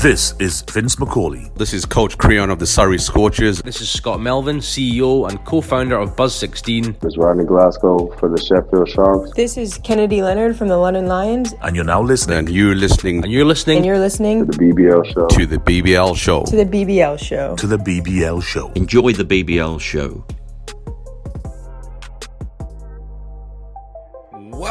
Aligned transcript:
This 0.00 0.32
is 0.38 0.62
Vince 0.62 0.96
Macaulay. 1.00 1.50
This 1.56 1.74
is 1.74 1.84
Coach 1.84 2.16
Creon 2.18 2.50
of 2.50 2.60
the 2.60 2.66
Surrey 2.68 2.98
Scorchers. 2.98 3.60
This 3.62 3.80
is 3.80 3.90
Scott 3.90 4.20
Melvin, 4.20 4.58
CEO 4.58 5.28
and 5.28 5.44
co 5.44 5.60
founder 5.60 5.96
of 5.98 6.14
Buzz16. 6.14 7.00
This 7.00 7.14
is 7.14 7.18
Rodney 7.18 7.42
Glasgow 7.42 8.14
for 8.16 8.28
the 8.28 8.40
Sheffield 8.40 8.88
Sharks. 8.88 9.32
This 9.34 9.56
is 9.56 9.76
Kennedy 9.78 10.22
Leonard 10.22 10.56
from 10.56 10.68
the 10.68 10.76
London 10.76 11.08
Lions. 11.08 11.52
And 11.62 11.74
you're 11.74 11.84
now 11.84 12.00
listening. 12.00 12.38
And 12.38 12.48
you're 12.48 12.76
listening. 12.76 13.24
And 13.24 13.32
you're 13.32 13.44
listening. 13.44 13.78
And 13.78 13.86
you're 13.86 13.98
listening 13.98 14.46
to 14.46 14.56
the 14.56 14.72
BBL 14.72 15.04
show. 15.12 15.26
To 15.26 15.46
the 15.46 15.58
BBL 15.58 16.16
show. 16.16 16.44
To 16.44 16.56
the 16.56 16.64
BBL 16.64 17.18
show. 17.18 17.56
To 17.56 17.66
the 17.66 17.78
BBL 17.78 18.40
show. 18.40 18.70
Enjoy 18.76 19.12
the 19.12 19.24
BBL 19.24 19.80
show. 19.80 20.24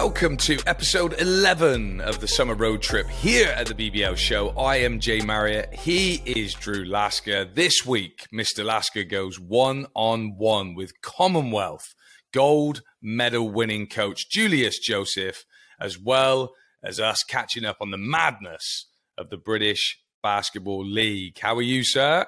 Welcome 0.08 0.38
to 0.38 0.58
episode 0.66 1.20
11 1.20 2.00
of 2.00 2.22
the 2.22 2.30
summer 2.30 2.54
road 2.54 2.82
trip 2.82 3.10
here 3.10 3.50
at 3.50 3.68
the 3.68 3.74
BBL 3.74 4.16
show. 4.16 4.52
I 4.52 4.78
am 4.78 5.02
Jay 5.02 5.20
Marriott. 5.20 5.74
He 5.74 6.22
is 6.26 6.54
Drew 6.54 6.86
Lasker. 6.86 7.44
This 7.44 7.86
week, 7.86 8.26
Mr. 8.34 8.64
Lasker 8.64 9.04
goes 9.04 9.38
one 9.38 9.86
on 9.94 10.38
one 10.38 10.76
with 10.76 11.02
Commonwealth 11.02 11.94
gold 12.32 12.84
medal 13.02 13.50
winning 13.50 13.86
coach 13.86 14.30
Julius 14.30 14.80
Joseph, 14.80 15.44
as 15.78 16.00
well 16.00 16.54
as 16.82 17.02
us 17.02 17.22
catching 17.24 17.66
up 17.66 17.78
on 17.82 17.92
the 17.92 17.98
madness 17.98 18.88
of 19.18 19.30
the 19.30 19.38
British 19.38 20.00
Basketball 20.24 20.86
League. 20.86 21.38
How 21.38 21.54
are 21.58 21.62
you, 21.62 21.84
sir? 21.84 22.26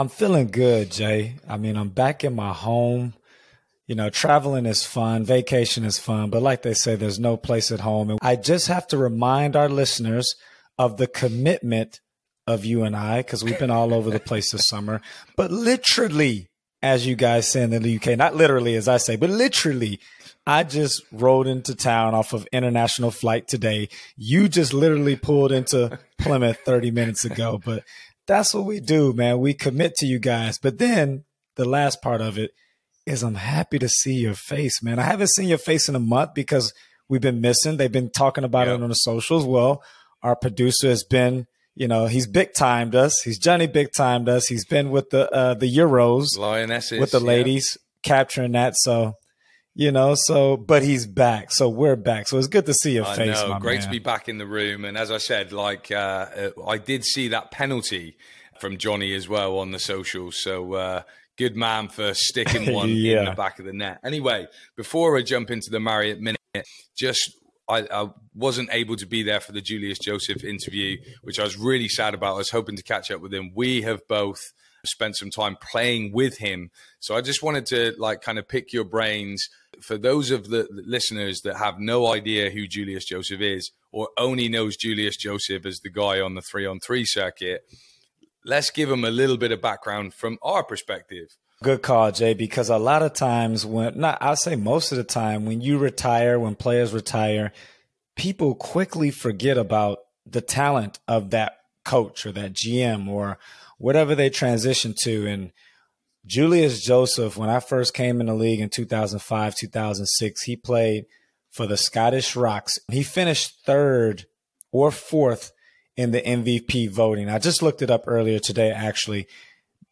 I'm 0.00 0.08
feeling 0.08 0.48
good, 0.48 0.90
Jay. 0.90 1.36
I 1.48 1.58
mean, 1.58 1.76
I'm 1.76 1.90
back 1.90 2.24
in 2.24 2.34
my 2.34 2.52
home 2.52 3.14
you 3.92 3.96
know, 3.96 4.08
traveling 4.08 4.64
is 4.64 4.86
fun, 4.86 5.22
vacation 5.22 5.84
is 5.84 5.98
fun, 5.98 6.30
but 6.30 6.40
like 6.40 6.62
they 6.62 6.72
say, 6.72 6.96
there's 6.96 7.18
no 7.18 7.36
place 7.36 7.70
at 7.70 7.80
home. 7.80 8.08
And 8.08 8.18
I 8.22 8.36
just 8.36 8.68
have 8.68 8.86
to 8.86 8.96
remind 8.96 9.54
our 9.54 9.68
listeners 9.68 10.34
of 10.78 10.96
the 10.96 11.06
commitment 11.06 12.00
of 12.46 12.64
you 12.64 12.84
and 12.84 12.96
I, 12.96 13.18
because 13.18 13.44
we've 13.44 13.58
been 13.58 13.70
all 13.70 13.92
over 13.92 14.10
the 14.10 14.18
place 14.18 14.50
this 14.50 14.66
summer, 14.66 15.02
but 15.36 15.50
literally, 15.50 16.48
as 16.80 17.06
you 17.06 17.16
guys 17.16 17.50
say 17.50 17.64
in 17.64 17.68
the 17.68 17.96
UK, 17.96 18.16
not 18.16 18.34
literally 18.34 18.76
as 18.76 18.88
I 18.88 18.96
say, 18.96 19.16
but 19.16 19.28
literally, 19.28 20.00
I 20.46 20.64
just 20.64 21.02
rode 21.12 21.46
into 21.46 21.74
town 21.74 22.14
off 22.14 22.32
of 22.32 22.48
international 22.50 23.10
flight 23.10 23.46
today. 23.46 23.90
You 24.16 24.48
just 24.48 24.72
literally 24.72 25.16
pulled 25.16 25.52
into 25.52 25.98
Plymouth 26.18 26.60
30 26.64 26.90
minutes 26.92 27.26
ago, 27.26 27.60
but 27.62 27.84
that's 28.26 28.54
what 28.54 28.64
we 28.64 28.80
do, 28.80 29.12
man. 29.12 29.38
We 29.40 29.52
commit 29.52 29.96
to 29.96 30.06
you 30.06 30.18
guys. 30.18 30.56
But 30.56 30.78
then 30.78 31.24
the 31.56 31.66
last 31.66 32.00
part 32.00 32.22
of 32.22 32.38
it, 32.38 32.52
is 33.06 33.22
I'm 33.22 33.34
happy 33.34 33.78
to 33.78 33.88
see 33.88 34.14
your 34.14 34.34
face, 34.34 34.82
man. 34.82 34.98
I 34.98 35.02
haven't 35.02 35.30
seen 35.30 35.48
your 35.48 35.58
face 35.58 35.88
in 35.88 35.96
a 35.96 36.00
month 36.00 36.34
because 36.34 36.72
we've 37.08 37.20
been 37.20 37.40
missing. 37.40 37.76
They've 37.76 37.90
been 37.90 38.10
talking 38.10 38.44
about 38.44 38.66
yep. 38.66 38.78
it 38.78 38.82
on 38.82 38.88
the 38.88 38.94
socials. 38.94 39.44
Well, 39.44 39.82
our 40.22 40.36
producer 40.36 40.88
has 40.88 41.04
been, 41.04 41.46
you 41.74 41.88
know, 41.88 42.06
he's 42.06 42.26
big 42.26 42.54
timed 42.54 42.94
us. 42.94 43.20
He's 43.22 43.38
Johnny 43.38 43.66
big 43.66 43.88
timed 43.96 44.28
us. 44.28 44.46
He's 44.46 44.64
been 44.64 44.90
with 44.90 45.10
the 45.10 45.30
uh, 45.32 45.54
the 45.54 45.74
Euros, 45.74 46.38
Lionesses, 46.38 47.00
with 47.00 47.10
the 47.10 47.20
ladies 47.20 47.76
capturing 48.02 48.52
that. 48.52 48.74
So, 48.76 49.14
you 49.74 49.90
know, 49.90 50.14
so 50.16 50.56
but 50.56 50.82
he's 50.82 51.06
back. 51.06 51.50
So 51.50 51.68
we're 51.68 51.96
back. 51.96 52.28
So 52.28 52.38
it's 52.38 52.46
good 52.46 52.66
to 52.66 52.74
see 52.74 52.92
your 52.92 53.06
I 53.06 53.16
face. 53.16 53.42
Know. 53.42 53.58
Great 53.58 53.80
man. 53.80 53.84
to 53.84 53.90
be 53.90 53.98
back 53.98 54.28
in 54.28 54.38
the 54.38 54.46
room. 54.46 54.84
And 54.84 54.96
as 54.96 55.10
I 55.10 55.18
said, 55.18 55.52
like 55.52 55.90
uh, 55.90 55.94
uh, 55.96 56.50
I 56.68 56.78
did 56.78 57.04
see 57.04 57.28
that 57.28 57.50
penalty 57.50 58.16
from 58.60 58.76
Johnny 58.76 59.12
as 59.14 59.28
well 59.28 59.58
on 59.58 59.72
the 59.72 59.80
socials. 59.80 60.40
So. 60.40 60.74
Uh, 60.74 61.02
good 61.42 61.56
man 61.56 61.88
for 61.88 62.14
sticking 62.14 62.72
one 62.74 62.90
yeah. 62.90 63.20
in 63.20 63.24
the 63.24 63.32
back 63.32 63.58
of 63.58 63.64
the 63.64 63.72
net. 63.72 63.98
Anyway, 64.04 64.46
before 64.76 65.18
I 65.18 65.22
jump 65.22 65.50
into 65.50 65.70
the 65.70 65.80
Marriott 65.80 66.20
minute, 66.20 66.38
just 66.96 67.36
I, 67.68 67.80
I, 67.92 68.10
wasn't 68.34 68.68
able 68.72 68.96
to 68.96 69.06
be 69.06 69.24
there 69.24 69.40
for 69.40 69.50
the 69.50 69.60
Julius 69.60 69.98
Joseph 69.98 70.44
interview, 70.44 70.98
which 71.22 71.40
I 71.40 71.42
was 71.42 71.56
really 71.58 71.88
sad 71.88 72.14
about. 72.14 72.34
I 72.34 72.38
was 72.38 72.50
hoping 72.50 72.76
to 72.76 72.82
catch 72.82 73.10
up 73.10 73.20
with 73.20 73.34
him. 73.34 73.50
We 73.54 73.82
have 73.82 74.06
both 74.08 74.40
spent 74.86 75.16
some 75.16 75.30
time 75.30 75.56
playing 75.60 76.12
with 76.12 76.38
him, 76.38 76.70
so 77.00 77.16
I 77.16 77.20
just 77.20 77.42
wanted 77.42 77.66
to 77.66 77.94
like 77.98 78.20
kind 78.22 78.38
of 78.38 78.48
pick 78.48 78.72
your 78.72 78.84
brains 78.84 79.48
for 79.80 79.98
those 79.98 80.30
of 80.30 80.48
the 80.48 80.68
listeners 80.70 81.40
that 81.40 81.56
have 81.56 81.80
no 81.80 82.12
idea 82.12 82.50
who 82.50 82.68
Julius 82.68 83.04
Joseph 83.04 83.40
is, 83.40 83.72
or 83.90 84.08
only 84.16 84.48
knows 84.48 84.76
Julius 84.76 85.16
Joseph 85.16 85.66
as 85.66 85.80
the 85.80 85.90
guy 85.90 86.20
on 86.20 86.34
the 86.34 86.42
three 86.42 86.66
on 86.66 86.78
three 86.78 87.04
circuit 87.04 87.64
let's 88.44 88.70
give 88.70 88.88
them 88.88 89.04
a 89.04 89.10
little 89.10 89.36
bit 89.36 89.52
of 89.52 89.60
background 89.60 90.14
from 90.14 90.38
our 90.42 90.64
perspective. 90.64 91.36
Good 91.62 91.82
call, 91.82 92.10
Jay, 92.10 92.34
because 92.34 92.68
a 92.68 92.78
lot 92.78 93.02
of 93.02 93.12
times 93.12 93.64
when 93.64 93.98
not 93.98 94.18
I'll 94.20 94.36
say 94.36 94.56
most 94.56 94.90
of 94.90 94.98
the 94.98 95.04
time 95.04 95.46
when 95.46 95.60
you 95.60 95.78
retire, 95.78 96.38
when 96.38 96.56
players 96.56 96.92
retire, 96.92 97.52
people 98.16 98.54
quickly 98.54 99.10
forget 99.10 99.56
about 99.56 99.98
the 100.26 100.40
talent 100.40 100.98
of 101.06 101.30
that 101.30 101.58
coach 101.84 102.26
or 102.26 102.32
that 102.32 102.52
GM 102.52 103.08
or 103.08 103.38
whatever 103.78 104.14
they 104.14 104.30
transition 104.30 104.94
to. 105.02 105.26
And 105.26 105.52
Julius 106.26 106.84
Joseph, 106.84 107.36
when 107.36 107.48
I 107.48 107.60
first 107.60 107.94
came 107.94 108.20
in 108.20 108.26
the 108.26 108.34
league 108.34 108.60
in 108.60 108.68
2005, 108.68 109.54
2006, 109.54 110.42
he 110.42 110.56
played 110.56 111.04
for 111.50 111.66
the 111.66 111.76
Scottish 111.76 112.34
Rocks. 112.34 112.78
He 112.90 113.02
finished 113.02 113.64
third 113.64 114.26
or 114.72 114.90
fourth 114.90 115.52
in 116.02 116.10
the 116.10 116.20
MVP 116.20 116.90
voting. 116.90 117.28
I 117.28 117.38
just 117.38 117.62
looked 117.62 117.80
it 117.80 117.90
up 117.90 118.04
earlier 118.06 118.38
today, 118.38 118.70
actually. 118.70 119.26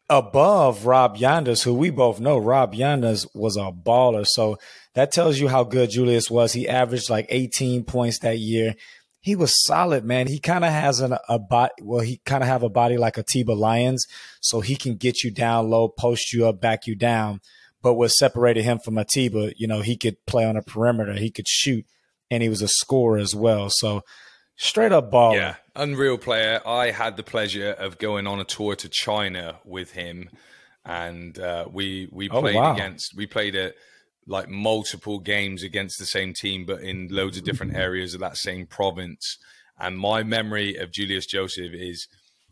Above 0.09 0.85
Rob 0.85 1.17
Yanders, 1.17 1.63
who 1.63 1.73
we 1.73 1.89
both 1.89 2.19
know, 2.19 2.37
Rob 2.37 2.73
Yanders 2.73 3.25
was 3.33 3.55
a 3.55 3.71
baller. 3.71 4.27
So 4.27 4.57
that 4.93 5.11
tells 5.11 5.39
you 5.39 5.47
how 5.47 5.63
good 5.63 5.89
Julius 5.89 6.29
was. 6.29 6.51
He 6.51 6.67
averaged 6.67 7.09
like 7.09 7.27
18 7.29 7.85
points 7.85 8.19
that 8.19 8.37
year. 8.37 8.75
He 9.21 9.35
was 9.35 9.63
solid, 9.63 10.03
man. 10.03 10.27
He 10.27 10.39
kind 10.39 10.65
of 10.65 10.71
has 10.71 10.99
an, 10.99 11.15
a 11.29 11.39
body. 11.39 11.71
Well, 11.81 12.01
he 12.01 12.19
kind 12.25 12.43
of 12.43 12.49
have 12.49 12.63
a 12.63 12.69
body 12.69 12.97
like 12.97 13.17
Atiba 13.17 13.53
Lyons, 13.53 14.05
so 14.41 14.59
he 14.61 14.75
can 14.75 14.95
get 14.95 15.23
you 15.23 15.31
down 15.31 15.69
low, 15.69 15.87
post 15.87 16.33
you 16.33 16.45
up, 16.47 16.59
back 16.59 16.87
you 16.87 16.95
down. 16.95 17.39
But 17.81 17.93
what 17.93 18.09
separated 18.09 18.63
him 18.63 18.79
from 18.79 18.97
Atiba, 18.97 19.53
you 19.57 19.67
know, 19.67 19.81
he 19.81 19.95
could 19.95 20.17
play 20.25 20.43
on 20.43 20.57
a 20.57 20.61
perimeter, 20.61 21.13
he 21.13 21.31
could 21.31 21.47
shoot, 21.47 21.85
and 22.29 22.43
he 22.43 22.49
was 22.49 22.61
a 22.61 22.67
scorer 22.67 23.17
as 23.17 23.33
well. 23.33 23.69
So 23.69 24.03
Straight 24.63 24.91
up 24.91 25.09
ball. 25.09 25.33
Yeah, 25.33 25.55
unreal 25.75 26.19
player. 26.19 26.61
I 26.67 26.91
had 26.91 27.17
the 27.17 27.23
pleasure 27.23 27.71
of 27.71 27.97
going 27.97 28.27
on 28.27 28.39
a 28.39 28.43
tour 28.43 28.75
to 28.75 28.89
China 28.89 29.59
with 29.65 29.93
him, 29.93 30.29
and 30.85 31.37
uh, 31.39 31.65
we 31.67 32.07
we 32.11 32.29
oh, 32.29 32.41
played 32.41 32.55
oh, 32.55 32.61
wow. 32.61 32.73
against 32.75 33.15
we 33.15 33.25
played 33.25 33.55
at 33.55 33.73
like 34.27 34.49
multiple 34.49 35.17
games 35.17 35.63
against 35.63 35.97
the 35.97 36.05
same 36.05 36.35
team, 36.35 36.67
but 36.67 36.81
in 36.81 37.07
loads 37.09 37.39
of 37.39 37.43
different 37.43 37.75
areas 37.75 38.13
of 38.13 38.19
that 38.19 38.37
same 38.37 38.67
province. 38.67 39.39
And 39.79 39.97
my 39.97 40.21
memory 40.21 40.75
of 40.75 40.91
Julius 40.91 41.25
Joseph 41.25 41.73
is 41.73 42.07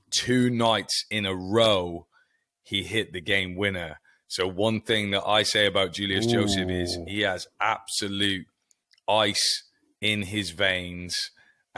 two 0.09 0.49
nights 0.49 1.05
in 1.11 1.27
a 1.27 1.35
row 1.35 2.07
he 2.63 2.81
hit 2.81 3.13
the 3.13 3.21
game 3.21 3.55
winner. 3.55 3.99
So 4.27 4.47
one 4.47 4.81
thing 4.81 5.11
that 5.11 5.27
I 5.27 5.43
say 5.43 5.67
about 5.67 5.93
Julius 5.93 6.25
Ooh. 6.25 6.31
Joseph 6.31 6.69
is 6.71 6.97
he 7.07 7.21
has 7.21 7.45
absolute 7.61 8.47
ice 9.07 9.63
in 10.01 10.23
his 10.23 10.49
veins 10.49 11.15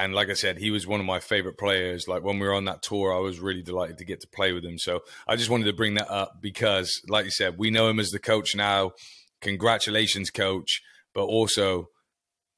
and 0.03 0.15
like 0.15 0.29
I 0.29 0.33
said, 0.33 0.57
he 0.57 0.71
was 0.71 0.87
one 0.87 0.99
of 0.99 1.05
my 1.05 1.19
favorite 1.19 1.59
players. 1.59 2.07
Like 2.07 2.23
when 2.23 2.39
we 2.39 2.47
were 2.47 2.55
on 2.55 2.65
that 2.65 2.81
tour, 2.81 3.15
I 3.15 3.19
was 3.19 3.39
really 3.39 3.61
delighted 3.61 3.99
to 3.99 4.05
get 4.05 4.19
to 4.21 4.27
play 4.27 4.51
with 4.51 4.65
him. 4.65 4.79
So 4.79 5.01
I 5.27 5.35
just 5.35 5.51
wanted 5.51 5.65
to 5.65 5.73
bring 5.73 5.93
that 5.93 6.09
up 6.09 6.41
because, 6.41 7.01
like 7.07 7.25
you 7.25 7.31
said, 7.31 7.59
we 7.59 7.69
know 7.69 7.87
him 7.87 7.99
as 7.99 8.09
the 8.09 8.19
coach 8.19 8.55
now. 8.55 8.93
Congratulations, 9.41 10.31
coach. 10.31 10.81
But 11.13 11.25
also, 11.25 11.89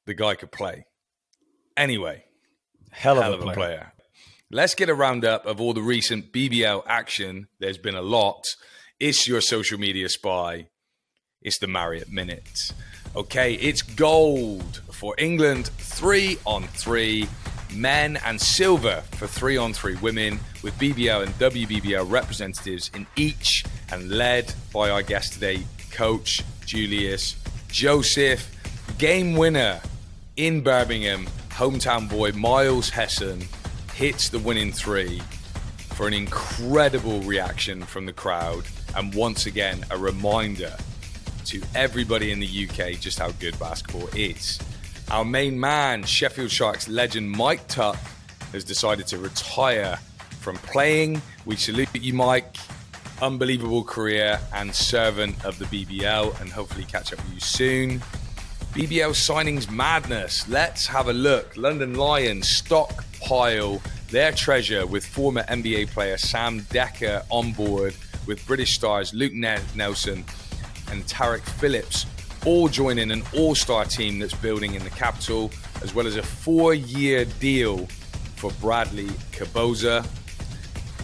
the 0.06 0.14
guy 0.14 0.36
could 0.36 0.52
play. 0.52 0.86
Anyway, 1.76 2.24
hell 2.90 3.18
of, 3.18 3.24
hell 3.24 3.34
of 3.34 3.40
a, 3.40 3.42
player. 3.42 3.54
player. 3.54 3.92
Let's 4.50 4.74
get 4.74 4.88
a 4.88 4.94
roundup 4.94 5.44
of 5.44 5.60
all 5.60 5.74
the 5.74 5.82
recent 5.82 6.32
BBL 6.32 6.84
action. 6.86 7.48
There's 7.60 7.78
been 7.78 7.96
a 7.96 8.02
lot. 8.02 8.44
It's 8.98 9.28
your 9.28 9.42
social 9.42 9.78
media 9.78 10.08
spy. 10.08 10.68
It's 11.42 11.58
the 11.58 11.66
Marriott 11.66 12.10
Minute. 12.10 12.72
Okay, 13.16 13.54
it's 13.54 13.80
gold 13.80 14.82
for 14.90 15.14
England, 15.18 15.68
three 15.78 16.36
on 16.44 16.64
three 16.64 17.28
men, 17.72 18.18
and 18.24 18.40
silver 18.40 19.04
for 19.12 19.28
three 19.28 19.56
on 19.56 19.72
three 19.72 19.94
women, 19.94 20.40
with 20.64 20.76
BBL 20.80 21.22
and 21.22 21.32
WBBL 21.34 22.10
representatives 22.10 22.90
in 22.92 23.06
each, 23.14 23.64
and 23.92 24.10
led 24.10 24.52
by 24.72 24.90
our 24.90 25.00
guest 25.00 25.34
today, 25.34 25.62
Coach 25.92 26.42
Julius 26.66 27.36
Joseph. 27.68 28.50
Game 28.98 29.36
winner 29.36 29.80
in 30.36 30.60
Birmingham, 30.60 31.28
hometown 31.50 32.10
boy 32.10 32.32
Miles 32.32 32.90
Hesson 32.90 33.44
hits 33.94 34.28
the 34.28 34.40
winning 34.40 34.72
three 34.72 35.22
for 35.90 36.08
an 36.08 36.14
incredible 36.14 37.20
reaction 37.20 37.84
from 37.84 38.06
the 38.06 38.12
crowd, 38.12 38.64
and 38.96 39.14
once 39.14 39.46
again, 39.46 39.84
a 39.92 39.96
reminder 39.96 40.76
to 41.44 41.62
everybody 41.74 42.32
in 42.32 42.40
the 42.40 42.68
UK 42.68 43.00
just 43.00 43.18
how 43.18 43.30
good 43.32 43.58
basketball 43.58 44.08
is. 44.08 44.58
Our 45.10 45.24
main 45.24 45.58
man, 45.60 46.02
Sheffield 46.04 46.50
Sharks 46.50 46.88
legend 46.88 47.30
Mike 47.30 47.66
Tuck, 47.68 47.96
has 48.52 48.64
decided 48.64 49.06
to 49.08 49.18
retire 49.18 49.98
from 50.40 50.56
playing. 50.56 51.20
We 51.44 51.56
salute 51.56 51.88
you, 51.94 52.14
Mike. 52.14 52.56
Unbelievable 53.20 53.84
career 53.84 54.40
and 54.54 54.74
servant 54.74 55.44
of 55.44 55.58
the 55.58 55.66
BBL, 55.66 56.40
and 56.40 56.50
hopefully 56.50 56.84
catch 56.84 57.12
up 57.12 57.22
with 57.24 57.34
you 57.34 57.40
soon. 57.40 58.00
BBL 58.72 59.12
signings 59.12 59.70
madness. 59.70 60.48
Let's 60.48 60.86
have 60.86 61.08
a 61.08 61.12
look. 61.12 61.56
London 61.56 61.94
Lions 61.94 62.48
stockpile 62.48 63.80
their 64.08 64.32
treasure 64.32 64.86
with 64.86 65.04
former 65.04 65.42
NBA 65.44 65.88
player 65.88 66.16
Sam 66.16 66.60
Dekker 66.62 67.24
on 67.30 67.52
board, 67.52 67.94
with 68.26 68.44
British 68.46 68.74
stars 68.74 69.12
Luke 69.12 69.32
Nelson 69.32 70.24
and 70.90 71.06
Tarik 71.06 71.42
Phillips 71.42 72.06
all 72.46 72.68
joining 72.68 73.10
an 73.10 73.22
all 73.34 73.54
star 73.54 73.84
team 73.84 74.18
that's 74.18 74.34
building 74.34 74.74
in 74.74 74.84
the 74.84 74.90
capital, 74.90 75.50
as 75.82 75.94
well 75.94 76.06
as 76.06 76.16
a 76.16 76.22
four 76.22 76.74
year 76.74 77.24
deal 77.40 77.86
for 78.36 78.50
Bradley 78.60 79.10
Caboza. 79.32 80.04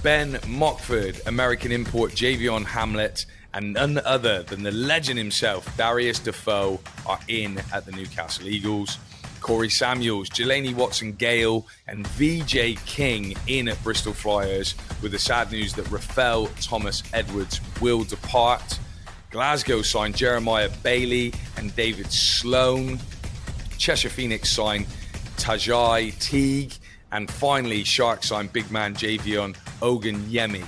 Ben 0.02 0.38
Mockford, 0.46 1.20
American 1.26 1.72
import 1.72 2.12
Javion 2.12 2.64
Hamlet, 2.64 3.26
and 3.52 3.74
none 3.74 3.98
other 4.04 4.42
than 4.44 4.62
the 4.62 4.70
legend 4.70 5.18
himself, 5.18 5.76
Darius 5.76 6.20
Defoe, 6.20 6.80
are 7.06 7.18
in 7.28 7.60
at 7.72 7.84
the 7.86 7.92
Newcastle 7.92 8.48
Eagles. 8.48 8.98
Corey 9.40 9.70
Samuels, 9.70 10.28
Jelani 10.28 10.74
Watson 10.74 11.12
Gayle, 11.12 11.66
and 11.88 12.06
VJ 12.08 12.78
King 12.84 13.34
in 13.46 13.68
at 13.68 13.82
Bristol 13.82 14.12
Flyers, 14.12 14.74
with 15.02 15.12
the 15.12 15.18
sad 15.18 15.50
news 15.50 15.72
that 15.74 15.90
Rafael 15.90 16.46
Thomas 16.60 17.02
Edwards 17.14 17.60
will 17.80 18.04
depart. 18.04 18.78
Glasgow 19.30 19.80
signed 19.82 20.16
Jeremiah 20.16 20.68
Bailey 20.82 21.32
and 21.56 21.74
David 21.76 22.10
Sloan. 22.10 22.98
Cheshire 23.78 24.08
Phoenix 24.08 24.50
signed 24.50 24.86
Tajai 25.36 26.18
Teague. 26.18 26.72
And 27.12 27.30
finally, 27.30 27.84
Sharks 27.84 28.28
signed 28.28 28.52
big 28.52 28.70
man 28.72 28.94
Javion 28.94 29.56
Ogunyemi. 29.80 30.64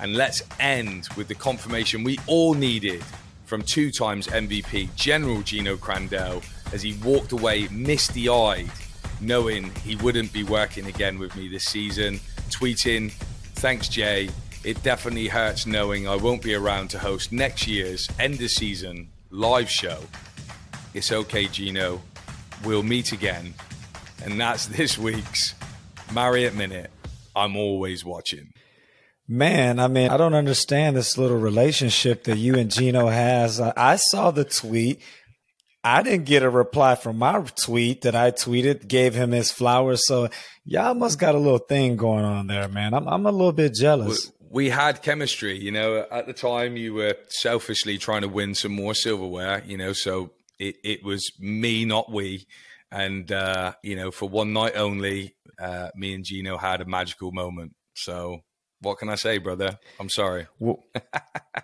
And 0.00 0.16
let's 0.16 0.42
end 0.58 1.08
with 1.14 1.28
the 1.28 1.34
confirmation 1.34 2.02
we 2.02 2.18
all 2.26 2.54
needed 2.54 3.04
from 3.44 3.60
two 3.62 3.90
times 3.90 4.28
MVP 4.28 4.94
General 4.94 5.42
Geno 5.42 5.76
Crandall 5.76 6.42
as 6.72 6.80
he 6.82 6.94
walked 7.04 7.32
away 7.32 7.68
misty 7.68 8.30
eyed, 8.30 8.70
knowing 9.20 9.74
he 9.84 9.96
wouldn't 9.96 10.32
be 10.32 10.42
working 10.42 10.86
again 10.86 11.18
with 11.18 11.36
me 11.36 11.48
this 11.48 11.64
season. 11.64 12.18
Tweeting, 12.48 13.12
thanks, 13.56 13.88
Jay. 13.88 14.30
It 14.62 14.82
definitely 14.82 15.28
hurts 15.28 15.66
knowing 15.66 16.06
I 16.06 16.16
won't 16.16 16.42
be 16.42 16.54
around 16.54 16.90
to 16.90 16.98
host 16.98 17.32
next 17.32 17.66
year's 17.66 18.08
end 18.18 18.42
of 18.42 18.50
season 18.50 19.08
live 19.30 19.70
show. 19.70 20.00
It's 20.92 21.10
okay, 21.10 21.46
Geno. 21.46 22.02
We'll 22.62 22.82
meet 22.82 23.12
again. 23.12 23.54
And 24.22 24.38
that's 24.38 24.66
this 24.76 24.98
week's 24.98 25.54
Marriott 26.12 26.54
Minute. 26.54 26.90
I'm 27.34 27.56
always 27.56 28.04
watching. 28.04 28.52
Man, 29.26 29.78
I 29.78 29.88
mean, 29.88 30.10
I 30.10 30.18
don't 30.18 30.34
understand 30.34 30.94
this 30.94 31.16
little 31.16 31.38
relationship 31.38 32.24
that 32.24 32.36
you 32.36 32.56
and 32.56 32.70
Geno 32.70 33.06
has. 33.06 33.60
I, 33.60 33.96
saw 33.96 34.30
the 34.30 34.44
tweet. 34.44 35.00
I 35.84 36.02
didn't 36.02 36.26
get 36.26 36.42
a 36.42 36.50
reply 36.50 36.96
from 36.96 37.16
my 37.16 37.40
tweet 37.56 38.02
that 38.02 38.16
I 38.16 38.32
tweeted, 38.32 38.88
gave 38.88 39.14
him 39.14 39.30
his 39.30 39.52
flowers. 39.52 40.04
So 40.04 40.28
y'all 40.64 40.94
must 40.94 41.18
got 41.18 41.36
a 41.36 41.38
little 41.38 41.58
thing 41.58 41.96
going 41.96 42.24
on 42.24 42.48
there, 42.48 42.68
man. 42.68 42.92
I'm, 42.92 43.08
I'm 43.08 43.24
a 43.24 43.30
little 43.30 43.52
bit 43.52 43.72
jealous. 43.72 44.32
We, 44.52 44.70
had 44.70 45.02
chemistry, 45.02 45.56
you 45.56 45.70
know. 45.70 46.06
At 46.10 46.26
the 46.26 46.32
time, 46.32 46.76
you 46.76 46.94
were 46.94 47.14
selfishly 47.28 47.98
trying 47.98 48.22
to 48.22 48.28
win 48.28 48.54
some 48.54 48.72
more 48.72 48.94
silverware, 48.94 49.62
you 49.64 49.76
know. 49.76 49.92
So 49.92 50.32
it, 50.58 50.76
it 50.82 51.04
was 51.04 51.30
me, 51.38 51.84
not 51.84 52.10
we. 52.10 52.46
And 52.90 53.30
uh, 53.30 53.74
you 53.84 53.94
know, 53.94 54.10
for 54.10 54.28
one 54.28 54.52
night 54.52 54.72
only, 54.74 55.36
uh, 55.60 55.90
me 55.94 56.14
and 56.14 56.24
Gino 56.24 56.58
had 56.58 56.80
a 56.80 56.84
magical 56.84 57.30
moment. 57.30 57.74
So 57.94 58.40
what 58.82 58.98
can 58.98 59.10
I 59.10 59.14
say, 59.14 59.38
brother? 59.38 59.78
I'm 59.98 60.08
sorry. 60.08 60.46
Well, 60.58 60.82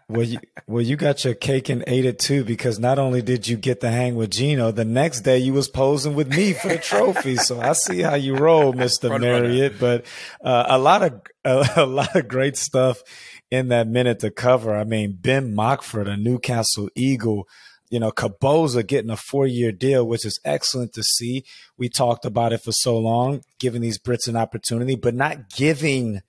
well, 0.09 0.23
you, 0.23 0.39
well, 0.67 0.83
you 0.83 0.97
got 0.97 1.25
your 1.25 1.35
cake 1.35 1.71
and 1.71 1.83
ate 1.87 2.05
it 2.05 2.19
too, 2.19 2.45
because 2.45 2.79
not 2.79 2.99
only 2.99 3.23
did 3.23 3.49
you 3.49 3.57
get 3.57 3.81
to 3.81 3.91
hang 3.91 4.17
with 4.17 4.31
Geno, 4.31 4.71
the 4.71 4.85
next 4.85 5.23
day 5.23 5.39
you 5.39 5.55
was 5.55 5.69
posing 5.69 6.15
with 6.15 6.29
me 6.29 6.53
for 6.53 6.69
the 6.69 6.79
trophy. 6.79 7.37
so 7.37 7.61
I 7.61 7.73
see 7.73 8.03
how 8.03 8.15
you 8.17 8.37
roll, 8.37 8.73
Mister 8.75 9.19
Marriott. 9.19 9.81
But 9.81 10.05
uh, 10.45 10.67
a 10.69 10.79
lot 10.79 11.03
of 11.03 11.23
a, 11.45 11.69
a, 11.77 11.87
lot 11.87 12.15
of 12.15 12.29
great 12.29 12.57
stuff 12.57 13.03
in 13.51 13.69
that 13.69 13.89
minute 13.89 14.21
to 14.21 14.31
cover. 14.31 14.77
I 14.77 14.85
mean, 14.85 15.17
Ben 15.19 15.55
Mockford, 15.55 16.09
a 16.09 16.17
Newcastle 16.17 16.91
Eagle. 16.95 17.49
You 17.89 18.01
know, 18.01 18.11
Caboza 18.11 18.83
getting 18.83 19.11
a 19.11 19.17
four 19.17 19.47
year 19.47 19.71
deal, 19.71 20.07
which 20.07 20.27
is 20.27 20.41
excellent 20.45 20.93
to 20.95 21.03
see. 21.05 21.45
We 21.79 21.89
talked 21.89 22.25
about 22.25 22.53
it 22.53 22.63
for 22.63 22.73
so 22.73 22.99
long, 22.99 23.43
giving 23.61 23.81
these 23.81 23.99
Brits 23.99 24.27
an 24.27 24.37
opportunity, 24.37 24.97
but 24.97 25.15
not 25.15 25.49
giving 25.51 26.21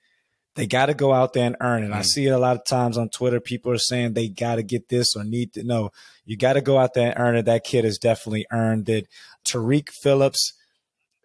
they 0.58 0.66
got 0.66 0.88
to 0.88 0.96
go 0.96 1.14
out 1.14 1.34
there 1.34 1.46
and 1.46 1.56
earn 1.62 1.84
it. 1.84 1.92
Mm. 1.92 1.96
I 1.96 2.02
see 2.02 2.26
it 2.26 2.32
a 2.32 2.40
lot 2.40 2.56
of 2.56 2.66
times 2.66 2.98
on 2.98 3.10
Twitter. 3.10 3.40
People 3.40 3.72
are 3.72 3.78
saying 3.78 4.14
they 4.14 4.28
got 4.28 4.56
to 4.56 4.64
get 4.64 4.90
this 4.90 5.16
or 5.16 5.24
need 5.24 5.54
to. 5.54 5.64
No, 5.64 5.92
you 6.26 6.36
got 6.36 6.54
to 6.54 6.62
go 6.62 6.80
out 6.80 6.96
there 6.96 7.12
and 7.12 7.20
earn 7.20 7.36
it. 7.36 7.46
That 7.46 7.64
kid 7.64 7.86
has 7.86 8.00
definitely 8.00 8.48
earned 8.52 8.90
it. 8.90 9.08
Tarik 9.46 9.92
Phillips, 10.02 10.54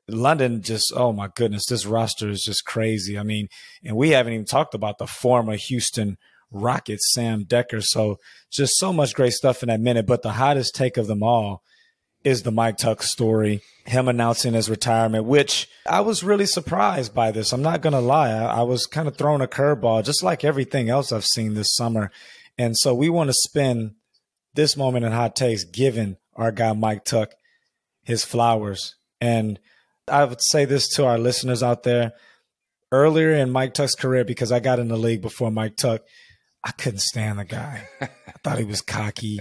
London, 0.07 0.61
just 0.61 0.93
oh 0.95 1.15
my 1.15 1.31
goodness, 1.35 1.65
this 1.67 1.87
roster 1.87 2.29
is 2.29 2.43
just 2.43 2.67
crazy. 2.67 3.19
I 3.19 3.23
mean, 3.23 3.49
and 3.83 3.97
we 3.97 4.11
haven't 4.11 4.35
even 4.35 4.45
talked 4.45 4.75
about 4.75 4.99
the 4.99 5.07
former 5.07 5.57
Houston 5.57 6.19
Rockets, 6.51 7.15
Sam 7.15 7.47
Dekker. 7.47 7.83
So 7.83 8.19
just 8.51 8.77
so 8.77 8.93
much 8.93 9.15
great 9.15 9.33
stuff 9.33 9.63
in 9.63 9.71
that 9.71 9.81
minute. 9.81 10.07
But 10.07 10.21
the 10.21 10.33
hottest 10.33 10.75
take 10.75 10.99
of 10.99 11.07
them 11.07 11.23
all 11.23 11.63
is 12.25 12.43
the 12.43 12.53
Mike 12.53 12.77
Tuck 12.77 13.03
story, 13.03 13.63
him 13.85 14.09
announcing 14.09 14.55
his 14.55 14.71
retirement, 14.71 15.25
which 15.25 15.69
I 15.87 16.01
was 16.01 16.23
really 16.23 16.47
surprised 16.47 17.15
by 17.15 17.31
this. 17.33 17.53
I'm 17.53 17.63
not 17.63 17.83
going 17.83 17.95
to 17.95 18.01
lie. 18.01 18.31
I, 18.31 18.61
I, 18.61 18.63
was 18.63 18.87
kind 18.87 19.09
of 19.09 19.17
throwing 19.17 19.41
a 19.41 19.47
curveball, 19.47 20.05
just 20.05 20.23
like 20.23 20.45
everything 20.45 20.89
else 20.89 21.13
I've 21.13 21.25
seen 21.25 21.55
this 21.55 21.75
summer. 21.75 22.11
And 22.57 22.77
so 22.77 22.95
we 22.95 23.09
want 23.09 23.29
to 23.29 23.35
spend 23.35 23.95
this 24.55 24.77
moment 24.77 25.05
in 25.05 25.13
hot 25.13 25.35
takes 25.35 25.65
giving 25.65 26.17
our 26.37 26.53
guy 26.53 26.73
Mike 26.73 27.05
Tuck 27.05 27.33
his 28.05 28.25
flowers. 28.25 28.95
And 29.21 29.59
I 30.09 30.25
would 30.25 30.43
say 30.43 30.65
this 30.65 30.89
to 30.95 31.07
our 31.07 31.19
listeners 31.19 31.63
out 31.63 31.83
there 31.83 32.13
earlier 32.91 33.33
in 33.33 33.51
Mike 33.51 33.75
Tuck's 33.75 33.95
career, 33.95 34.25
because 34.25 34.53
I 34.53 34.61
got 34.61 34.79
in 34.79 34.89
the 34.89 34.97
league 34.97 35.23
before 35.23 35.51
Mike 35.51 35.77
Tuck, 35.77 36.03
I 36.63 36.73
couldn't 36.73 37.01
stand 37.01 37.39
the 37.39 37.45
guy. 37.45 37.89
I 38.01 38.09
thought 38.45 38.59
he 38.59 38.65
was 38.65 38.83
cocky. 38.83 39.41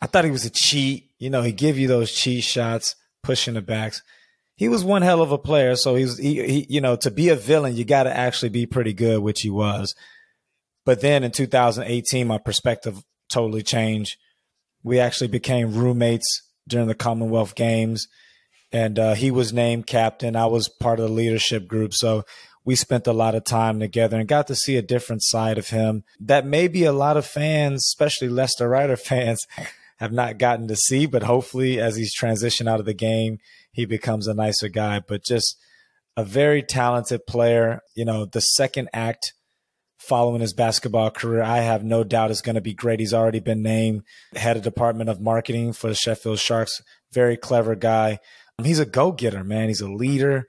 I 0.00 0.06
thought 0.06 0.24
he 0.24 0.30
was 0.30 0.44
a 0.44 0.50
cheat. 0.50 1.07
You 1.18 1.30
know, 1.30 1.42
he 1.42 1.52
give 1.52 1.78
you 1.78 1.88
those 1.88 2.12
cheat 2.12 2.44
shots, 2.44 2.94
pushing 3.22 3.54
the 3.54 3.62
backs. 3.62 4.02
He 4.56 4.68
was 4.68 4.84
one 4.84 5.02
hell 5.02 5.22
of 5.22 5.32
a 5.32 5.38
player. 5.38 5.76
So 5.76 5.94
he's 5.94 6.18
he, 6.18 6.42
he 6.46 6.66
you 6.68 6.80
know, 6.80 6.96
to 6.96 7.10
be 7.10 7.28
a 7.28 7.36
villain, 7.36 7.76
you 7.76 7.84
got 7.84 8.04
to 8.04 8.16
actually 8.16 8.48
be 8.50 8.66
pretty 8.66 8.92
good, 8.92 9.20
which 9.20 9.42
he 9.42 9.50
was. 9.50 9.94
But 10.84 11.00
then 11.00 11.22
in 11.22 11.30
2018, 11.30 12.26
my 12.26 12.38
perspective 12.38 13.02
totally 13.28 13.62
changed. 13.62 14.16
We 14.82 15.00
actually 15.00 15.28
became 15.28 15.74
roommates 15.74 16.42
during 16.66 16.86
the 16.88 16.94
Commonwealth 16.94 17.54
Games, 17.54 18.06
and 18.72 18.98
uh, 18.98 19.14
he 19.14 19.30
was 19.30 19.52
named 19.52 19.86
captain. 19.86 20.36
I 20.36 20.46
was 20.46 20.68
part 20.80 21.00
of 21.00 21.08
the 21.08 21.14
leadership 21.14 21.66
group, 21.66 21.92
so 21.94 22.24
we 22.64 22.76
spent 22.76 23.06
a 23.06 23.12
lot 23.12 23.34
of 23.34 23.44
time 23.44 23.80
together 23.80 24.18
and 24.18 24.28
got 24.28 24.46
to 24.48 24.54
see 24.54 24.76
a 24.76 24.82
different 24.82 25.22
side 25.24 25.58
of 25.58 25.68
him 25.68 26.04
that 26.20 26.44
maybe 26.44 26.84
a 26.84 26.92
lot 26.92 27.16
of 27.16 27.26
fans, 27.26 27.82
especially 27.86 28.28
Leicester 28.28 28.68
Rider 28.68 28.96
fans, 29.10 29.40
have 29.98 30.12
not 30.12 30.38
gotten 30.38 30.68
to 30.68 30.76
see, 30.76 31.06
but 31.06 31.24
hopefully 31.24 31.80
as 31.80 31.96
he's 31.96 32.16
transitioned 32.16 32.68
out 32.68 32.80
of 32.80 32.86
the 32.86 32.94
game, 32.94 33.38
he 33.72 33.84
becomes 33.84 34.26
a 34.26 34.34
nicer 34.34 34.68
guy. 34.68 35.00
But 35.06 35.24
just 35.24 35.56
a 36.16 36.24
very 36.24 36.62
talented 36.62 37.26
player. 37.26 37.80
You 37.94 38.04
know, 38.04 38.24
the 38.24 38.40
second 38.40 38.88
act 38.92 39.34
following 39.98 40.40
his 40.40 40.54
basketball 40.54 41.10
career, 41.10 41.42
I 41.42 41.58
have 41.58 41.84
no 41.84 42.04
doubt 42.04 42.30
is 42.30 42.42
going 42.42 42.54
to 42.54 42.60
be 42.60 42.74
great. 42.74 43.00
He's 43.00 43.14
already 43.14 43.40
been 43.40 43.62
named 43.62 44.02
head 44.34 44.56
of 44.56 44.62
department 44.62 45.10
of 45.10 45.20
marketing 45.20 45.72
for 45.72 45.88
the 45.88 45.94
Sheffield 45.94 46.38
Sharks. 46.38 46.80
Very 47.12 47.36
clever 47.36 47.74
guy. 47.74 48.18
He's 48.62 48.80
a 48.80 48.86
go 48.86 49.12
getter, 49.12 49.44
man. 49.44 49.68
He's 49.68 49.80
a 49.80 49.90
leader. 49.90 50.46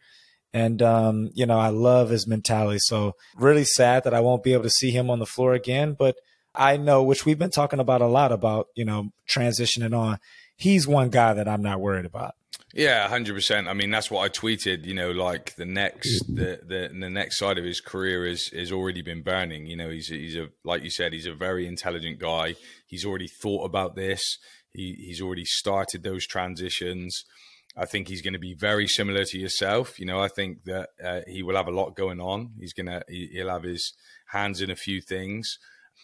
And, 0.54 0.82
um, 0.82 1.30
you 1.36 1.46
know, 1.46 1.60
I 1.60 1.70
love 1.70 2.10
his 2.10 2.28
mentality. 2.28 2.80
So, 2.82 3.14
really 3.36 3.66
sad 3.66 4.04
that 4.04 4.16
I 4.16 4.20
won't 4.20 4.44
be 4.44 4.54
able 4.54 4.64
to 4.64 4.70
see 4.72 4.90
him 4.90 5.12
on 5.12 5.20
the 5.20 5.28
floor 5.28 5.54
again. 5.54 5.96
But 5.98 6.16
I 6.60 6.76
know, 6.76 7.02
which 7.04 7.26
we've 7.26 7.40
been 7.40 7.52
talking 7.52 7.80
about 7.80 8.02
a 8.02 8.08
lot 8.08 8.34
about, 8.34 8.68
you 8.76 8.84
know, 8.84 9.14
transitioning 9.28 9.98
on. 9.98 10.20
He's 10.58 10.86
one 10.86 11.10
guy 11.10 11.34
that 11.34 11.48
I'm 11.48 11.62
not 11.62 11.80
worried 11.80 12.06
about. 12.06 12.36
Yeah, 12.74 13.08
hundred 13.08 13.34
percent. 13.34 13.70
I 13.70 13.74
mean, 13.74 13.90
that's 13.90 14.12
what 14.12 14.24
I 14.24 14.30
tweeted. 14.30 14.86
You 14.86 14.94
know, 14.94 15.12
like 15.12 15.56
the 15.56 15.66
next, 15.66 16.28
the, 16.28 16.60
the 16.62 16.92
the 16.94 17.10
next 17.10 17.40
side 17.40 17.58
of 17.58 17.64
his 17.64 17.80
career 17.80 18.26
is 18.26 18.50
has 18.50 18.74
already 18.74 19.02
been 19.02 19.24
burning. 19.24 19.68
You 19.68 19.78
know, 19.78 19.90
he's 19.90 20.10
he's 20.10 20.36
a 20.36 20.50
like 20.66 20.84
you 20.84 20.92
said, 20.92 21.14
he's 21.14 21.26
a 21.26 21.34
very 21.34 21.66
intelligent 21.66 22.20
guy. 22.20 22.56
He's 22.86 23.06
already 23.06 23.28
thought 23.28 23.64
about 23.64 23.96
this. 23.96 24.38
He 24.72 24.96
he's 25.00 25.22
already 25.22 25.46
started 25.46 26.04
those 26.04 26.28
transitions. 26.28 27.24
I 27.78 27.86
think 27.86 28.10
he's 28.10 28.22
going 28.22 28.34
to 28.34 28.40
be 28.40 28.54
very 28.54 28.88
similar 28.88 29.24
to 29.24 29.40
yourself. 29.40 29.98
You 29.98 30.06
know, 30.06 30.20
I 30.20 30.28
think 30.28 30.66
that 30.66 30.90
uh, 31.04 31.22
he 31.26 31.42
will 31.42 31.56
have 31.56 31.70
a 31.70 31.72
lot 31.72 31.96
going 31.96 32.20
on. 32.20 32.52
He's 32.60 32.74
gonna 32.74 33.02
he, 33.08 33.30
he'll 33.32 33.50
have 33.50 33.64
his 33.64 33.94
hands 34.28 34.62
in 34.62 34.70
a 34.70 34.76
few 34.76 35.02
things 35.02 35.58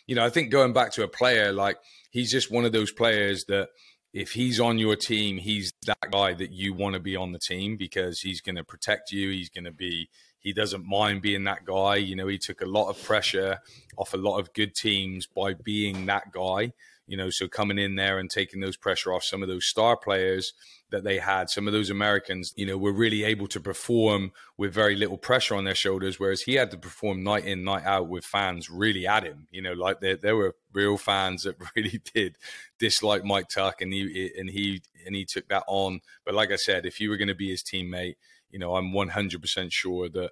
you 0.07 0.15
know, 0.15 0.25
I 0.25 0.29
think 0.29 0.51
going 0.51 0.73
back 0.73 0.91
to 0.93 1.03
a 1.03 1.07
player 1.07 1.51
like 1.51 1.77
he's 2.11 2.31
just 2.31 2.51
one 2.51 2.65
of 2.65 2.71
those 2.71 2.91
players 2.91 3.45
that 3.45 3.69
if 4.13 4.31
he's 4.31 4.61
on 4.61 4.79
your 4.79 4.95
team, 4.95 5.37
he's 5.37 5.73
that 5.85 6.09
guy 6.09 6.33
that 6.33 6.51
you 6.51 6.73
want 6.73 6.93
to 6.93 7.01
be 7.01 7.17
on 7.17 7.33
the 7.33 7.39
team 7.39 7.75
because 7.75 8.21
he's 8.21 8.39
going 8.39 8.55
to 8.55 8.63
protect 8.63 9.11
you. 9.11 9.29
He's 9.29 9.49
going 9.49 9.65
to 9.65 9.73
be, 9.73 10.09
he 10.39 10.53
doesn't 10.53 10.87
mind 10.87 11.21
being 11.21 11.43
that 11.43 11.65
guy. 11.65 11.95
You 11.97 12.15
know, 12.15 12.27
he 12.27 12.37
took 12.37 12.61
a 12.61 12.65
lot 12.65 12.89
of 12.89 13.03
pressure 13.03 13.59
off 13.97 14.13
a 14.13 14.17
lot 14.17 14.39
of 14.39 14.53
good 14.53 14.73
teams 14.73 15.27
by 15.27 15.53
being 15.53 16.05
that 16.05 16.31
guy. 16.31 16.71
You 17.07 17.17
know, 17.17 17.29
so 17.29 17.49
coming 17.49 17.77
in 17.77 17.95
there 17.95 18.17
and 18.17 18.29
taking 18.29 18.61
those 18.61 18.77
pressure 18.77 19.13
off 19.13 19.23
some 19.23 19.43
of 19.43 19.49
those 19.49 19.65
star 19.65 19.97
players 19.97 20.53
that 20.95 21.03
they 21.03 21.17
had, 21.17 21.49
some 21.49 21.67
of 21.67 21.73
those 21.73 21.89
Americans, 21.89 22.53
you 22.55 22.65
know, 22.65 22.77
were 22.77 22.93
really 22.93 23.25
able 23.25 23.47
to 23.47 23.59
perform 23.59 24.31
with 24.57 24.73
very 24.73 24.95
little 24.95 25.17
pressure 25.17 25.53
on 25.53 25.65
their 25.65 25.75
shoulders, 25.75 26.21
whereas 26.21 26.43
he 26.43 26.53
had 26.53 26.71
to 26.71 26.77
perform 26.77 27.21
night 27.21 27.43
in, 27.43 27.65
night 27.65 27.83
out 27.83 28.07
with 28.07 28.23
fans 28.23 28.69
really 28.69 29.05
at 29.05 29.23
him. 29.23 29.47
You 29.51 29.61
know, 29.61 29.73
like 29.73 29.99
there 29.99 30.15
there 30.15 30.37
were 30.37 30.55
real 30.71 30.97
fans 30.97 31.43
that 31.43 31.57
really 31.75 32.01
did 32.13 32.37
dislike 32.79 33.25
Mike 33.25 33.49
Tuck, 33.49 33.81
and 33.81 33.91
he 33.91 34.31
and 34.37 34.49
he 34.49 34.81
and 35.05 35.13
he 35.13 35.25
took 35.25 35.49
that 35.49 35.63
on. 35.67 35.99
But 36.25 36.33
like 36.33 36.51
I 36.51 36.55
said, 36.55 36.85
if 36.85 37.01
you 37.01 37.09
were 37.09 37.17
going 37.17 37.27
to 37.27 37.35
be 37.35 37.49
his 37.49 37.61
teammate, 37.61 38.15
you 38.49 38.57
know, 38.57 38.75
I'm 38.75 38.93
100% 38.93 39.71
sure 39.73 40.07
that 40.07 40.31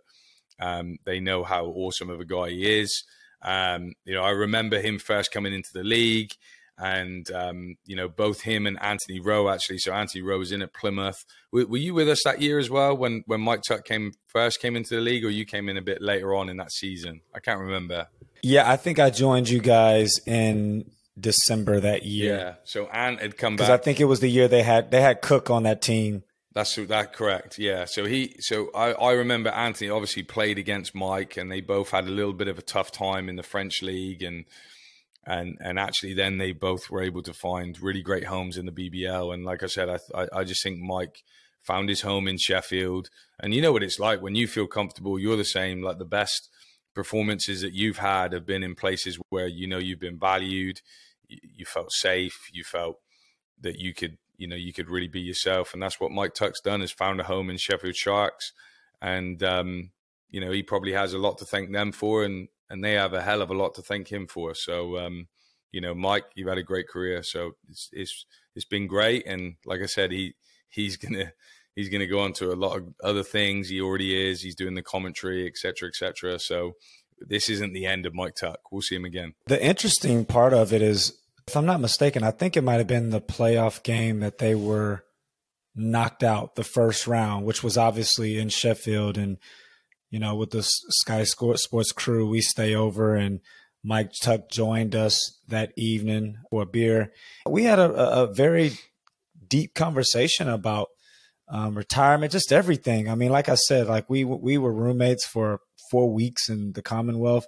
um, 0.61 0.97
they 1.03 1.19
know 1.19 1.43
how 1.43 1.65
awesome 1.65 2.09
of 2.09 2.21
a 2.21 2.25
guy 2.25 2.51
he 2.51 2.79
is. 2.79 3.03
Um, 3.41 3.91
you 4.05 4.13
know, 4.13 4.23
I 4.23 4.29
remember 4.29 4.79
him 4.79 4.97
first 4.97 5.33
coming 5.33 5.53
into 5.53 5.73
the 5.73 5.83
league 5.83 6.31
and 6.77 7.29
um, 7.31 7.75
you 7.85 7.95
know 7.95 8.07
both 8.07 8.41
him 8.41 8.65
and 8.65 8.81
Anthony 8.81 9.19
Rowe 9.19 9.49
actually. 9.49 9.79
So 9.79 9.93
Anthony 9.93 10.21
Rowe 10.21 10.39
was 10.39 10.51
in 10.51 10.61
at 10.61 10.73
Plymouth. 10.73 11.23
Were, 11.51 11.65
were, 11.65 11.77
you 11.77 11.93
with 11.93 12.09
us 12.09 12.23
that 12.25 12.41
year 12.41 12.59
as 12.59 12.69
well 12.69 12.95
when 12.95 13.23
when 13.25 13.41
Mike 13.41 13.61
Tuck 13.67 13.85
came 13.85 14.13
first 14.27 14.61
came 14.61 14.75
into 14.75 14.95
the 14.95 15.01
league, 15.01 15.25
or 15.25 15.29
you 15.29 15.45
came 15.45 15.69
in 15.69 15.77
a 15.77 15.81
bit 15.81 16.01
later 16.01 16.33
on 16.33 16.49
in 16.49 16.57
that 16.57 16.71
season? 16.71 17.21
I 17.33 17.39
can't 17.39 17.59
remember. 17.59 18.07
Yeah, 18.41 18.69
I 18.69 18.77
think 18.77 18.99
I 18.99 19.09
joined 19.09 19.49
you 19.49 19.59
guys 19.59 20.19
in 20.25 20.91
December 21.19 21.79
that 21.79 22.03
year. 22.03 22.37
Yeah, 22.37 22.53
so 22.63 22.87
Ant 22.87 23.21
had 23.21 23.37
come 23.37 23.55
back 23.55 23.67
because. 23.67 23.79
I 23.79 23.81
think 23.81 23.99
it 23.99 24.05
was 24.05 24.19
the 24.19 24.29
year 24.29 24.47
they 24.47 24.63
had 24.63 24.91
they 24.91 25.01
had 25.01 25.21
Cook 25.21 25.49
on 25.49 25.63
that 25.63 25.81
team. 25.81 26.23
That's 26.53 26.75
that 26.75 27.13
correct. 27.13 27.57
Yeah. 27.57 27.85
So 27.85 28.05
he, 28.05 28.35
so 28.39 28.69
I, 28.75 28.91
I 28.91 29.13
remember 29.13 29.49
Anthony 29.49 29.89
obviously 29.89 30.21
played 30.21 30.59
against 30.59 30.93
Mike, 30.93 31.35
and 31.35 31.51
they 31.51 31.61
both 31.61 31.89
had 31.89 32.05
a 32.05 32.11
little 32.11 32.33
bit 32.33 32.47
of 32.47 32.59
a 32.59 32.61
tough 32.61 32.91
time 32.91 33.27
in 33.27 33.35
the 33.37 33.43
French 33.43 33.81
league, 33.81 34.21
and 34.21 34.45
and 35.25 35.57
and 35.61 35.79
actually 35.79 36.13
then 36.13 36.37
they 36.37 36.51
both 36.51 36.89
were 36.89 37.01
able 37.01 37.21
to 37.23 37.33
find 37.33 37.81
really 37.81 38.01
great 38.01 38.25
homes 38.25 38.57
in 38.57 38.65
the 38.65 38.71
BBL. 38.71 39.33
And 39.33 39.45
like 39.45 39.63
I 39.63 39.67
said, 39.67 39.89
I 39.89 40.27
I, 40.33 40.43
just 40.43 40.63
think 40.63 40.79
Mike 40.79 41.23
found 41.61 41.89
his 41.89 42.01
home 42.01 42.27
in 42.27 42.37
Sheffield, 42.37 43.09
and 43.39 43.53
you 43.53 43.61
know 43.61 43.71
what 43.71 43.83
it's 43.83 43.99
like 43.99 44.21
when 44.21 44.35
you 44.35 44.47
feel 44.47 44.67
comfortable. 44.67 45.17
You're 45.17 45.37
the 45.37 45.45
same. 45.45 45.81
Like 45.81 45.97
the 45.97 46.05
best 46.05 46.49
performances 46.93 47.61
that 47.61 47.73
you've 47.73 47.97
had 47.97 48.33
have 48.33 48.45
been 48.45 48.63
in 48.63 48.75
places 48.75 49.17
where 49.29 49.47
you 49.47 49.67
know 49.67 49.77
you've 49.77 49.99
been 49.99 50.19
valued, 50.19 50.81
you, 51.27 51.65
felt 51.65 51.91
safe, 51.91 52.37
you 52.51 52.63
felt 52.63 52.99
that 53.61 53.79
you 53.79 53.93
could 53.93 54.17
you 54.37 54.47
know 54.47 54.55
you 54.55 54.73
could 54.73 54.89
really 54.89 55.07
be 55.07 55.21
yourself, 55.21 55.73
and 55.73 55.81
that's 55.81 55.99
what 55.99 56.11
Mike 56.11 56.33
Tuck's 56.33 56.61
done. 56.61 56.81
Has 56.81 56.91
found 56.91 57.21
a 57.21 57.23
home 57.23 57.49
in 57.49 57.57
Sheffield 57.57 57.95
Sharks, 57.95 58.51
and 59.01 59.41
um, 59.41 59.91
you 60.29 60.41
know 60.41 60.51
he 60.51 60.63
probably 60.63 60.91
has 60.91 61.13
a 61.13 61.17
lot 61.19 61.37
to 61.37 61.45
thank 61.45 61.71
them 61.71 61.93
for, 61.93 62.25
and 62.25 62.49
and 62.73 62.83
they 62.83 62.93
have 62.93 63.13
a 63.13 63.21
hell 63.21 63.43
of 63.43 63.51
a 63.51 63.53
lot 63.53 63.75
to 63.75 63.83
thank 63.83 64.11
him 64.11 64.25
for. 64.25 64.55
So, 64.55 64.97
um, 64.97 65.27
you 65.71 65.79
know, 65.79 65.93
Mike, 65.93 66.25
you've 66.33 66.47
had 66.47 66.57
a 66.57 66.63
great 66.63 66.87
career, 66.87 67.21
so 67.21 67.51
it's 67.69 67.89
it's 67.93 68.25
it's 68.55 68.65
been 68.65 68.87
great. 68.87 69.27
And 69.27 69.55
like 69.63 69.81
I 69.81 69.85
said, 69.85 70.11
he 70.11 70.33
he's 70.69 70.97
gonna 71.03 71.31
he's 71.75 71.89
gonna 71.89 72.07
go 72.07 72.19
on 72.19 72.33
to 72.33 72.51
a 72.51 72.57
lot 72.57 72.77
of 72.77 72.87
other 73.03 73.21
things. 73.21 73.69
He 73.69 73.79
already 73.79 74.29
is. 74.29 74.41
He's 74.41 74.55
doing 74.55 74.73
the 74.73 74.81
commentary, 74.81 75.45
etc., 75.45 75.87
etc. 75.87 76.39
So 76.39 76.73
this 77.19 77.47
isn't 77.47 77.73
the 77.73 77.85
end 77.85 78.07
of 78.07 78.15
Mike 78.15 78.35
Tuck. 78.35 78.59
We'll 78.71 78.81
see 78.81 78.95
him 78.95 79.05
again. 79.05 79.35
The 79.45 79.63
interesting 79.63 80.25
part 80.25 80.53
of 80.53 80.73
it 80.73 80.81
is, 80.81 81.13
if 81.47 81.55
I'm 81.55 81.67
not 81.67 81.79
mistaken, 81.79 82.23
I 82.23 82.31
think 82.31 82.57
it 82.57 82.63
might 82.63 82.79
have 82.79 82.87
been 82.87 83.11
the 83.11 83.21
playoff 83.21 83.83
game 83.83 84.19
that 84.21 84.39
they 84.39 84.55
were 84.55 85.03
knocked 85.75 86.23
out 86.23 86.55
the 86.55 86.63
first 86.63 87.05
round, 87.05 87.45
which 87.45 87.63
was 87.63 87.77
obviously 87.77 88.39
in 88.39 88.49
Sheffield 88.49 89.15
and 89.15 89.37
you 90.13 90.19
know, 90.19 90.35
with 90.35 90.51
the 90.51 90.61
Sky 90.61 91.23
Sports 91.23 91.91
crew, 91.91 92.29
we 92.29 92.39
stay 92.39 92.75
over 92.75 93.15
and 93.15 93.39
Mike 93.83 94.11
Tuck 94.21 94.47
joined 94.47 94.95
us 94.95 95.39
that 95.47 95.73
evening 95.75 96.37
for 96.51 96.61
a 96.61 96.67
beer. 96.67 97.11
We 97.49 97.63
had 97.63 97.79
a, 97.79 97.91
a 97.91 98.31
very 98.31 98.73
deep 99.47 99.73
conversation 99.73 100.47
about 100.47 100.89
um, 101.49 101.75
retirement, 101.75 102.31
just 102.31 102.53
everything. 102.53 103.09
I 103.09 103.15
mean, 103.15 103.31
like 103.31 103.49
I 103.49 103.55
said, 103.55 103.87
like 103.87 104.07
we 104.07 104.23
we 104.23 104.59
were 104.59 104.71
roommates 104.71 105.25
for 105.25 105.61
four 105.89 106.13
weeks 106.13 106.47
in 106.47 106.73
the 106.73 106.83
Commonwealth 106.83 107.47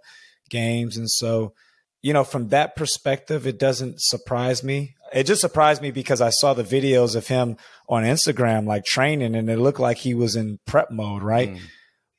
Games, 0.49 0.97
and 0.97 1.09
so 1.09 1.53
you 2.01 2.13
know, 2.13 2.23
from 2.23 2.49
that 2.49 2.75
perspective, 2.75 3.45
it 3.45 3.59
doesn't 3.59 4.01
surprise 4.01 4.63
me. 4.63 4.95
It 5.13 5.25
just 5.25 5.41
surprised 5.41 5.83
me 5.83 5.91
because 5.91 6.19
I 6.19 6.31
saw 6.31 6.55
the 6.55 6.63
videos 6.63 7.15
of 7.15 7.27
him 7.27 7.57
on 7.87 8.03
Instagram, 8.03 8.65
like 8.65 8.85
training, 8.85 9.35
and 9.35 9.51
it 9.51 9.59
looked 9.59 9.79
like 9.79 9.97
he 9.97 10.15
was 10.15 10.35
in 10.35 10.57
prep 10.65 10.89
mode, 10.89 11.21
right? 11.21 11.51
Mm. 11.51 11.59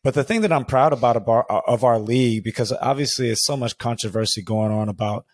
But 0.07 0.15
the 0.15 0.23
thing 0.23 0.43
that 0.43 0.53
I'm 0.53 0.65
proud 0.65 0.93
about 0.93 1.17
of 1.17 1.29
our, 1.29 1.45
uh, 1.51 1.63
of 1.67 1.83
our 1.83 1.99
league, 1.99 2.45
because 2.45 2.71
obviously 2.81 3.29
it's 3.29 3.45
so 3.45 3.57
much 3.57 3.77
controversy 3.77 4.41
going 4.41 4.71
on 4.71 4.89
about 4.89 5.27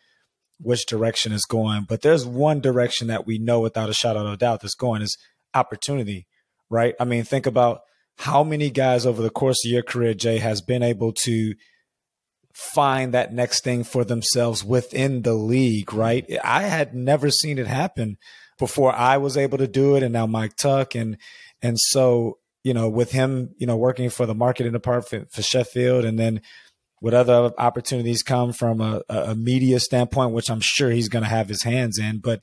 which 0.59 0.87
direction 0.87 1.31
is 1.31 1.45
going, 1.45 1.85
but 1.87 2.01
there's 2.01 2.25
one 2.25 2.63
direction 2.63 3.09
that 3.09 3.27
we 3.27 3.37
know 3.37 3.61
without 3.61 3.91
a 3.91 3.93
shadow 3.93 4.25
of 4.25 4.33
a 4.33 4.37
doubt 4.39 4.63
that's 4.63 4.75
going 4.75 5.03
is 5.03 5.19
opportunity, 5.53 6.27
right? 6.71 6.95
I 6.99 7.05
mean, 7.05 7.23
think 7.23 7.45
about 7.45 7.83
how 8.17 8.43
many 8.43 8.71
guys 8.71 9.05
over 9.05 9.21
the 9.21 9.29
course 9.29 9.63
of 9.63 9.71
your 9.71 9.83
career, 9.83 10.15
Jay, 10.15 10.39
has 10.39 10.63
been 10.63 10.83
able 10.83 11.13
to 11.25 11.53
find 12.55 13.13
that 13.13 13.31
next 13.31 13.65
thing 13.65 13.85
for 13.85 14.05
themselves 14.05 14.65
within 14.65 15.21
the 15.21 15.35
league, 15.35 15.93
right? 15.93 16.25
I 16.43 16.63
had 16.63 16.95
never 16.95 17.31
seen 17.31 17.59
it 17.59 17.67
happen 17.67 18.17
before 18.59 18.95
I 18.95 19.19
was 19.19 19.37
able 19.37 19.59
to 19.59 19.69
do 19.69 19.97
it, 19.97 20.03
and 20.03 20.15
now 20.15 20.27
Mike 20.27 20.57
Tuck 20.57 20.95
and 20.95 21.19
and 21.61 21.79
so 21.79 22.39
you 22.63 22.75
know, 22.75 22.89
with 22.89 23.13
him, 23.13 23.55
you 23.59 23.67
know, 23.67 23.77
working 23.77 24.11
for 24.11 24.27
the 24.27 24.35
marketing 24.35 24.73
department 24.73 25.33
for 25.33 25.43
Sheffield 25.43 26.05
and 26.05 26.19
then 26.19 26.41
what 27.01 27.15
other 27.15 27.53
opportunities 27.59 28.23
come 28.23 28.53
from 28.53 28.81
a, 28.81 29.03
a 29.09 29.35
media 29.35 29.81
standpoint, 29.81 30.33
which 30.33 30.49
I'm 30.49 30.61
sure 30.61 30.91
he's 30.91 31.09
going 31.09 31.25
to 31.25 31.29
have 31.29 31.49
his 31.49 31.65
hands 31.65 31.99
in. 31.99 32.19
But, 32.19 32.41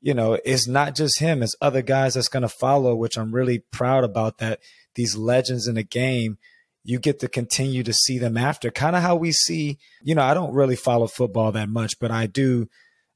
you 0.00 0.12
know, 0.12 0.36
it's 0.44 0.66
not 0.66 0.96
just 0.96 1.20
him, 1.20 1.42
it's 1.42 1.54
other 1.60 1.82
guys 1.82 2.14
that's 2.14 2.28
going 2.28 2.42
to 2.42 2.48
follow, 2.48 2.96
which 2.96 3.16
I'm 3.16 3.32
really 3.32 3.60
proud 3.70 4.02
about 4.02 4.38
that 4.38 4.58
these 4.94 5.16
legends 5.16 5.68
in 5.68 5.76
the 5.76 5.84
game, 5.84 6.38
you 6.84 6.98
get 6.98 7.20
to 7.20 7.28
continue 7.28 7.84
to 7.84 7.92
see 7.92 8.18
them 8.18 8.36
after. 8.36 8.70
Kind 8.70 8.96
of 8.96 9.02
how 9.02 9.14
we 9.14 9.30
see, 9.30 9.78
you 10.02 10.16
know, 10.16 10.22
I 10.22 10.34
don't 10.34 10.52
really 10.52 10.76
follow 10.76 11.06
football 11.06 11.52
that 11.52 11.68
much, 11.68 11.98
but 12.00 12.10
I 12.10 12.26
do. 12.26 12.68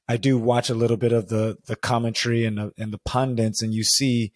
I 0.09 0.15
do 0.15 0.37
watch 0.37 0.69
a 0.69 0.73
little 0.73 0.95
bit 0.95 1.11
of 1.11 1.27
the 1.27 1.57
the 1.65 1.75
commentary 1.75 2.45
and 2.45 2.57
the 2.57 2.71
and 2.77 2.93
the 2.93 2.97
pundits, 2.99 3.61
and 3.61 3.73
you 3.73 3.83
see 3.83 4.31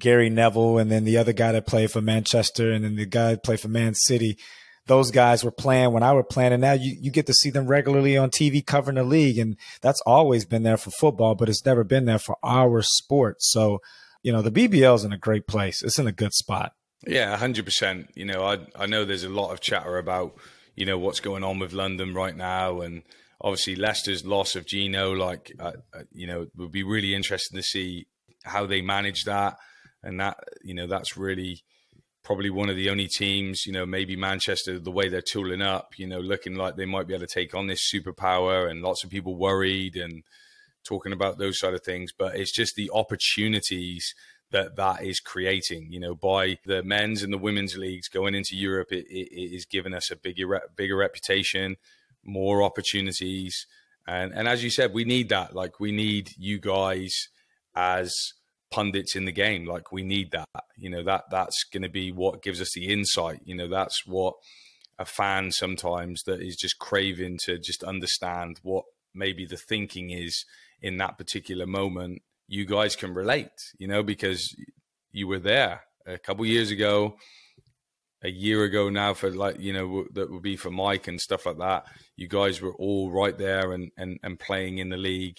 Gary 0.00 0.30
Neville 0.30 0.78
and 0.78 0.90
then 0.90 1.04
the 1.04 1.16
other 1.16 1.32
guy 1.32 1.52
that 1.52 1.66
played 1.66 1.90
for 1.90 2.00
Manchester 2.00 2.72
and 2.72 2.84
then 2.84 2.96
the 2.96 3.06
guy 3.06 3.30
that 3.30 3.42
played 3.42 3.60
for 3.60 3.68
Man 3.68 3.94
City. 3.94 4.38
Those 4.86 5.10
guys 5.10 5.44
were 5.44 5.50
playing 5.50 5.92
when 5.92 6.02
I 6.02 6.14
were 6.14 6.24
playing, 6.24 6.54
and 6.54 6.62
now 6.62 6.72
you, 6.72 6.96
you 6.98 7.10
get 7.10 7.26
to 7.26 7.34
see 7.34 7.50
them 7.50 7.66
regularly 7.66 8.16
on 8.16 8.30
TV 8.30 8.64
covering 8.64 8.94
the 8.94 9.04
league. 9.04 9.36
And 9.36 9.56
that's 9.82 10.00
always 10.06 10.46
been 10.46 10.62
there 10.62 10.78
for 10.78 10.90
football, 10.90 11.34
but 11.34 11.50
it's 11.50 11.66
never 11.66 11.84
been 11.84 12.06
there 12.06 12.18
for 12.18 12.38
our 12.42 12.80
sport. 12.80 13.36
So, 13.40 13.80
you 14.22 14.32
know, 14.32 14.40
the 14.40 14.50
BBL 14.50 14.94
is 14.94 15.04
in 15.04 15.12
a 15.12 15.18
great 15.18 15.46
place. 15.46 15.82
It's 15.82 15.98
in 15.98 16.06
a 16.06 16.12
good 16.12 16.32
spot. 16.32 16.72
Yeah, 17.06 17.36
hundred 17.36 17.66
percent. 17.66 18.10
You 18.14 18.24
know, 18.24 18.44
I 18.44 18.58
I 18.76 18.86
know 18.86 19.04
there's 19.04 19.24
a 19.24 19.28
lot 19.28 19.52
of 19.52 19.60
chatter 19.60 19.98
about 19.98 20.36
you 20.74 20.86
know 20.86 20.98
what's 20.98 21.20
going 21.20 21.44
on 21.44 21.58
with 21.58 21.72
London 21.72 22.14
right 22.14 22.36
now, 22.36 22.80
and 22.80 23.02
obviously 23.42 23.76
Leicester's 23.76 24.24
loss 24.24 24.56
of 24.56 24.66
Geno. 24.66 25.12
Like, 25.12 25.52
uh, 25.60 25.72
uh 25.94 26.02
you 26.12 26.26
know, 26.26 26.42
it 26.42 26.50
would 26.56 26.72
be 26.72 26.82
really 26.82 27.14
interesting 27.14 27.56
to 27.56 27.62
see 27.62 28.06
how 28.42 28.66
they 28.66 28.80
manage 28.80 29.24
that 29.24 29.58
and 30.02 30.20
that 30.20 30.38
you 30.62 30.74
know 30.74 30.86
that's 30.86 31.16
really 31.16 31.62
probably 32.28 32.50
one 32.50 32.68
of 32.68 32.76
the 32.76 32.90
only 32.90 33.06
teams, 33.06 33.64
you 33.64 33.72
know, 33.72 33.86
maybe 33.86 34.14
Manchester, 34.14 34.78
the 34.78 34.90
way 34.90 35.08
they're 35.08 35.22
tooling 35.22 35.62
up, 35.62 35.92
you 35.96 36.06
know, 36.06 36.20
looking 36.20 36.54
like 36.56 36.76
they 36.76 36.84
might 36.84 37.06
be 37.06 37.14
able 37.14 37.26
to 37.26 37.32
take 37.32 37.54
on 37.54 37.68
this 37.68 37.90
superpower, 37.90 38.70
and 38.70 38.82
lots 38.82 39.02
of 39.02 39.08
people 39.08 39.34
worried 39.34 39.96
and 39.96 40.22
talking 40.86 41.12
about 41.12 41.38
those 41.38 41.58
side 41.58 41.72
of 41.72 41.82
things. 41.82 42.12
But 42.16 42.36
it's 42.36 42.52
just 42.52 42.74
the 42.74 42.90
opportunities 42.92 44.14
that 44.50 44.76
that 44.76 45.02
is 45.02 45.20
creating, 45.20 45.88
you 45.90 46.00
know, 46.00 46.14
by 46.14 46.58
the 46.66 46.82
men's 46.82 47.22
and 47.22 47.32
the 47.32 47.38
women's 47.38 47.76
leagues 47.76 48.08
going 48.08 48.34
into 48.34 48.56
Europe. 48.56 48.88
It, 48.90 49.06
it, 49.08 49.28
it 49.32 49.54
is 49.54 49.64
giving 49.64 49.94
us 49.94 50.10
a 50.10 50.16
bigger 50.16 50.60
bigger 50.76 50.96
reputation, 50.96 51.76
more 52.24 52.62
opportunities, 52.62 53.66
and 54.06 54.32
and 54.34 54.48
as 54.48 54.62
you 54.62 54.70
said, 54.70 54.92
we 54.92 55.04
need 55.04 55.28
that. 55.30 55.54
Like 55.54 55.80
we 55.80 55.92
need 55.92 56.32
you 56.36 56.58
guys 56.58 57.28
as 57.74 58.14
pundits 58.70 59.16
in 59.16 59.24
the 59.24 59.32
game. 59.32 59.66
Like 59.66 59.92
we 59.92 60.02
need 60.02 60.30
that. 60.32 60.48
You 60.76 60.90
know 60.90 61.02
that 61.04 61.24
that's 61.30 61.64
going 61.64 61.82
to 61.82 61.88
be 61.88 62.12
what 62.12 62.42
gives 62.42 62.60
us 62.60 62.72
the 62.74 62.88
insight. 62.88 63.40
You 63.44 63.54
know 63.56 63.68
that's 63.68 64.06
what 64.06 64.34
a 64.98 65.04
fan 65.04 65.52
sometimes 65.52 66.22
that 66.24 66.40
is 66.40 66.56
just 66.56 66.78
craving 66.78 67.38
to 67.44 67.58
just 67.58 67.84
understand 67.84 68.58
what 68.62 68.84
maybe 69.14 69.46
the 69.46 69.56
thinking 69.56 70.10
is 70.10 70.44
in 70.80 70.96
that 70.98 71.18
particular 71.18 71.66
moment. 71.66 72.22
You 72.46 72.64
guys 72.64 72.96
can 72.96 73.14
relate. 73.14 73.50
You 73.78 73.88
know 73.88 74.02
because 74.02 74.54
you 75.12 75.26
were 75.26 75.38
there 75.38 75.82
a 76.06 76.18
couple 76.18 76.44
years 76.46 76.70
ago. 76.70 77.16
A 78.22 78.28
year 78.28 78.64
ago 78.64 78.90
now, 78.90 79.14
for 79.14 79.30
like 79.30 79.60
you 79.60 79.72
know, 79.72 80.04
that 80.14 80.28
would 80.28 80.42
be 80.42 80.56
for 80.56 80.72
Mike 80.72 81.06
and 81.06 81.20
stuff 81.20 81.46
like 81.46 81.58
that. 81.58 81.86
You 82.16 82.26
guys 82.26 82.60
were 82.60 82.74
all 82.74 83.12
right 83.12 83.38
there 83.38 83.70
and 83.70 83.92
and, 83.96 84.18
and 84.24 84.40
playing 84.40 84.78
in 84.78 84.88
the 84.88 84.96
league 84.96 85.38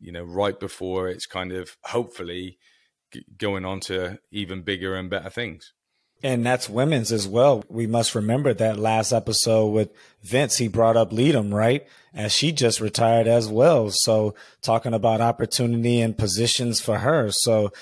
you 0.00 0.12
know, 0.12 0.22
right 0.22 0.58
before 0.58 1.08
it's 1.08 1.26
kind 1.26 1.52
of 1.52 1.76
hopefully 1.84 2.58
going 3.36 3.64
on 3.64 3.80
to 3.80 4.18
even 4.30 4.62
bigger 4.62 4.94
and 4.94 5.10
better 5.10 5.30
things. 5.30 5.72
And 6.22 6.44
that's 6.44 6.68
women's 6.68 7.12
as 7.12 7.26
well. 7.26 7.64
We 7.68 7.86
must 7.86 8.14
remember 8.14 8.52
that 8.52 8.78
last 8.78 9.12
episode 9.12 9.68
with 9.68 9.90
Vince, 10.22 10.58
he 10.58 10.68
brought 10.68 10.96
up 10.96 11.12
Leedham, 11.12 11.52
right? 11.52 11.86
As 12.12 12.32
she 12.32 12.52
just 12.52 12.80
retired 12.80 13.26
as 13.26 13.48
well. 13.48 13.88
So 13.90 14.34
talking 14.60 14.92
about 14.92 15.22
opportunity 15.22 16.00
and 16.00 16.18
positions 16.18 16.80
for 16.80 16.98
her. 16.98 17.30
So, 17.30 17.72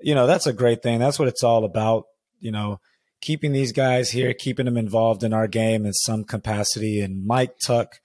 you 0.00 0.14
know, 0.14 0.26
that's 0.26 0.46
a 0.46 0.54
great 0.54 0.82
thing. 0.82 1.00
That's 1.00 1.18
what 1.18 1.28
it's 1.28 1.44
all 1.44 1.64
about. 1.64 2.04
You 2.40 2.50
know, 2.50 2.80
keeping 3.20 3.52
these 3.52 3.72
guys 3.72 4.10
here, 4.10 4.32
keeping 4.32 4.64
them 4.64 4.78
involved 4.78 5.22
in 5.22 5.34
our 5.34 5.46
game 5.46 5.84
in 5.84 5.92
some 5.92 6.24
capacity. 6.24 7.00
And 7.00 7.26
Mike 7.26 7.56
Tuck, 7.64 8.00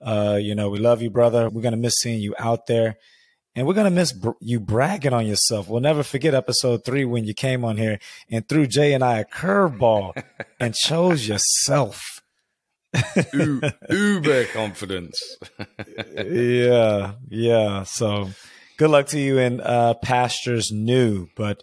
uh, 0.00 0.38
you 0.40 0.54
know, 0.54 0.68
we 0.70 0.78
love 0.78 1.02
you, 1.02 1.10
brother. 1.10 1.48
We're 1.48 1.62
going 1.62 1.72
to 1.72 1.78
miss 1.78 1.94
seeing 2.00 2.20
you 2.20 2.34
out 2.38 2.66
there. 2.66 2.96
And 3.54 3.66
we're 3.66 3.74
going 3.74 3.86
to 3.86 3.90
miss 3.90 4.12
br- 4.12 4.32
you 4.40 4.60
bragging 4.60 5.14
on 5.14 5.26
yourself. 5.26 5.66
We'll 5.68 5.80
never 5.80 6.02
forget 6.02 6.34
episode 6.34 6.84
three 6.84 7.06
when 7.06 7.24
you 7.24 7.32
came 7.32 7.64
on 7.64 7.78
here 7.78 7.98
and 8.30 8.46
threw 8.46 8.66
Jay 8.66 8.92
and 8.92 9.02
I 9.02 9.20
a 9.20 9.24
curveball 9.24 10.22
and 10.60 10.74
chose 10.74 11.26
yourself. 11.26 12.02
U- 13.32 13.62
Uber 13.90 14.44
confidence. 14.46 15.18
yeah, 16.16 17.14
yeah. 17.28 17.82
So 17.84 18.28
good 18.76 18.90
luck 18.90 19.06
to 19.08 19.18
you 19.18 19.38
in 19.38 19.62
uh, 19.62 19.94
pastures 20.02 20.70
new. 20.70 21.28
But 21.34 21.62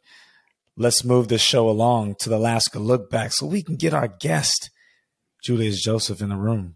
let's 0.75 1.03
move 1.03 1.27
the 1.27 1.37
show 1.37 1.69
along 1.69 2.15
to 2.21 2.29
the 2.29 2.37
Alaska 2.37 2.79
look 2.79 3.11
back 3.11 3.33
so 3.33 3.45
we 3.45 3.61
can 3.61 3.75
get 3.75 3.93
our 3.93 4.07
guest, 4.07 4.71
Julius 5.43 5.79
Joseph, 5.79 6.21
in 6.21 6.29
the 6.29 6.37
room. 6.37 6.75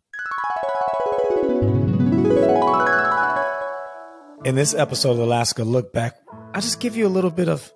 In 4.47 4.55
this 4.55 4.73
episode 4.73 5.11
of 5.11 5.19
Alaska 5.19 5.65
Look 5.65 5.91
Back, 5.91 6.21
I 6.53 6.61
just 6.61 6.79
give 6.79 6.95
you 6.95 7.05
a 7.05 7.09
little 7.09 7.31
bit 7.31 7.49
of 7.49 7.69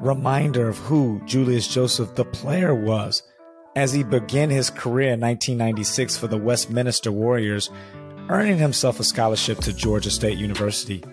reminder 0.00 0.70
of 0.70 0.78
who 0.78 1.20
Julius 1.26 1.68
Joseph 1.68 2.14
the 2.14 2.24
player 2.24 2.74
was 2.74 3.22
as 3.76 3.92
he 3.92 4.04
began 4.04 4.48
his 4.48 4.70
career 4.70 5.12
in 5.12 5.20
1996 5.20 6.16
for 6.16 6.26
the 6.26 6.38
Westminster 6.38 7.12
Warriors, 7.12 7.68
earning 8.30 8.56
himself 8.56 9.00
a 9.00 9.04
scholarship 9.04 9.58
to 9.58 9.74
Georgia 9.74 10.10
State 10.10 10.38
University. 10.38 11.04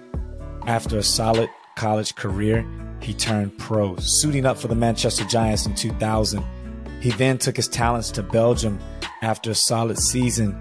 After 0.66 0.98
a 1.00 1.04
solid 1.04 1.50
college 1.76 2.16
career, 2.16 2.66
he 3.02 3.14
turned 3.14 3.58
pro, 3.58 3.98
suiting 3.98 4.46
up 4.46 4.58
for 4.58 4.70
the 4.70 4.76
Manchester 4.76 5.26
Giants 5.26 5.66
in 5.66 5.76
2000. 5.76 6.42
He 7.02 7.10
then 7.12 7.38
took 7.38 7.58
his 7.58 7.68
talents 7.68 8.12
to 8.12 8.24
Belgium 8.24 8.80
after 9.22 9.52
a 9.52 9.56
solid 9.56 9.98
season. 9.98 10.56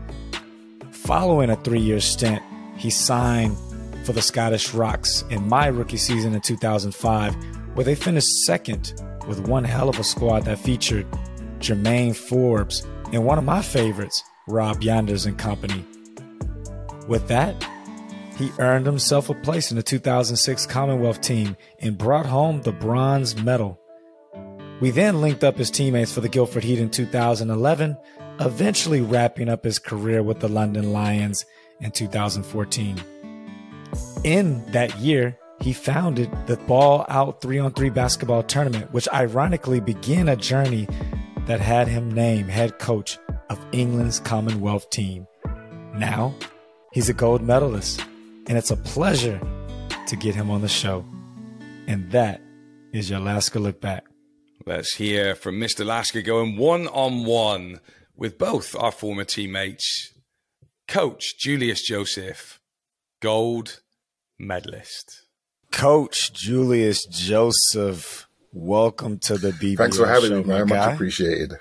Following 0.91 1.51
a 1.51 1.57
three 1.57 1.79
year 1.79 2.01
stint, 2.01 2.43
he 2.77 2.91
signed 2.91 3.57
for 4.11 4.15
the 4.15 4.23
Scottish 4.23 4.75
Rocks 4.75 5.23
in 5.31 5.49
my 5.49 5.69
rookie 5.69 5.97
season 5.97 6.35
in 6.35 6.41
2005, 6.41 7.37
where 7.77 7.85
they 7.85 7.95
finished 7.95 8.45
second 8.45 8.93
with 9.29 9.47
one 9.47 9.63
hell 9.63 9.89
of 9.89 10.01
a 10.01 10.03
squad 10.03 10.47
that 10.47 10.59
featured 10.59 11.07
Jermaine 11.61 12.17
Forbes 12.17 12.85
and 13.13 13.25
one 13.25 13.39
of 13.39 13.45
my 13.45 13.63
favorites, 13.63 14.25
Rob 14.49 14.81
Yanders 14.81 15.27
and 15.27 15.39
company. 15.39 15.85
With 17.07 17.29
that, 17.29 17.65
he 18.37 18.51
earned 18.59 18.85
himself 18.85 19.31
a 19.31 19.35
place 19.35 19.71
in 19.71 19.77
the 19.77 19.83
2006 19.85 20.67
Commonwealth 20.67 21.21
team 21.21 21.57
and 21.79 21.97
brought 21.97 22.27
home 22.27 22.63
the 22.63 22.73
bronze 22.73 23.41
medal. 23.41 23.81
We 24.81 24.91
then 24.91 25.21
linked 25.21 25.45
up 25.45 25.57
his 25.57 25.71
teammates 25.71 26.13
for 26.13 26.21
the 26.21 26.29
Guildford 26.29 26.65
Heat 26.65 26.81
in 26.81 26.91
2011, 26.91 27.97
eventually 28.41 29.03
wrapping 29.03 29.49
up 29.49 29.63
his 29.63 29.79
career 29.79 30.21
with 30.21 30.41
the 30.41 30.49
London 30.49 30.93
Lions 30.93 31.45
in 31.81 31.93
2014. 31.93 33.20
In 34.25 34.65
that 34.73 34.99
year, 34.99 35.39
he 35.61 35.73
founded 35.73 36.31
the 36.47 36.57
Ball 36.57 37.05
Out 37.09 37.41
3 37.43 37.59
on 37.59 37.73
3 37.73 37.91
basketball 37.91 38.43
tournament, 38.43 38.93
which 38.93 39.09
ironically 39.13 39.81
began 39.81 40.29
a 40.29 40.37
journey 40.37 40.89
that 41.47 41.61
had 41.61 41.89
him 41.89 42.11
named 42.11 42.51
head 42.51 42.79
coach 42.79 43.19
of 43.49 43.59
England's 43.73 44.21
Commonwealth 44.21 44.89
team. 44.91 45.27
Now, 45.95 46.35
he's 46.93 47.09
a 47.09 47.15
gold 47.15 47.43
medalist, 47.43 48.05
and 48.47 48.57
it's 48.57 48.71
a 48.71 48.77
pleasure 48.77 49.41
to 50.07 50.17
get 50.17 50.35
him 50.35 50.51
on 50.51 50.63
the 50.63 50.69
show. 50.69 51.05
And 51.87 52.11
that 52.13 52.41
is 52.93 53.11
your 53.11 53.19
Alaska 53.19 53.59
Look 53.59 53.81
Back. 53.81 54.05
Let's 54.67 54.95
hear 54.95 55.35
from 55.35 55.59
Mr. 55.59 55.85
Lasker 55.85 56.23
going 56.23 56.57
one 56.57 56.87
on 56.89 57.25
one 57.25 57.81
with 58.15 58.39
both 58.39 58.77
our 58.77 58.93
former 58.93 59.25
teammates. 59.25 60.13
Coach 60.87 61.39
Julius 61.39 61.83
Joseph, 61.83 62.60
gold 63.21 63.81
medalist. 64.39 65.23
Coach 65.71 66.33
Julius 66.33 67.05
Joseph, 67.07 68.27
welcome 68.53 69.19
to 69.21 69.39
the 69.39 69.51
BBL 69.53 69.77
Thanks 69.77 69.97
for 69.99 70.07
having 70.07 70.31
show, 70.31 70.43
me, 70.43 70.45
man. 70.45 70.59
my 70.61 70.65
Much 70.65 70.87
guy. 70.87 70.93
appreciated. 70.95 71.55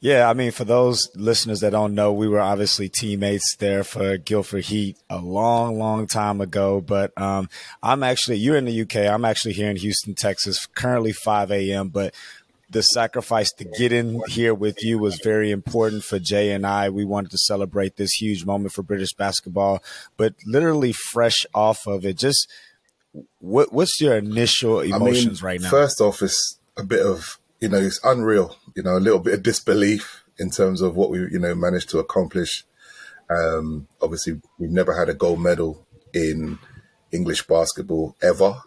Yeah, 0.00 0.30
I 0.30 0.32
mean, 0.34 0.52
for 0.52 0.62
those 0.64 1.08
listeners 1.16 1.58
that 1.60 1.70
don't 1.70 1.96
know, 1.96 2.12
we 2.12 2.28
were 2.28 2.38
obviously 2.38 2.88
teammates 2.88 3.56
there 3.56 3.82
for 3.82 4.16
Guildford 4.16 4.66
Heat 4.66 4.96
a 5.10 5.18
long, 5.18 5.76
long 5.76 6.06
time 6.06 6.40
ago. 6.40 6.80
But 6.80 7.10
um, 7.20 7.48
I'm 7.82 8.04
actually, 8.04 8.36
you're 8.36 8.56
in 8.56 8.64
the 8.66 8.82
UK. 8.82 9.12
I'm 9.12 9.24
actually 9.24 9.54
here 9.54 9.68
in 9.68 9.76
Houston, 9.76 10.14
Texas, 10.14 10.66
currently 10.66 11.12
5 11.12 11.50
a.m. 11.50 11.88
But 11.88 12.14
the 12.70 12.82
sacrifice 12.82 13.50
to 13.52 13.64
get 13.64 13.92
in 13.92 14.20
here 14.28 14.54
with 14.54 14.82
you 14.82 14.98
was 14.98 15.20
very 15.24 15.50
important 15.50 16.04
for 16.04 16.18
Jay 16.18 16.50
and 16.50 16.66
I. 16.66 16.90
We 16.90 17.04
wanted 17.04 17.30
to 17.30 17.38
celebrate 17.38 17.96
this 17.96 18.12
huge 18.12 18.44
moment 18.44 18.72
for 18.72 18.82
British 18.82 19.14
basketball, 19.14 19.82
but 20.16 20.34
literally 20.46 20.92
fresh 20.92 21.46
off 21.54 21.86
of 21.86 22.04
it, 22.04 22.18
just 22.18 22.50
what 23.38 23.72
what's 23.72 24.00
your 24.00 24.16
initial 24.16 24.80
emotions 24.80 25.42
I 25.42 25.46
mean, 25.46 25.52
right 25.52 25.60
now? 25.60 25.70
First 25.70 26.00
off, 26.00 26.22
it's 26.22 26.58
a 26.76 26.84
bit 26.84 27.04
of 27.04 27.38
you 27.60 27.68
know, 27.68 27.78
it's 27.78 28.00
unreal. 28.04 28.56
You 28.76 28.82
know, 28.82 28.96
a 28.96 29.00
little 29.00 29.18
bit 29.18 29.34
of 29.34 29.42
disbelief 29.42 30.24
in 30.38 30.50
terms 30.50 30.80
of 30.80 30.94
what 30.94 31.10
we 31.10 31.20
you 31.30 31.38
know 31.38 31.54
managed 31.54 31.90
to 31.90 31.98
accomplish. 31.98 32.64
Um, 33.30 33.88
obviously, 34.00 34.40
we've 34.58 34.70
never 34.70 34.98
had 34.98 35.08
a 35.08 35.14
gold 35.14 35.40
medal 35.40 35.86
in 36.14 36.58
English 37.12 37.46
basketball 37.46 38.16
ever, 38.22 38.62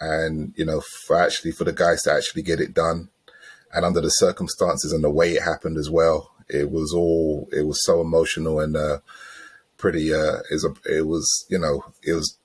and 0.00 0.52
you 0.56 0.64
know, 0.64 0.82
for 1.06 1.16
actually 1.16 1.52
for 1.52 1.64
the 1.64 1.72
guys 1.72 2.02
to 2.02 2.12
actually 2.12 2.42
get 2.42 2.60
it 2.60 2.74
done, 2.74 3.08
and 3.72 3.84
under 3.84 4.00
the 4.00 4.08
circumstances 4.08 4.92
and 4.92 5.04
the 5.04 5.10
way 5.10 5.32
it 5.32 5.42
happened 5.42 5.76
as 5.76 5.90
well, 5.90 6.32
it 6.48 6.70
was 6.70 6.92
all 6.92 7.48
it 7.52 7.66
was 7.66 7.84
so 7.84 8.00
emotional 8.00 8.60
and 8.60 8.76
uh, 8.76 8.98
pretty. 9.76 10.12
Uh, 10.12 10.38
is 10.50 10.64
a 10.64 10.74
it 10.90 11.06
was 11.06 11.46
you 11.48 11.58
know 11.58 11.84
it 12.02 12.14
was 12.14 12.36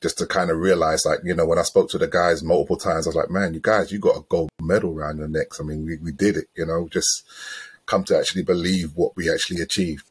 just 0.00 0.18
to 0.18 0.26
kind 0.26 0.50
of 0.50 0.58
realize, 0.58 1.04
like, 1.04 1.18
you 1.24 1.34
know, 1.34 1.44
when 1.44 1.58
I 1.58 1.62
spoke 1.62 1.90
to 1.90 1.98
the 1.98 2.08
guys 2.08 2.42
multiple 2.42 2.76
times, 2.76 3.06
I 3.06 3.10
was 3.10 3.16
like, 3.16 3.30
man, 3.30 3.52
you 3.52 3.60
guys, 3.60 3.92
you 3.92 3.98
got 3.98 4.16
a 4.16 4.24
gold 4.28 4.48
medal 4.60 4.98
around 4.98 5.18
your 5.18 5.28
necks. 5.28 5.60
I 5.60 5.64
mean, 5.64 5.84
we, 5.84 5.98
we 5.98 6.12
did 6.12 6.36
it, 6.36 6.46
you 6.56 6.64
know, 6.64 6.88
just 6.90 7.24
come 7.84 8.04
to 8.04 8.16
actually 8.16 8.44
believe 8.44 8.92
what 8.94 9.14
we 9.16 9.30
actually 9.30 9.60
achieved. 9.60 10.09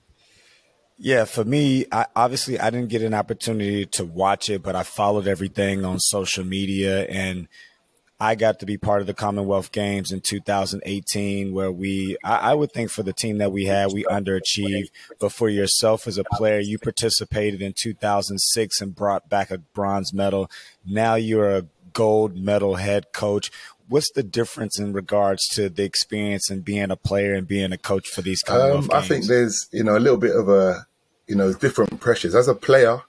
Yeah, 1.02 1.24
for 1.24 1.46
me, 1.46 1.86
I, 1.94 2.08
obviously 2.14 2.60
I 2.60 2.70
didn't 2.70 2.90
get 2.90 3.02
an 3.02 3.14
opportunity 3.14 3.86
to 3.86 4.04
watch 4.04 4.50
it, 4.50 4.62
but 4.62 4.76
I 4.76 4.84
followed 4.84 5.28
everything 5.28 5.86
on 5.86 5.98
social 5.98 6.44
media 6.44 7.06
and 7.06 7.48
I 8.20 8.36
got 8.36 8.60
to 8.60 8.66
be 8.66 8.78
part 8.78 9.00
of 9.00 9.08
the 9.08 9.14
Commonwealth 9.14 9.72
Games 9.72 10.12
in 10.12 10.20
2018, 10.20 11.54
where 11.54 11.72
we, 11.72 12.18
I, 12.22 12.52
I, 12.52 12.54
would 12.54 12.74
think 12.74 12.92
for 12.92 13.02
the 13.02 13.14
team 13.14 13.38
that 13.38 13.54
we 13.54 13.64
had, 13.64 13.94
we 13.94 14.04
underachieved. 14.04 14.90
But 15.22 15.32
for 15.32 15.48
yourself 15.48 16.06
as 16.06 16.18
a 16.18 16.26
player, 16.34 16.60
you 16.60 16.78
participated 16.78 17.62
in 17.62 17.74
2006 17.74 18.82
and 18.82 18.94
brought 18.94 19.30
back 19.30 19.52
a 19.52 19.60
bronze 19.60 20.14
medal. 20.14 20.52
Now 20.86 21.16
you're 21.16 21.50
a 21.50 21.66
gold 21.94 22.36
medal 22.36 22.76
head 22.76 23.14
coach. 23.14 23.52
What's 23.88 24.12
the 24.12 24.22
difference 24.22 24.78
in 24.78 24.92
regards 24.92 25.48
to 25.54 25.70
the 25.70 25.84
experience 25.84 26.50
and 26.50 26.64
being 26.64 26.92
a 26.92 26.98
player 26.98 27.34
and 27.34 27.48
being 27.48 27.72
a 27.72 27.78
coach 27.78 28.10
for 28.10 28.22
these 28.22 28.42
Commonwealth 28.42 28.92
um, 28.92 28.98
I 28.98 29.02
think 29.02 29.28
there's, 29.28 29.70
you 29.72 29.86
know, 29.86 29.96
a 29.96 30.00
little 30.00 30.20
bit 30.20 30.36
of 30.36 30.50
a, 30.50 30.86
you 31.30 31.36
know, 31.36 31.54
different 31.54 32.02
pressures. 32.02 32.34
As 32.34 32.48
a 32.48 32.56
player, 32.56 33.04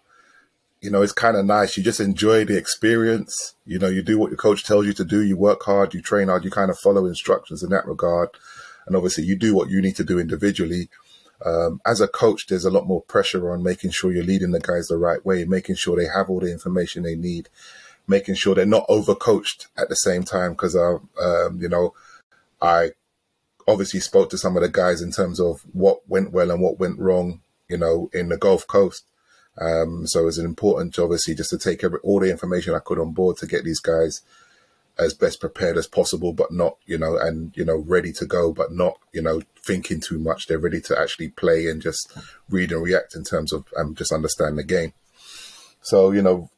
you 0.83 0.90
know, 0.90 1.00
it's 1.00 1.12
kind 1.12 1.38
of 1.38 1.46
nice. 1.46 1.76
You 1.76 1.83
just 1.83 2.00
enjoy 2.00 2.44
the 2.44 2.56
experience. 2.56 3.54
You 3.64 3.78
know, 3.78 3.88
you 3.88 4.02
do 4.02 4.18
what 4.18 4.30
your 4.30 4.37
coach 4.37 4.62
tells 4.62 4.87
you 4.87 4.92
to 4.92 5.04
do. 5.04 5.22
You 5.22 5.37
work 5.37 5.62
hard, 5.62 5.94
you 5.94 6.02
train 6.02 6.28
hard, 6.28 6.44
you 6.44 6.50
kind 6.50 6.70
of 6.70 6.78
follow 6.78 7.06
instructions 7.06 7.62
in 7.62 7.70
that 7.70 7.87
regard. 7.87 8.28
And 8.87 8.94
obviously, 8.94 9.24
you 9.24 9.37
do 9.37 9.54
what 9.54 9.70
you 9.70 9.80
need 9.80 9.96
to 9.96 10.04
do 10.04 10.18
individually. 10.18 10.90
Um, 11.44 11.80
as 11.87 12.02
a 12.02 12.09
coach, 12.09 12.46
there's 12.46 12.66
a 12.66 12.70
lot 12.70 12.87
more 12.87 13.00
pressure 13.02 13.50
on 13.50 13.62
making 13.62 13.92
sure 13.92 14.12
you're 14.12 14.22
leading 14.22 14.50
the 14.50 14.61
guys 14.61 14.88
the 14.88 14.98
right 14.98 15.24
way, 15.24 15.46
making 15.46 15.76
sure 15.76 15.96
they 15.96 16.09
have 16.14 16.28
all 16.28 16.40
the 16.40 16.52
information 16.52 17.02
they 17.02 17.16
need, 17.16 17.48
making 18.06 18.35
sure 18.35 18.54
they're 18.54 18.66
not 18.66 18.87
overcoached 18.88 19.68
at 19.78 19.88
the 19.88 19.96
same 19.96 20.24
time. 20.24 20.52
Because, 20.52 20.76
uh, 20.76 20.98
um, 21.22 21.59
you 21.59 21.70
know, 21.70 21.94
I 22.61 22.90
obviously 23.66 24.00
spoke 24.00 24.28
to 24.30 24.38
some 24.38 24.56
of 24.56 24.62
the 24.62 24.68
guys 24.68 25.00
in 25.00 25.11
terms 25.11 25.40
of 25.40 25.62
what 25.72 26.06
went 26.06 26.33
well 26.33 26.50
and 26.50 26.61
what 26.61 26.78
went 26.78 26.98
wrong, 26.98 27.40
you 27.70 27.78
know, 27.78 28.11
in 28.12 28.28
the 28.28 28.37
Gold 28.37 28.66
Coast. 28.66 29.04
Um, 29.61 30.06
so 30.06 30.26
it's 30.26 30.38
an 30.38 30.44
important, 30.44 30.98
obviously, 30.98 31.35
just 31.35 31.50
to 31.50 31.59
take 31.59 31.85
every, 31.85 31.98
all 32.02 32.20
the 32.20 32.30
information 32.30 32.74
I 32.74 32.78
could 32.80 32.98
on 32.98 33.12
board 33.12 33.37
to 33.38 33.46
get 33.46 33.64
these 33.64 33.80
guys 33.80 34.22
as 34.98 35.14
best 35.14 35.40
prepared 35.40 35.76
as 35.78 35.87
possible, 35.87 36.33
but 36.33 36.52
not, 36.52 36.76
you 36.87 36.98
know, 36.98 37.16
and, 37.16 37.56
you 37.56 37.64
know, 37.64 37.76
ready 37.76 38.12
to 38.12 38.26
go, 38.26 38.52
but 38.52 38.72
not, 38.72 38.98
you 39.12 39.22
know, 39.22 39.40
thinking 39.64 40.00
too 40.00 40.18
much. 40.18 40.46
They're 40.46 40.59
ready 40.59 40.80
to 40.83 40.98
actually 40.98 41.28
play 41.28 41.68
and 41.68 41.80
just 41.80 42.12
read 42.50 42.72
and 42.72 42.83
react 42.83 43.14
in 43.14 43.24
terms 43.24 43.52
of 43.52 43.64
um, 43.76 43.94
just 43.94 44.12
understand 44.12 44.59
the 44.59 44.64
game. 44.64 44.92
So, 45.83 46.11
you 46.11 46.22
know, 46.22 46.50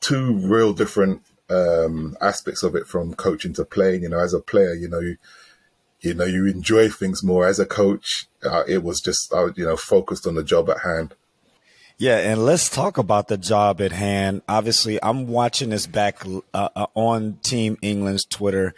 two 0.00 0.34
real 0.34 0.72
different 0.72 1.22
um, 1.50 2.16
aspects 2.20 2.62
of 2.62 2.76
it 2.76 2.86
from 2.86 3.14
coaching 3.14 3.52
to 3.54 3.64
playing. 3.64 4.02
You 4.02 4.10
know, 4.10 4.20
as 4.20 4.34
a 4.34 4.40
player, 4.40 4.74
you 4.74 4.88
know, 4.88 5.00
you, 5.00 5.16
You 6.00 6.14
know, 6.14 6.24
you 6.24 6.46
enjoy 6.46 6.88
things 6.88 7.22
more 7.24 7.46
as 7.46 7.58
a 7.58 7.66
coach. 7.66 8.26
Uh, 8.42 8.62
it 8.68 8.82
was 8.82 9.00
just, 9.00 9.32
uh, 9.32 9.52
you 9.56 9.64
know, 9.64 9.76
focused 9.76 10.26
on 10.26 10.36
the 10.36 10.44
job 10.44 10.70
at 10.70 10.80
hand. 10.80 11.14
Yeah, 12.00 12.18
and 12.18 12.44
let's 12.44 12.70
talk 12.70 12.96
about 12.96 13.26
the 13.26 13.36
job 13.36 13.80
at 13.80 13.90
hand. 13.90 14.42
Obviously, 14.48 15.02
I'm 15.02 15.26
watching 15.26 15.70
this 15.70 15.88
back 15.88 16.24
uh, 16.54 16.68
uh, 16.76 16.86
on 16.94 17.38
Team 17.42 17.76
England's 17.82 18.24
Twitter, 18.24 18.72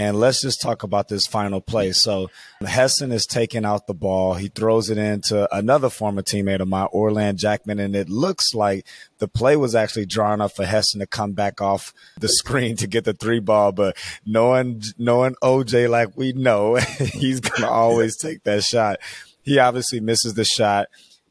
and 0.00 0.18
let's 0.18 0.40
just 0.40 0.62
talk 0.62 0.82
about 0.82 1.08
this 1.08 1.26
final 1.26 1.60
play. 1.60 1.92
So, 1.92 2.30
Hesson 2.62 3.12
is 3.12 3.26
taking 3.26 3.66
out 3.66 3.86
the 3.86 3.92
ball. 3.92 4.32
He 4.32 4.48
throws 4.48 4.88
it 4.88 4.96
into 4.96 5.46
another 5.54 5.90
former 5.90 6.22
teammate 6.22 6.60
of 6.60 6.68
mine, 6.68 6.88
Orlan 6.90 7.36
Jackman, 7.36 7.78
and 7.78 7.94
it 7.94 8.08
looks 8.08 8.54
like 8.54 8.86
the 9.18 9.28
play 9.28 9.56
was 9.56 9.74
actually 9.74 10.06
drawn 10.06 10.40
up 10.40 10.56
for 10.56 10.64
Hesson 10.64 11.00
to 11.00 11.06
come 11.06 11.32
back 11.32 11.60
off 11.60 11.92
the 12.18 12.28
screen 12.40 12.76
to 12.76 12.86
get 12.86 13.04
the 13.04 13.12
three 13.12 13.40
ball. 13.40 13.72
But 13.72 13.98
knowing 14.24 14.82
knowing 14.96 15.34
OJ 15.42 15.90
like 15.90 16.16
we 16.16 16.32
know, 16.32 16.76
he's 16.98 17.40
gonna 17.40 17.70
always 17.70 18.16
take 18.16 18.44
that 18.44 18.62
shot. 18.62 19.00
He 19.42 19.58
obviously 19.58 20.00
misses 20.00 20.32
the 20.32 20.44
shot. 20.44 20.88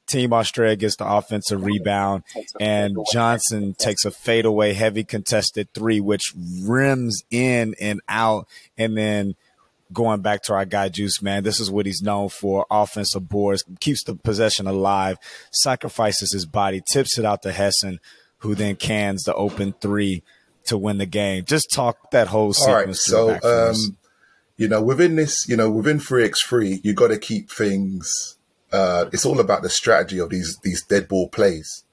Team 0.10 0.34
Australia 0.34 0.76
gets 0.76 0.96
the 0.96 1.10
offensive 1.10 1.64
rebound, 1.64 2.24
and 2.60 2.98
Johnson 3.14 3.76
takes 3.76 4.04
a 4.06 4.12
fadeaway, 4.12 4.74
heavy 4.74 5.04
contested 5.04 5.74
three, 5.74 6.00
which 6.00 6.34
rims 6.64 7.22
in 7.30 7.76
and 7.80 8.02
out. 8.10 8.48
And 8.78 8.98
then 8.98 9.36
going 9.94 10.22
back 10.22 10.44
to 10.44 10.54
our 10.54 10.66
guy 10.66 10.90
Juice, 10.90 11.22
man, 11.22 11.44
this 11.44 11.60
is 11.60 11.72
what 11.72 11.86
he's 11.86 12.02
known 12.02 12.30
for 12.30 12.66
offensive 12.70 13.30
boards, 13.30 13.64
keeps 13.80 14.04
the 14.04 14.16
possession 14.16 14.68
alive, 14.68 15.18
sacrifices 15.52 16.34
his 16.34 16.46
body, 16.46 16.82
tips 16.92 17.18
it 17.18 17.26
out 17.26 17.44
to 17.44 17.52
Hesson, 17.52 18.00
who 18.40 18.56
then 18.56 18.76
cans 18.76 19.24
the 19.24 19.36
open 19.36 19.74
three 19.80 20.24
to 20.66 20.78
win 20.78 20.98
the 20.98 21.06
game. 21.06 21.46
Just 21.46 21.70
talk 21.72 22.12
that 22.12 22.28
whole 22.28 22.54
sequence. 22.54 23.12
All 23.14 23.30
right, 23.30 23.42
so, 23.44 23.70
um, 23.70 23.98
you 24.58 24.68
know, 24.68 24.82
within 24.82 25.16
this, 25.16 25.48
you 25.48 25.56
know, 25.56 25.70
within 25.70 26.00
3x3, 26.00 26.84
you 26.84 26.94
got 26.94 27.08
to 27.10 27.18
keep 27.18 27.50
things 27.50 28.38
uh, 28.72 29.06
it's 29.12 29.26
all 29.26 29.40
about 29.40 29.64
the 29.64 29.70
strategy 29.70 30.20
of 30.20 30.30
these 30.30 30.58
these 30.64 30.84
dead 30.84 31.08
ball 31.08 31.30
plays. 31.30 31.84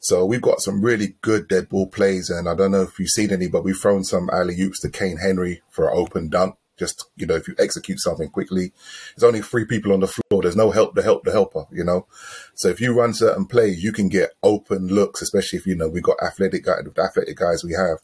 So 0.00 0.24
we've 0.24 0.42
got 0.42 0.60
some 0.60 0.82
really 0.82 1.16
good 1.22 1.48
dead 1.48 1.68
ball 1.68 1.88
plays, 1.88 2.30
and 2.30 2.48
I 2.48 2.54
don't 2.54 2.70
know 2.70 2.82
if 2.82 2.98
you've 2.98 3.08
seen 3.08 3.32
any, 3.32 3.48
but 3.48 3.64
we've 3.64 3.76
thrown 3.76 4.04
some 4.04 4.30
alley 4.30 4.60
oops 4.60 4.80
to 4.80 4.90
Kayne 4.90 5.18
Henry 5.18 5.62
for 5.70 5.88
an 5.88 5.96
open 5.96 6.28
dunk. 6.28 6.56
Just 6.78 7.06
you 7.16 7.26
know, 7.26 7.34
if 7.34 7.48
you 7.48 7.56
execute 7.58 7.98
something 7.98 8.28
quickly, 8.28 8.72
there's 9.16 9.26
only 9.26 9.42
three 9.42 9.64
people 9.64 9.92
on 9.92 10.00
the 10.00 10.06
floor. 10.06 10.42
There's 10.42 10.54
no 10.54 10.70
help 10.70 10.94
to 10.94 11.02
help 11.02 11.24
the 11.24 11.32
helper, 11.32 11.66
you 11.72 11.82
know. 11.82 12.06
So 12.54 12.68
if 12.68 12.80
you 12.80 12.96
run 12.96 13.14
certain 13.14 13.46
plays, 13.46 13.82
you 13.82 13.92
can 13.92 14.08
get 14.08 14.34
open 14.44 14.86
looks, 14.86 15.20
especially 15.20 15.58
if 15.58 15.66
you 15.66 15.74
know 15.74 15.88
we've 15.88 16.02
got 16.04 16.22
athletic 16.22 16.64
guys, 16.64 16.84
athletic 16.96 17.36
guys 17.36 17.64
we 17.64 17.72
have. 17.72 17.98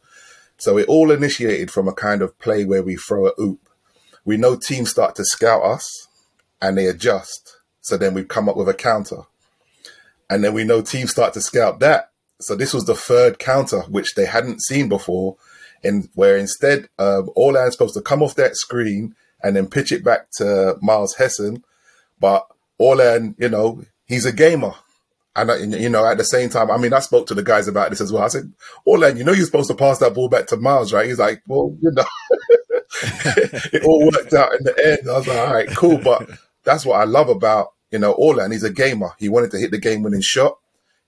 So 0.57 0.79
it 0.79 0.89
all 0.89 1.13
initiated 1.13 1.71
from 1.71 1.87
a 1.87 1.93
kind 1.93 2.23
of 2.23 2.39
play 2.39 2.65
where 2.65 2.83
we 2.83 2.97
throw 2.97 3.29
a 3.29 3.41
oop. 3.41 3.69
We 4.25 4.37
know 4.37 4.57
teams 4.57 4.91
start 4.91 5.15
to 5.17 5.25
scout 5.25 5.63
us, 5.63 6.09
and 6.61 6.77
they 6.77 6.87
adjust 6.87 7.54
so 7.85 7.99
then 7.99 8.15
we've 8.15 8.29
come 8.29 8.49
up 8.49 8.57
with 8.57 8.69
a 8.69 8.75
counter. 8.75 9.25
And 10.31 10.43
then 10.43 10.55
we 10.55 10.65
know 10.65 10.81
teams 10.81 11.11
start 11.11 11.35
to 11.35 11.43
scout 11.43 11.81
that. 11.81 12.11
So 12.41 12.57
this 12.57 12.73
was 12.73 12.87
the 12.87 12.95
third 12.95 13.39
counter, 13.39 13.83
which 13.83 14.15
they 14.15 14.25
hadn't 14.25 14.63
seen 14.63 14.89
before, 14.89 15.37
and 15.85 16.09
where 16.15 16.39
instead 16.39 16.89
um, 16.99 17.29
Orlan's 17.37 17.75
supposed 17.75 17.95
to 17.95 18.01
come 18.01 18.23
off 18.23 18.37
that 18.37 18.57
screen 18.57 19.15
and 19.43 19.55
then 19.55 19.67
pitch 19.67 19.93
it 19.93 20.03
back 20.03 20.31
to 20.39 20.79
Miles 20.81 21.15
Hesson. 21.17 21.63
But 22.19 22.47
Orlan, 22.79 23.37
you 23.39 23.51
know, 23.51 23.85
he's 24.07 24.25
a 24.25 24.33
gamer. 24.33 24.73
And, 25.37 25.75
you 25.75 25.91
know, 25.91 26.07
at 26.07 26.17
the 26.17 26.25
same 26.25 26.49
time, 26.49 26.71
I 26.71 26.79
mean, 26.79 26.95
I 26.95 27.01
spoke 27.01 27.27
to 27.27 27.35
the 27.35 27.43
guys 27.43 27.69
about 27.69 27.91
this 27.91 28.01
as 28.01 28.11
well. 28.11 28.23
I 28.23 28.29
said, 28.29 28.51
Orlan, 28.87 29.19
you 29.19 29.25
know, 29.25 29.33
you're 29.33 29.45
supposed 29.45 29.69
to 29.69 29.77
pass 29.77 29.99
that 29.99 30.15
ball 30.15 30.31
back 30.31 30.47
to 30.47 30.57
Miles, 30.57 30.93
right? 30.93 31.07
He's 31.07 31.19
like, 31.19 31.43
well, 31.47 31.77
you 31.83 31.91
know, 31.91 32.05
it 33.75 33.85
all 33.85 34.07
worked 34.07 34.33
out 34.33 34.55
in 34.55 34.65
the 34.65 34.75
end. 34.87 35.11
I 35.11 35.19
was 35.19 35.29
like, 35.29 35.39
all 35.39 35.53
right, 35.53 35.69
cool. 35.69 35.99
But 35.99 36.31
that's 36.63 36.87
what 36.87 36.99
I 36.99 37.05
love 37.05 37.29
about 37.29 37.74
you 37.95 38.01
know, 38.01 38.11
Orlan, 38.11 38.51
he's 38.51 38.65
a 38.65 38.73
gamer. 38.73 39.13
He 39.21 39.29
wanted 39.29 39.53
to 39.53 39.59
hit 39.59 39.71
the 39.71 39.79
game 39.79 40.03
winning 40.03 40.21
shot. 40.21 40.59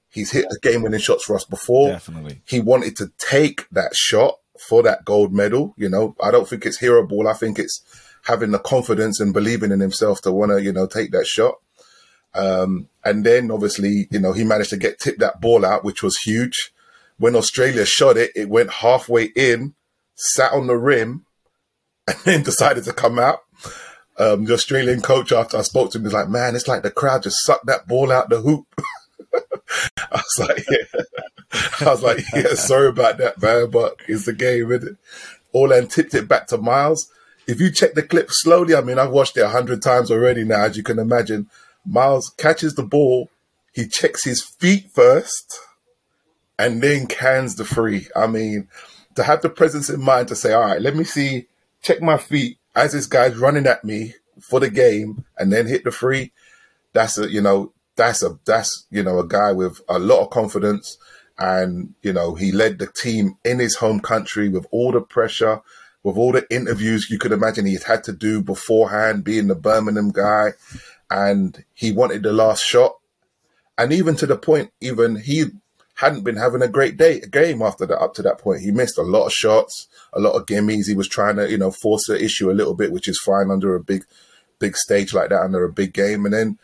He's 0.08 0.30
hit 0.30 0.46
the 0.48 0.58
game 0.60 0.82
winning 0.82 1.00
shots 1.00 1.24
for 1.24 1.34
us 1.34 1.44
before. 1.44 1.88
Definitely. 1.88 2.42
He 2.46 2.60
wanted 2.60 2.94
to 2.98 3.10
take 3.18 3.68
that 3.70 3.96
shot 3.96 4.38
for 4.68 4.84
that 4.84 5.04
gold 5.04 5.32
medal. 5.32 5.74
You 5.76 5.88
know, 5.88 6.14
I 6.22 6.30
don't 6.30 6.48
think 6.48 6.64
it's 6.64 6.78
hero 6.78 7.04
ball. 7.04 7.26
I 7.26 7.32
think 7.32 7.58
it's 7.58 7.82
having 8.22 8.52
the 8.52 8.60
confidence 8.60 9.18
and 9.18 9.34
believing 9.34 9.72
in 9.72 9.80
himself 9.80 10.22
to 10.22 10.30
want 10.30 10.52
to, 10.52 10.62
you 10.62 10.72
know, 10.72 10.86
take 10.86 11.10
that 11.10 11.26
shot. 11.26 11.56
Um, 12.36 12.88
and 13.04 13.26
then 13.26 13.50
obviously, 13.50 14.06
you 14.12 14.20
know, 14.20 14.32
he 14.32 14.44
managed 14.44 14.70
to 14.70 14.76
get 14.76 15.00
tipped 15.00 15.18
that 15.18 15.40
ball 15.40 15.66
out, 15.66 15.82
which 15.82 16.04
was 16.04 16.18
huge. 16.18 16.70
When 17.18 17.34
Australia 17.34 17.84
shot 17.84 18.16
it, 18.16 18.30
it 18.36 18.48
went 18.48 18.70
halfway 18.70 19.24
in, 19.24 19.74
sat 20.14 20.52
on 20.52 20.68
the 20.68 20.76
rim, 20.76 21.26
and 22.06 22.16
then 22.24 22.42
decided 22.44 22.84
to 22.84 22.92
come 22.92 23.18
out 23.18 23.40
um, 24.18 24.44
the 24.44 24.54
Australian 24.54 25.02
coach 25.02 25.32
after 25.32 25.58
I 25.58 25.62
spoke 25.62 25.92
to 25.92 25.98
him 25.98 26.04
was 26.04 26.12
like, 26.12 26.28
man, 26.28 26.54
it's 26.54 26.68
like 26.68 26.82
the 26.82 26.90
crowd 26.90 27.22
just 27.22 27.44
sucked 27.44 27.66
that 27.66 27.86
ball 27.86 28.10
out 28.10 28.28
the 28.28 28.40
hoop. 28.40 28.66
I 29.98 30.22
was 30.22 30.38
like, 30.38 30.64
yeah. 30.70 31.02
I 31.80 31.90
was 31.90 32.02
like, 32.02 32.20
yeah, 32.34 32.54
sorry 32.54 32.88
about 32.88 33.18
that, 33.18 33.40
man, 33.40 33.70
but 33.70 33.96
it's 34.08 34.26
the 34.26 34.32
game, 34.32 34.72
isn't 34.72 34.92
it? 34.92 34.96
Orlan 35.52 35.88
tipped 35.88 36.14
it 36.14 36.28
back 36.28 36.46
to 36.48 36.58
Miles. 36.58 37.10
If 37.46 37.60
you 37.60 37.70
check 37.70 37.94
the 37.94 38.02
clip 38.02 38.28
slowly, 38.30 38.74
I 38.74 38.80
mean, 38.80 38.98
I've 38.98 39.10
watched 39.10 39.36
it 39.36 39.42
a 39.42 39.48
hundred 39.48 39.82
times 39.82 40.10
already 40.10 40.44
now, 40.44 40.64
as 40.64 40.76
you 40.76 40.82
can 40.82 40.98
imagine. 40.98 41.48
Miles 41.84 42.30
catches 42.36 42.74
the 42.74 42.82
ball, 42.82 43.30
he 43.72 43.86
checks 43.86 44.24
his 44.24 44.42
feet 44.42 44.90
first, 44.90 45.60
and 46.58 46.82
then 46.82 47.06
cans 47.06 47.54
the 47.54 47.64
free. 47.64 48.08
I 48.16 48.26
mean, 48.26 48.68
to 49.14 49.22
have 49.22 49.42
the 49.42 49.50
presence 49.50 49.88
in 49.88 50.02
mind 50.02 50.28
to 50.28 50.36
say, 50.36 50.52
all 50.52 50.62
right, 50.62 50.80
let 50.80 50.96
me 50.96 51.04
see, 51.04 51.46
check 51.82 52.02
my 52.02 52.16
feet, 52.16 52.58
as 52.76 52.92
this 52.92 53.06
guy's 53.06 53.36
running 53.36 53.66
at 53.66 53.84
me 53.84 54.14
for 54.40 54.60
the 54.60 54.70
game 54.70 55.24
and 55.38 55.52
then 55.52 55.66
hit 55.66 55.82
the 55.84 55.90
free, 55.90 56.32
that's 56.92 57.18
a 57.18 57.30
you 57.30 57.40
know 57.40 57.72
that's 57.96 58.22
a 58.22 58.38
that's 58.44 58.86
you 58.90 59.02
know 59.02 59.18
a 59.18 59.26
guy 59.26 59.52
with 59.52 59.80
a 59.88 59.98
lot 59.98 60.22
of 60.22 60.30
confidence. 60.30 60.98
And 61.38 61.94
you 62.02 62.12
know 62.12 62.34
he 62.34 62.52
led 62.52 62.78
the 62.78 62.86
team 62.86 63.36
in 63.44 63.58
his 63.58 63.76
home 63.76 64.00
country 64.00 64.48
with 64.48 64.66
all 64.70 64.92
the 64.92 65.00
pressure 65.00 65.60
with 66.06 66.16
all 66.16 66.30
the 66.30 66.46
interviews 66.54 67.10
you 67.10 67.18
could 67.18 67.32
imagine 67.32 67.66
he 67.66 67.76
had 67.84 68.04
to 68.04 68.12
do 68.12 68.40
beforehand 68.40 69.24
being 69.24 69.48
the 69.48 69.56
birmingham 69.56 70.12
guy. 70.12 70.52
And 71.10 71.64
he 71.74 71.90
wanted 71.90 72.22
the 72.22 72.32
last 72.32 72.64
shot. 72.64 72.96
And 73.76 73.92
even 73.92 74.14
to 74.16 74.26
the 74.26 74.38
point 74.38 74.70
even 74.80 75.16
he 75.16 75.46
hadn't 75.96 76.24
been 76.24 76.36
having 76.36 76.62
a 76.62 76.68
great 76.68 76.96
day 76.96 77.20
game 77.20 77.62
after 77.62 77.86
that 77.86 77.98
up 77.98 78.14
to 78.14 78.22
that 78.22 78.38
point. 78.38 78.60
He 78.60 78.70
missed 78.70 78.98
a 78.98 79.02
lot 79.02 79.26
of 79.26 79.32
shots, 79.32 79.88
a 80.12 80.20
lot 80.20 80.34
of 80.34 80.46
gimmies. 80.46 80.86
He 80.86 80.94
was 80.94 81.08
trying 81.08 81.36
to, 81.36 81.50
you 81.50 81.58
know, 81.58 81.70
force 81.70 82.04
the 82.06 82.22
issue 82.22 82.50
a 82.50 82.54
little 82.54 82.74
bit, 82.74 82.92
which 82.92 83.08
is 83.08 83.20
fine 83.24 83.50
under 83.50 83.74
a 83.74 83.82
big 83.82 84.04
big 84.58 84.76
stage 84.76 85.12
like 85.12 85.30
that, 85.30 85.42
under 85.42 85.64
a 85.64 85.72
big 85.72 85.92
game. 85.92 86.24
And 86.24 86.34
then 86.34 86.58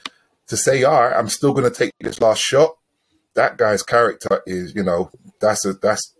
to 0.48 0.56
say, 0.56 0.84
all 0.84 1.02
right, 1.02 1.16
I'm 1.16 1.28
still 1.28 1.52
gonna 1.52 1.70
take 1.70 1.92
this 2.00 2.20
last 2.20 2.40
shot, 2.40 2.76
that 3.34 3.56
guy's 3.56 3.82
character 3.82 4.42
is, 4.46 4.74
you 4.74 4.82
know, 4.82 5.10
that's 5.40 5.64
a 5.64 5.72
that's 5.74 6.14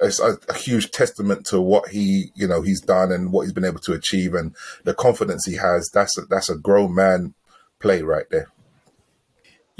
it's 0.00 0.20
a, 0.20 0.36
a, 0.48 0.54
huge 0.54 0.92
testament 0.92 1.44
to 1.46 1.60
what 1.60 1.88
he, 1.88 2.30
you 2.36 2.46
know, 2.46 2.62
he's 2.62 2.80
done 2.80 3.10
and 3.10 3.32
what 3.32 3.42
he's 3.42 3.52
been 3.52 3.64
able 3.64 3.80
to 3.80 3.94
achieve 3.94 4.32
and 4.32 4.54
the 4.84 4.94
confidence 4.94 5.44
he 5.44 5.56
has. 5.56 5.90
That's 5.92 6.16
a, 6.16 6.20
that's 6.22 6.48
a 6.48 6.56
grown 6.56 6.94
man 6.94 7.34
play 7.80 8.02
right 8.02 8.26
there. 8.30 8.48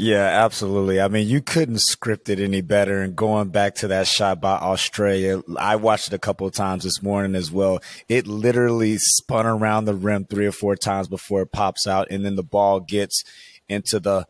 Yeah, 0.00 0.44
absolutely. 0.44 1.00
I 1.00 1.08
mean, 1.08 1.26
you 1.26 1.40
couldn't 1.40 1.80
script 1.80 2.28
it 2.28 2.38
any 2.38 2.60
better. 2.60 3.02
And 3.02 3.16
going 3.16 3.48
back 3.48 3.74
to 3.76 3.88
that 3.88 4.06
shot 4.06 4.40
by 4.40 4.52
Australia, 4.52 5.42
I 5.58 5.74
watched 5.74 6.06
it 6.06 6.14
a 6.14 6.20
couple 6.20 6.46
of 6.46 6.52
times 6.54 6.84
this 6.84 7.02
morning 7.02 7.34
as 7.34 7.50
well. 7.50 7.80
It 8.08 8.28
literally 8.28 8.96
spun 8.98 9.44
around 9.44 9.86
the 9.86 9.94
rim 9.94 10.24
three 10.24 10.46
or 10.46 10.52
four 10.52 10.76
times 10.76 11.08
before 11.08 11.42
it 11.42 11.50
pops 11.50 11.88
out, 11.88 12.06
and 12.12 12.24
then 12.24 12.36
the 12.36 12.44
ball 12.44 12.78
gets 12.78 13.24
into 13.68 13.98
the 13.98 14.26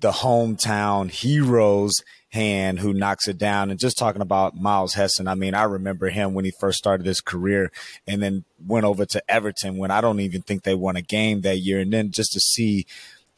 the 0.00 0.12
hometown 0.12 1.10
heroes 1.10 1.94
hand 2.30 2.78
who 2.78 2.92
knocks 2.92 3.26
it 3.26 3.38
down. 3.38 3.72
And 3.72 3.80
just 3.80 3.98
talking 3.98 4.22
about 4.22 4.54
Miles 4.54 4.94
Hesson, 4.94 5.26
I 5.26 5.34
mean, 5.34 5.54
I 5.54 5.64
remember 5.64 6.10
him 6.10 6.34
when 6.34 6.44
he 6.44 6.52
first 6.60 6.78
started 6.78 7.04
his 7.06 7.20
career 7.20 7.72
and 8.06 8.22
then 8.22 8.44
went 8.64 8.84
over 8.86 9.04
to 9.06 9.22
Everton 9.28 9.78
when 9.78 9.90
I 9.90 10.00
don't 10.00 10.20
even 10.20 10.42
think 10.42 10.62
they 10.62 10.76
won 10.76 10.94
a 10.94 11.02
game 11.02 11.40
that 11.40 11.58
year. 11.58 11.80
And 11.80 11.92
then 11.92 12.12
just 12.12 12.32
to 12.34 12.40
see 12.40 12.86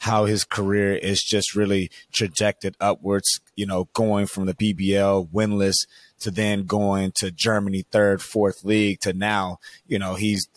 how 0.00 0.24
his 0.24 0.44
career 0.44 0.94
is 0.94 1.22
just 1.22 1.54
really 1.54 1.90
trajected 2.10 2.74
upwards, 2.80 3.40
you 3.54 3.66
know, 3.66 3.88
going 3.92 4.26
from 4.26 4.46
the 4.46 4.54
BBL 4.54 5.28
winless 5.30 5.86
to 6.20 6.30
then 6.30 6.64
going 6.64 7.12
to 7.16 7.30
Germany 7.30 7.84
third, 7.90 8.22
fourth 8.22 8.64
league 8.64 9.00
to 9.00 9.12
now, 9.12 9.58
you 9.86 9.98
know, 9.98 10.14
he's, 10.14 10.48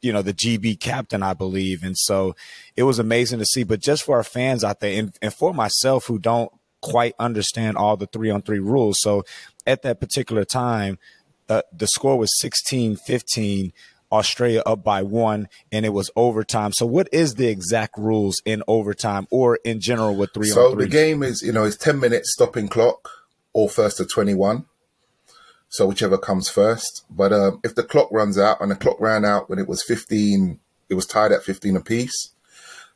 you 0.00 0.12
know, 0.12 0.22
the 0.22 0.32
GB 0.32 0.80
captain, 0.80 1.22
I 1.22 1.34
believe. 1.34 1.82
And 1.82 1.96
so 1.98 2.34
it 2.74 2.84
was 2.84 2.98
amazing 2.98 3.40
to 3.40 3.44
see. 3.44 3.62
But 3.62 3.80
just 3.80 4.04
for 4.04 4.16
our 4.16 4.24
fans 4.24 4.64
out 4.64 4.80
there 4.80 4.98
and, 4.98 5.14
and 5.20 5.34
for 5.34 5.52
myself 5.52 6.06
who 6.06 6.18
don't 6.18 6.50
quite 6.80 7.14
understand 7.18 7.76
all 7.76 7.98
the 7.98 8.06
three 8.06 8.30
on 8.30 8.40
three 8.40 8.58
rules. 8.58 8.96
So 9.00 9.22
at 9.66 9.82
that 9.82 10.00
particular 10.00 10.46
time, 10.46 10.98
uh, 11.50 11.60
the 11.76 11.86
score 11.88 12.16
was 12.16 12.30
16 12.40 12.96
15 12.96 13.72
Australia 14.12 14.62
up 14.66 14.84
by 14.84 15.02
one, 15.02 15.48
and 15.72 15.86
it 15.86 15.90
was 15.90 16.10
overtime. 16.14 16.72
So, 16.72 16.86
what 16.86 17.08
is 17.12 17.34
the 17.34 17.48
exact 17.48 17.96
rules 17.98 18.42
in 18.44 18.62
overtime 18.68 19.26
or 19.30 19.56
in 19.64 19.80
general 19.80 20.14
with 20.14 20.32
three 20.34 20.48
so 20.48 20.66
on 20.66 20.72
three? 20.74 20.84
the 20.84 20.90
game 20.90 21.22
is, 21.22 21.42
you 21.42 21.52
know, 21.52 21.64
it's 21.64 21.76
10 21.76 21.98
minutes 21.98 22.32
stopping 22.32 22.68
clock 22.68 23.08
or 23.52 23.68
first 23.68 23.96
to 23.96 24.06
21. 24.06 24.66
So, 25.68 25.86
whichever 25.86 26.18
comes 26.18 26.48
first. 26.48 27.04
But 27.10 27.32
um, 27.32 27.60
if 27.64 27.74
the 27.74 27.82
clock 27.82 28.08
runs 28.12 28.38
out, 28.38 28.60
and 28.60 28.70
the 28.70 28.76
clock 28.76 29.00
ran 29.00 29.24
out 29.24 29.48
when 29.48 29.58
it 29.58 29.66
was 29.66 29.82
15, 29.82 30.60
it 30.90 30.94
was 30.94 31.06
tied 31.06 31.32
at 31.32 31.42
15 31.42 31.76
apiece. 31.76 32.32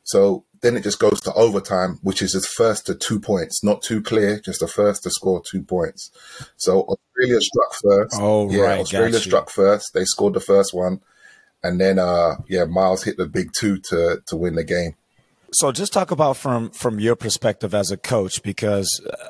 So 0.07 0.45
then 0.61 0.75
it 0.75 0.83
just 0.83 0.99
goes 0.99 1.21
to 1.21 1.33
overtime, 1.33 1.99
which 2.01 2.21
is 2.21 2.33
the 2.33 2.41
first 2.41 2.85
to 2.85 2.95
two 2.95 3.19
points, 3.19 3.63
not 3.63 3.81
too 3.81 4.01
clear, 4.01 4.39
just 4.39 4.59
the 4.59 4.67
first 4.67 5.03
to 5.03 5.09
score 5.09 5.41
two 5.49 5.63
points. 5.63 6.11
So 6.57 6.81
Australia 6.81 7.41
struck 7.41 7.73
first. 7.83 8.15
Oh, 8.19 8.49
yeah, 8.49 8.61
right, 8.61 8.79
Australia 8.79 9.19
struck 9.19 9.49
first. 9.49 9.93
They 9.93 10.05
scored 10.05 10.33
the 10.33 10.39
first 10.39 10.73
one, 10.73 11.01
and 11.63 11.79
then 11.79 11.99
uh, 11.99 12.35
yeah, 12.47 12.65
Miles 12.65 13.03
hit 13.03 13.17
the 13.17 13.27
big 13.27 13.51
two 13.57 13.77
to 13.89 14.21
to 14.25 14.35
win 14.35 14.55
the 14.55 14.63
game. 14.63 14.95
So 15.53 15.71
just 15.71 15.93
talk 15.93 16.11
about 16.11 16.37
from 16.37 16.71
from 16.71 16.99
your 16.99 17.15
perspective 17.15 17.73
as 17.73 17.91
a 17.91 17.97
coach, 17.97 18.43
because 18.43 18.89
uh, 19.09 19.29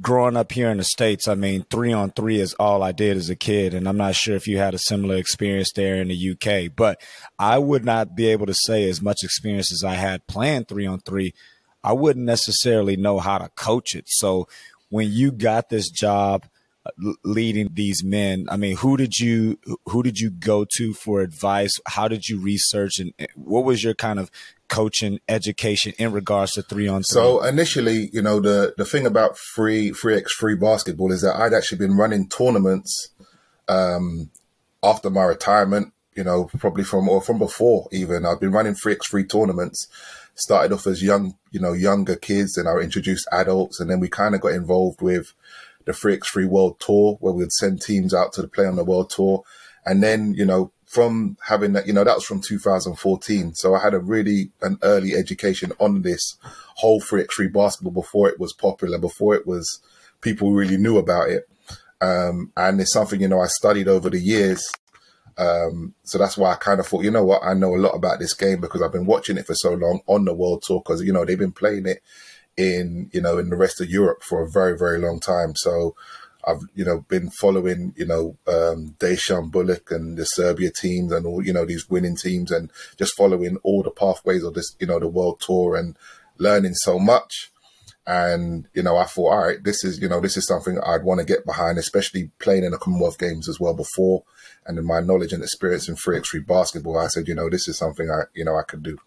growing 0.00 0.36
up 0.36 0.52
here 0.52 0.70
in 0.70 0.78
the 0.78 0.84
states, 0.84 1.28
I 1.28 1.34
mean, 1.34 1.64
three 1.70 1.92
on 1.92 2.10
three 2.10 2.40
is 2.40 2.54
all 2.54 2.82
I 2.82 2.92
did 2.92 3.16
as 3.16 3.30
a 3.30 3.36
kid, 3.36 3.74
and 3.74 3.88
I'm 3.88 3.96
not 3.96 4.14
sure 4.14 4.36
if 4.36 4.46
you 4.46 4.58
had 4.58 4.74
a 4.74 4.78
similar 4.78 5.16
experience 5.16 5.72
there 5.72 5.96
in 5.96 6.08
the 6.08 6.30
UK, 6.32 6.74
but 6.74 7.00
I 7.38 7.58
would 7.58 7.84
not 7.84 8.14
be 8.16 8.26
able 8.28 8.46
to 8.46 8.54
say 8.54 8.88
as 8.88 9.02
much 9.02 9.18
experience 9.22 9.72
as 9.72 9.84
I 9.84 9.94
had 9.94 10.26
playing 10.26 10.64
three 10.64 10.86
on 10.86 11.00
three. 11.00 11.34
I 11.84 11.92
wouldn't 11.92 12.26
necessarily 12.26 12.96
know 12.96 13.18
how 13.18 13.38
to 13.38 13.48
coach 13.50 13.94
it. 13.94 14.04
So 14.08 14.48
when 14.88 15.10
you 15.10 15.32
got 15.32 15.68
this 15.68 15.90
job 15.90 16.46
leading 17.22 17.68
these 17.72 18.02
men, 18.02 18.46
I 18.48 18.56
mean, 18.56 18.76
who 18.76 18.96
did 18.96 19.18
you 19.18 19.58
who 19.86 20.02
did 20.02 20.18
you 20.18 20.30
go 20.30 20.66
to 20.76 20.92
for 20.92 21.20
advice? 21.20 21.72
How 21.86 22.08
did 22.08 22.28
you 22.28 22.40
research, 22.40 22.98
and 22.98 23.12
what 23.36 23.64
was 23.64 23.84
your 23.84 23.94
kind 23.94 24.18
of 24.18 24.30
coaching 24.68 25.20
education 25.28 25.92
in 25.98 26.12
regards 26.12 26.52
to 26.52 26.62
three 26.62 26.88
on 26.88 27.02
three? 27.02 27.20
So 27.20 27.44
initially, 27.44 28.10
you 28.12 28.22
know, 28.22 28.40
the 28.40 28.74
the 28.76 28.84
thing 28.84 29.06
about 29.06 29.38
free 29.38 29.92
free 29.92 30.16
x 30.16 30.32
free 30.32 30.56
basketball 30.56 31.12
is 31.12 31.22
that 31.22 31.36
I'd 31.36 31.54
actually 31.54 31.78
been 31.78 31.96
running 31.96 32.28
tournaments 32.28 33.10
um, 33.68 34.30
after 34.82 35.10
my 35.10 35.24
retirement. 35.24 35.92
You 36.14 36.24
know, 36.24 36.50
probably 36.58 36.84
from 36.84 37.08
or 37.08 37.22
from 37.22 37.38
before 37.38 37.88
even. 37.92 38.26
I've 38.26 38.40
been 38.40 38.52
running 38.52 38.74
free 38.74 38.94
x 38.94 39.06
free 39.06 39.24
tournaments. 39.24 39.88
Started 40.34 40.72
off 40.72 40.86
as 40.86 41.02
young, 41.02 41.36
you 41.50 41.60
know, 41.60 41.74
younger 41.74 42.16
kids, 42.16 42.56
and 42.56 42.66
I 42.66 42.74
introduced 42.78 43.28
adults, 43.30 43.78
and 43.78 43.90
then 43.90 44.00
we 44.00 44.08
kind 44.08 44.34
of 44.34 44.40
got 44.40 44.54
involved 44.54 45.02
with 45.02 45.34
the 45.86 45.92
free 45.92 46.14
x 46.14 46.28
free 46.28 46.46
world 46.46 46.80
tour, 46.80 47.16
where 47.20 47.32
we'd 47.32 47.52
send 47.52 47.80
teams 47.80 48.14
out 48.14 48.32
to 48.34 48.46
play 48.48 48.66
on 48.66 48.76
the 48.76 48.84
world 48.84 49.10
tour, 49.10 49.42
and 49.84 50.02
then 50.02 50.34
you 50.34 50.44
know 50.44 50.72
from 50.92 51.38
having 51.46 51.72
that, 51.72 51.86
you 51.86 51.92
know, 51.94 52.04
that 52.04 52.16
was 52.16 52.24
from 52.26 52.42
2014. 52.42 53.54
So 53.54 53.74
I 53.74 53.82
had 53.82 53.94
a 53.94 53.98
really 53.98 54.50
an 54.60 54.76
early 54.82 55.14
education 55.14 55.72
on 55.78 56.02
this 56.02 56.36
whole 56.76 57.00
free 57.00 57.22
x 57.22 57.34
free 57.34 57.48
basketball 57.48 57.94
before 57.94 58.28
it 58.28 58.38
was 58.38 58.52
popular, 58.52 58.98
before 58.98 59.34
it 59.34 59.46
was 59.46 59.80
people 60.20 60.52
really 60.52 60.76
knew 60.76 60.98
about 60.98 61.30
it. 61.30 61.48
Um, 62.02 62.52
and 62.58 62.78
it's 62.78 62.92
something, 62.92 63.22
you 63.22 63.28
know, 63.28 63.40
I 63.40 63.46
studied 63.46 63.88
over 63.88 64.10
the 64.10 64.18
years. 64.18 64.62
Um, 65.38 65.94
so 66.02 66.18
that's 66.18 66.36
why 66.36 66.52
I 66.52 66.56
kind 66.56 66.78
of 66.78 66.86
thought, 66.86 67.04
you 67.04 67.10
know 67.10 67.24
what, 67.24 67.42
I 67.42 67.54
know 67.54 67.74
a 67.74 67.80
lot 67.80 67.94
about 67.94 68.18
this 68.18 68.34
game 68.34 68.60
because 68.60 68.82
I've 68.82 68.92
been 68.92 69.06
watching 69.06 69.38
it 69.38 69.46
for 69.46 69.54
so 69.54 69.72
long 69.72 70.02
on 70.06 70.26
the 70.26 70.34
world 70.34 70.62
tour 70.66 70.82
because, 70.84 71.02
you 71.02 71.14
know, 71.14 71.24
they've 71.24 71.38
been 71.38 71.52
playing 71.52 71.86
it 71.86 72.02
in, 72.56 73.10
you 73.12 73.20
know, 73.20 73.38
in 73.38 73.50
the 73.50 73.56
rest 73.56 73.80
of 73.80 73.88
Europe 73.90 74.22
for 74.22 74.42
a 74.42 74.50
very, 74.50 74.76
very 74.76 74.98
long 74.98 75.20
time. 75.20 75.54
So, 75.56 75.94
I've 76.46 76.62
you 76.74 76.84
know 76.84 77.00
been 77.08 77.30
following 77.30 77.94
you 77.96 78.06
know 78.06 78.36
um, 78.46 78.96
Bulut 78.98 79.90
and 79.90 80.16
the 80.16 80.24
Serbia 80.24 80.70
teams 80.70 81.12
and 81.12 81.26
all 81.26 81.44
you 81.44 81.52
know 81.52 81.64
these 81.64 81.88
winning 81.88 82.16
teams 82.16 82.50
and 82.50 82.70
just 82.96 83.16
following 83.16 83.58
all 83.62 83.82
the 83.82 83.90
pathways 83.90 84.42
of 84.42 84.54
this 84.54 84.76
you 84.80 84.86
know 84.86 84.98
the 84.98 85.08
world 85.08 85.40
tour 85.40 85.76
and 85.76 85.96
learning 86.38 86.74
so 86.74 86.98
much. 86.98 87.50
And 88.04 88.66
you 88.74 88.82
know 88.82 88.96
I 88.96 89.04
thought, 89.04 89.30
all 89.30 89.46
right, 89.46 89.62
this 89.62 89.84
is 89.84 90.00
you 90.00 90.08
know 90.08 90.20
this 90.20 90.36
is 90.36 90.46
something 90.46 90.80
I'd 90.84 91.04
want 91.04 91.20
to 91.20 91.26
get 91.26 91.46
behind, 91.46 91.78
especially 91.78 92.30
playing 92.40 92.64
in 92.64 92.72
the 92.72 92.78
Commonwealth 92.78 93.18
Games 93.18 93.48
as 93.48 93.60
well 93.60 93.74
before, 93.74 94.24
and 94.66 94.76
in 94.76 94.84
my 94.84 94.98
knowledge 94.98 95.32
and 95.32 95.42
experience 95.42 95.88
in 95.88 95.94
free 95.94 96.18
x 96.18 96.34
basketball, 96.46 96.98
I 96.98 97.06
said, 97.06 97.28
you 97.28 97.34
know, 97.34 97.48
this 97.48 97.68
is 97.68 97.78
something 97.78 98.10
I 98.10 98.22
you 98.34 98.44
know 98.44 98.56
I 98.56 98.62
could 98.62 98.82
do. 98.82 98.98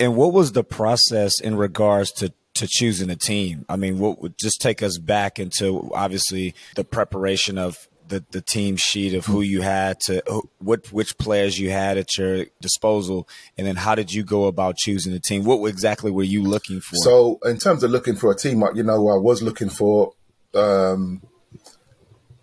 And 0.00 0.16
what 0.16 0.32
was 0.32 0.52
the 0.52 0.64
process 0.64 1.38
in 1.38 1.56
regards 1.56 2.10
to 2.12 2.32
to 2.54 2.66
choosing 2.68 3.10
a 3.10 3.16
team? 3.16 3.64
I 3.68 3.76
mean, 3.76 3.98
what 3.98 4.20
would 4.22 4.38
just 4.38 4.60
take 4.60 4.82
us 4.82 4.98
back 4.98 5.38
into 5.38 5.90
obviously 5.94 6.54
the 6.76 6.84
preparation 6.84 7.58
of 7.58 7.88
the, 8.08 8.24
the 8.30 8.40
team 8.40 8.76
sheet 8.76 9.14
of 9.14 9.26
who 9.26 9.40
you 9.40 9.62
had 9.62 9.98
to 10.00 10.22
what 10.58 10.92
which 10.92 11.16
players 11.18 11.58
you 11.58 11.70
had 11.70 11.96
at 11.96 12.16
your 12.16 12.46
disposal, 12.60 13.28
and 13.56 13.66
then 13.66 13.76
how 13.76 13.94
did 13.94 14.12
you 14.12 14.22
go 14.22 14.44
about 14.44 14.76
choosing 14.76 15.12
a 15.14 15.20
team? 15.20 15.44
What 15.44 15.66
exactly 15.68 16.10
were 16.10 16.22
you 16.22 16.42
looking 16.42 16.80
for? 16.80 16.96
So 16.96 17.38
in 17.44 17.58
terms 17.58 17.82
of 17.82 17.90
looking 17.90 18.16
for 18.16 18.30
a 18.30 18.36
team, 18.36 18.62
you 18.74 18.82
know, 18.82 19.08
I 19.08 19.16
was 19.16 19.42
looking 19.42 19.68
for. 19.68 20.12
Um, 20.54 21.22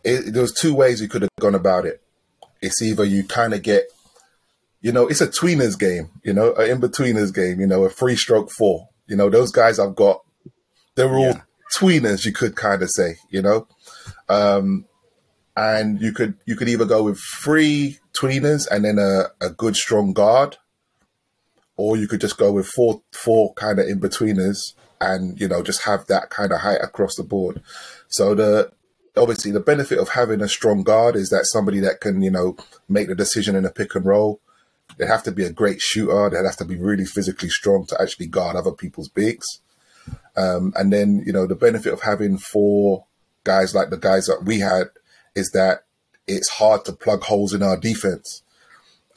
it, 0.04 0.34
there 0.34 0.42
was 0.42 0.54
two 0.54 0.74
ways 0.74 1.02
you 1.02 1.08
could 1.08 1.22
have 1.22 1.30
gone 1.40 1.56
about 1.56 1.86
it. 1.86 2.02
It's 2.62 2.82
either 2.82 3.04
you 3.04 3.24
kind 3.24 3.54
of 3.54 3.62
get, 3.62 3.86
you 4.82 4.92
know, 4.92 5.08
it's 5.08 5.22
a 5.22 5.28
tweeners 5.28 5.78
game, 5.78 6.10
you 6.24 6.34
know, 6.34 6.54
an 6.56 6.70
in 6.70 6.82
betweeners 6.82 7.34
game, 7.34 7.60
you 7.60 7.68
know, 7.68 7.84
a 7.84 7.90
free 7.90 8.16
stroke 8.16 8.52
four. 8.52 8.90
You 9.12 9.18
know, 9.18 9.30
those 9.30 9.52
guys 9.52 9.78
I've 9.78 9.96
got, 9.96 10.22
they 10.96 11.06
were 11.06 11.18
all 11.18 11.26
Yeah. 11.36 11.42
tweeners, 11.78 12.26
you 12.26 12.32
could 12.32 12.56
kind 12.56 12.82
of 12.82 12.90
say, 12.90 13.18
you 13.30 13.42
know. 13.42 13.68
Um, 14.30 14.86
and 15.58 16.02
you 16.02 16.14
could 16.14 16.36
you 16.46 16.56
could 16.56 16.70
either 16.70 16.86
go 16.86 17.04
with 17.04 17.20
three 17.44 18.00
tweeners 18.14 18.66
and 18.72 18.86
then 18.86 18.98
a, 18.98 19.26
a 19.46 19.50
good 19.50 19.76
strong 19.76 20.14
guard, 20.14 20.56
or 21.76 21.98
you 21.98 22.08
could 22.08 22.22
just 22.22 22.38
go 22.38 22.54
with 22.54 22.68
four 22.68 23.02
four 23.12 23.54
kind 23.56 23.80
of 23.80 23.88
in 23.88 24.00
betweeners 24.00 24.60
and 25.02 25.40
you 25.42 25.48
know 25.50 25.62
just 25.62 25.84
have 25.84 26.08
that 26.08 26.30
kind 26.30 26.54
of 26.54 26.62
height 26.62 26.80
across 26.82 27.16
the 27.16 27.24
board. 27.24 27.62
So 28.08 28.34
the 28.34 28.72
obviously 29.18 29.52
the 29.52 29.60
benefit 29.60 30.00
of 30.00 30.10
having 30.10 30.42
a 30.42 30.48
strong 30.48 30.84
guard 30.84 31.18
is 31.18 31.30
that 31.32 31.46
somebody 31.52 31.82
that 31.82 32.00
can 32.00 32.22
you 32.22 32.32
know 32.32 32.56
make 32.88 33.10
the 33.10 33.16
decision 33.16 33.58
in 33.58 33.66
a 33.66 33.72
pick 33.72 33.94
and 33.96 34.06
roll. 34.06 34.40
They 34.98 35.06
have 35.06 35.24
to 35.24 35.32
be 35.32 35.44
a 35.44 35.52
great 35.52 35.82
shooter. 35.82 36.30
They 36.30 36.38
have 36.38 36.58
to 36.58 36.66
be 36.66 36.78
really 36.78 37.06
physically 37.06 37.50
strong 37.50 37.86
to 37.88 38.02
actually 38.02 38.28
guard 38.28 38.56
other 38.56 38.72
people's 38.72 39.10
bigs. 39.10 39.46
Um, 40.36 40.74
and 40.76 40.92
then 40.92 41.24
you 41.26 41.34
know 41.34 41.46
the 41.46 41.56
benefit 41.56 41.94
of 41.94 42.02
having 42.02 42.38
four 42.38 43.06
guys 43.44 43.76
like 43.76 43.90
the 43.90 43.98
guys 43.98 44.26
that 44.26 44.44
we 44.46 44.60
had 44.60 44.90
is 45.36 45.52
that 45.52 45.84
it's 46.28 46.50
hard 46.50 46.86
to 46.86 46.94
plug 46.94 47.24
holes 47.24 47.54
in 47.54 47.64
our 47.64 47.78
defense. 47.78 48.44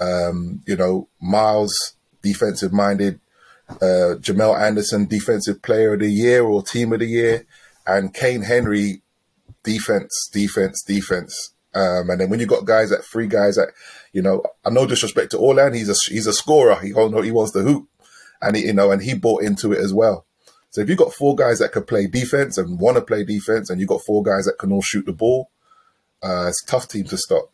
Um, 0.00 0.62
you 0.66 0.76
know, 0.76 1.08
Miles, 1.20 1.94
defensive 2.22 2.72
minded, 2.72 3.20
uh, 3.68 4.18
Jamel 4.18 4.58
Anderson, 4.58 5.06
defensive 5.06 5.62
player 5.62 5.94
of 5.94 6.00
the 6.00 6.10
year 6.10 6.42
or 6.42 6.62
team 6.62 6.92
of 6.92 6.98
the 6.98 7.06
year, 7.06 7.46
and 7.87 8.12
Kayne 8.12 8.42
Henry, 8.42 9.02
defense, 9.62 10.28
defense, 10.32 10.82
defense. 10.82 11.52
Um, 11.74 12.10
and 12.10 12.20
then 12.20 12.30
when 12.30 12.40
you 12.40 12.46
got 12.46 12.66
guys 12.66 12.90
that 12.90 13.04
three 13.04 13.26
guys 13.26 13.56
that, 13.56 13.72
you 14.14 14.22
know, 14.22 14.42
I 14.64 14.70
no 14.70 14.87
disrespect 14.87 15.33
to 15.33 15.38
Orlan, 15.38 15.74
he's 15.74 15.90
a 15.90 15.94
he's 16.09 16.29
a 16.29 16.33
scorer. 16.33 16.77
He 16.81 16.88
he 16.88 16.94
wants 17.33 17.53
to 17.53 17.62
hoop, 17.62 17.88
and 18.40 18.57
he, 18.57 18.66
you 18.66 18.72
know, 18.72 18.92
and 18.92 19.03
he 19.03 19.14
bought 19.14 19.42
into 19.42 19.72
it 19.72 19.81
as 19.81 19.92
well. 19.92 20.24
So 20.70 20.81
if 20.81 20.88
you've 20.88 20.98
got 20.98 21.12
four 21.12 21.35
guys 21.35 21.59
that 21.59 21.72
could 21.72 21.87
play 21.87 22.07
defense 22.07 22.57
and 22.57 22.81
want 22.81 22.96
to 22.96 23.03
play 23.03 23.24
defense, 23.24 23.68
and 23.68 23.81
you've 23.81 23.88
got 23.88 24.03
four 24.07 24.22
guys 24.22 24.44
that 24.44 24.59
can 24.59 24.72
all 24.72 24.83
shoot 24.83 25.05
the 25.05 25.12
ball, 25.12 25.50
uh, 26.22 26.46
it's 26.48 26.62
a 26.64 26.70
tough 26.70 26.88
team 26.88 27.05
to 27.07 27.18
stop. 27.18 27.50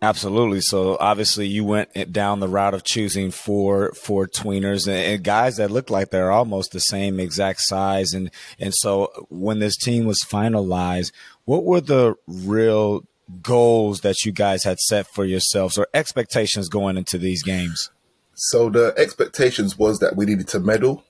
Absolutely. 0.00 0.60
So 0.60 0.96
obviously 0.98 1.46
you 1.46 1.64
went 1.64 2.12
down 2.12 2.40
the 2.40 2.48
route 2.48 2.74
of 2.74 2.82
choosing 2.82 3.30
four 3.30 3.92
four 3.92 4.26
tweeners 4.26 4.88
and, 4.88 4.96
and 4.96 5.22
guys 5.22 5.56
that 5.56 5.70
look 5.70 5.90
like 5.90 6.10
they're 6.10 6.32
almost 6.32 6.72
the 6.72 6.80
same 6.80 7.20
exact 7.20 7.60
size. 7.60 8.12
And 8.12 8.30
and 8.58 8.72
so 8.74 9.12
when 9.30 9.60
this 9.60 9.76
team 9.76 10.04
was 10.04 10.18
finalized, 10.28 11.12
what 11.44 11.64
were 11.64 11.80
the 11.80 12.16
real 12.26 13.04
goals 13.42 14.00
that 14.00 14.24
you 14.24 14.32
guys 14.32 14.64
had 14.64 14.78
set 14.78 15.06
for 15.06 15.24
yourselves 15.24 15.78
or 15.78 15.86
expectations 15.94 16.68
going 16.68 16.96
into 16.96 17.18
these 17.18 17.42
games? 17.42 17.90
So 18.34 18.70
the 18.70 18.94
expectations 18.96 19.78
was 19.78 19.98
that 20.00 20.16
we 20.16 20.26
needed 20.26 20.48
to 20.48 20.60
medal. 20.60 21.04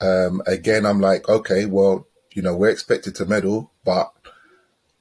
Um, 0.00 0.42
again, 0.46 0.84
I'm 0.84 1.00
like, 1.00 1.28
okay, 1.28 1.66
well, 1.66 2.06
you 2.32 2.42
know, 2.42 2.56
we're 2.56 2.70
expected 2.70 3.14
to 3.16 3.26
medal, 3.26 3.70
but 3.84 4.12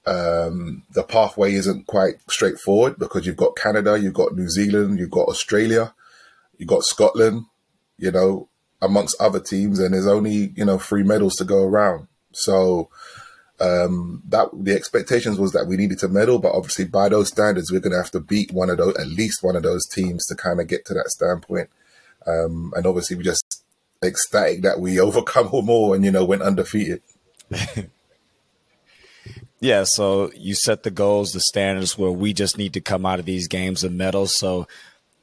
um, 0.05 0.83
the 0.91 1.03
pathway 1.03 1.53
isn't 1.53 1.87
quite 1.87 2.15
straightforward 2.29 2.97
because 2.97 3.25
you've 3.25 3.37
got 3.37 3.55
Canada, 3.55 3.99
you've 3.99 4.13
got 4.13 4.35
New 4.35 4.49
Zealand, 4.49 4.99
you've 4.99 5.11
got 5.11 5.27
Australia, 5.27 5.93
you've 6.57 6.69
got 6.69 6.83
Scotland, 6.83 7.45
you 7.97 8.11
know, 8.11 8.49
amongst 8.81 9.19
other 9.21 9.39
teams, 9.39 9.79
and 9.79 9.93
there's 9.93 10.07
only 10.07 10.51
you 10.55 10.65
know 10.65 10.77
three 10.77 11.03
medals 11.03 11.35
to 11.35 11.45
go 11.45 11.63
around. 11.63 12.07
So 12.33 12.89
um, 13.61 14.23
that 14.29 14.49
the 14.53 14.73
expectations 14.73 15.37
was 15.37 15.51
that 15.51 15.67
we 15.67 15.77
needed 15.77 15.99
to 15.99 16.07
medal, 16.07 16.39
but 16.39 16.53
obviously 16.53 16.85
by 16.85 17.09
those 17.09 17.27
standards, 17.27 17.71
we're 17.71 17.79
going 17.79 17.91
to 17.91 17.97
have 17.97 18.11
to 18.11 18.19
beat 18.19 18.51
one 18.51 18.69
of 18.69 18.77
those, 18.77 18.97
at 18.97 19.07
least 19.07 19.43
one 19.43 19.55
of 19.55 19.63
those 19.63 19.85
teams 19.85 20.25
to 20.27 20.35
kind 20.35 20.59
of 20.59 20.67
get 20.67 20.85
to 20.85 20.93
that 20.93 21.09
standpoint. 21.09 21.69
Um, 22.25 22.73
and 22.75 22.85
obviously, 22.85 23.17
we 23.17 23.23
just 23.23 23.63
ecstatic 24.03 24.61
that 24.63 24.79
we 24.79 24.99
overcome 24.99 25.51
them 25.51 25.69
all 25.69 25.93
and 25.93 26.03
you 26.03 26.11
know 26.11 26.25
went 26.25 26.41
undefeated. 26.41 27.01
Yeah, 29.61 29.83
so 29.85 30.31
you 30.35 30.55
set 30.55 30.81
the 30.81 30.89
goals, 30.89 31.33
the 31.33 31.39
standards 31.39 31.95
where 31.95 32.09
we 32.09 32.33
just 32.33 32.57
need 32.57 32.73
to 32.73 32.81
come 32.81 33.05
out 33.05 33.19
of 33.19 33.25
these 33.25 33.47
games 33.47 33.83
with 33.83 33.91
medal. 33.91 34.25
So 34.25 34.67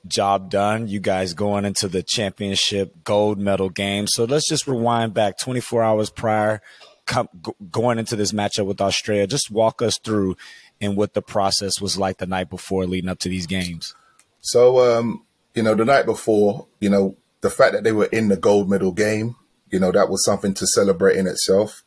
job 0.07 0.49
done. 0.49 0.87
You 0.87 1.01
guys 1.01 1.35
going 1.35 1.65
into 1.65 1.89
the 1.89 2.05
championship 2.05 3.03
gold 3.03 3.39
medal 3.39 3.69
game. 3.69 4.07
So 4.07 4.25
let's 4.25 4.49
just 4.49 4.69
rewind 4.69 5.13
back 5.13 5.39
24 5.39 5.83
hours 5.83 6.11
prior, 6.11 6.63
come, 7.09 7.29
go, 7.43 7.57
going 7.73 7.99
into 7.99 8.15
this 8.15 8.31
matchup 8.31 8.67
with 8.67 8.81
Australia. 8.81 9.27
Just 9.27 9.51
walk 9.51 9.83
us 9.83 9.99
through 9.99 10.37
and 10.81 10.97
what 10.97 11.15
the 11.15 11.23
process 11.23 11.81
was 11.81 11.99
like 11.99 12.19
the 12.19 12.27
night 12.27 12.49
before 12.49 12.87
leading 12.87 13.11
up 13.11 13.19
to 13.21 13.29
these 13.29 13.47
games. 13.47 13.97
So 14.41 14.97
um, 14.97 15.25
you 15.55 15.63
know, 15.63 15.75
the 15.75 15.85
night 15.85 16.07
before, 16.07 16.67
you 16.79 16.89
know, 16.89 17.17
the 17.41 17.51
fact 17.51 17.73
that 17.73 17.83
they 17.83 17.93
were 17.93 18.07
in 18.07 18.29
the 18.29 18.37
gold 18.37 18.71
medal 18.71 18.93
game, 18.93 19.35
you 19.71 19.81
know, 19.81 19.91
that 19.91 20.09
was 20.09 20.25
something 20.25 20.55
to 20.55 20.67
celebrate 20.67 21.17
in 21.17 21.27
itself. 21.27 21.83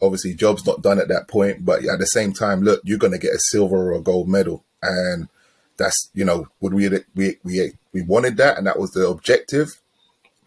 Obviously, 0.00 0.34
job's 0.34 0.64
not 0.64 0.82
done 0.82 0.98
at 0.98 1.08
that 1.08 1.28
point, 1.28 1.64
but 1.64 1.84
at 1.84 1.98
the 1.98 2.06
same 2.06 2.32
time, 2.32 2.62
look, 2.62 2.80
you're 2.84 2.98
going 2.98 3.12
to 3.12 3.18
get 3.18 3.34
a 3.34 3.40
silver 3.50 3.90
or 3.90 3.92
a 3.92 4.00
gold 4.00 4.28
medal, 4.28 4.64
and 4.82 5.28
that's 5.76 6.10
you 6.14 6.24
know, 6.24 6.46
would 6.60 6.72
we 6.72 6.88
we 7.14 7.36
we 7.42 7.72
we 7.92 8.02
wanted 8.02 8.36
that, 8.36 8.56
and 8.56 8.66
that 8.66 8.78
was 8.78 8.92
the 8.92 9.06
objective, 9.06 9.68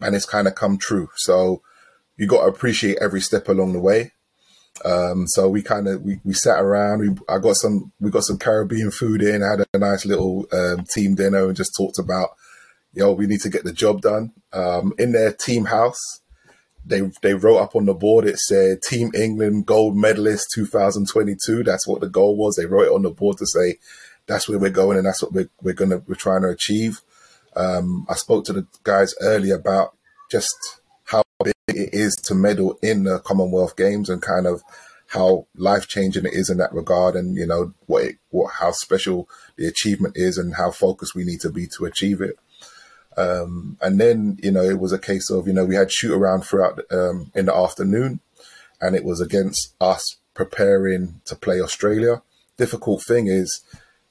and 0.00 0.16
it's 0.16 0.26
kind 0.26 0.48
of 0.48 0.54
come 0.54 0.78
true. 0.78 1.08
So 1.16 1.62
you 2.16 2.26
got 2.26 2.42
to 2.42 2.48
appreciate 2.48 2.98
every 3.00 3.20
step 3.20 3.48
along 3.48 3.72
the 3.72 3.80
way. 3.80 4.12
Um, 4.84 5.26
so 5.28 5.48
we 5.48 5.62
kind 5.62 5.86
of 5.86 6.02
we, 6.02 6.20
we 6.24 6.34
sat 6.34 6.60
around. 6.60 7.00
We 7.00 7.10
I 7.28 7.38
got 7.38 7.56
some 7.56 7.92
we 8.00 8.10
got 8.10 8.24
some 8.24 8.38
Caribbean 8.38 8.90
food 8.90 9.22
in. 9.22 9.42
Had 9.42 9.66
a 9.72 9.78
nice 9.78 10.04
little 10.04 10.46
um, 10.52 10.84
team 10.84 11.14
dinner 11.14 11.46
and 11.46 11.56
just 11.56 11.76
talked 11.76 11.98
about, 11.98 12.30
yo, 12.92 13.12
we 13.12 13.26
need 13.26 13.40
to 13.42 13.50
get 13.50 13.64
the 13.64 13.72
job 13.72 14.00
done. 14.00 14.32
Um, 14.52 14.92
in 14.98 15.12
their 15.12 15.32
team 15.32 15.66
house, 15.66 16.20
they 16.84 17.02
they 17.22 17.34
wrote 17.34 17.58
up 17.58 17.76
on 17.76 17.86
the 17.86 17.94
board. 17.94 18.26
It 18.26 18.38
said 18.38 18.82
Team 18.82 19.10
England 19.14 19.66
gold 19.66 19.96
medalist 19.96 20.46
2022. 20.54 21.62
That's 21.62 21.86
what 21.86 22.00
the 22.00 22.08
goal 22.08 22.36
was. 22.36 22.56
They 22.56 22.66
wrote 22.66 22.86
it 22.86 22.94
on 22.94 23.02
the 23.02 23.10
board 23.10 23.38
to 23.38 23.46
say 23.46 23.78
that's 24.26 24.48
where 24.48 24.58
we're 24.58 24.70
going 24.70 24.96
and 24.96 25.06
that's 25.06 25.22
what 25.22 25.32
we're 25.32 25.50
we're 25.62 25.74
gonna 25.74 26.02
we're 26.06 26.14
trying 26.14 26.42
to 26.42 26.48
achieve. 26.48 27.00
Um, 27.56 28.06
I 28.08 28.14
spoke 28.14 28.44
to 28.46 28.52
the 28.52 28.66
guys 28.82 29.14
earlier 29.20 29.54
about 29.54 29.96
just 30.30 30.52
how 31.04 31.22
big 31.42 31.54
it 31.68 31.90
is 31.92 32.14
to 32.24 32.34
medal 32.34 32.78
in 32.82 33.04
the 33.04 33.18
Commonwealth 33.20 33.76
Games 33.76 34.08
and 34.08 34.22
kind 34.22 34.46
of 34.46 34.62
how 35.08 35.46
life 35.54 35.86
changing 35.86 36.24
it 36.24 36.32
is 36.32 36.50
in 36.50 36.58
that 36.58 36.72
regard, 36.72 37.14
and 37.14 37.36
you 37.36 37.46
know 37.46 37.74
what 37.86 38.04
it, 38.04 38.16
what 38.30 38.52
how 38.54 38.72
special 38.72 39.28
the 39.56 39.66
achievement 39.66 40.16
is 40.16 40.38
and 40.38 40.54
how 40.54 40.70
focused 40.70 41.14
we 41.14 41.24
need 41.24 41.40
to 41.40 41.50
be 41.50 41.66
to 41.76 41.84
achieve 41.84 42.20
it. 42.20 42.38
Um, 43.16 43.78
and 43.80 44.00
then, 44.00 44.38
you 44.42 44.50
know, 44.50 44.64
it 44.64 44.80
was 44.80 44.92
a 44.92 44.98
case 44.98 45.30
of, 45.30 45.46
you 45.46 45.52
know, 45.52 45.64
we 45.64 45.76
had 45.76 45.92
shoot 45.92 46.14
around 46.14 46.42
throughout 46.42 46.80
um, 46.90 47.30
in 47.34 47.46
the 47.46 47.54
afternoon 47.54 48.20
and 48.80 48.96
it 48.96 49.04
was 49.04 49.20
against 49.20 49.74
us 49.80 50.16
preparing 50.34 51.20
to 51.26 51.36
play 51.36 51.60
Australia. 51.60 52.22
Difficult 52.56 53.04
thing 53.04 53.28
is 53.28 53.62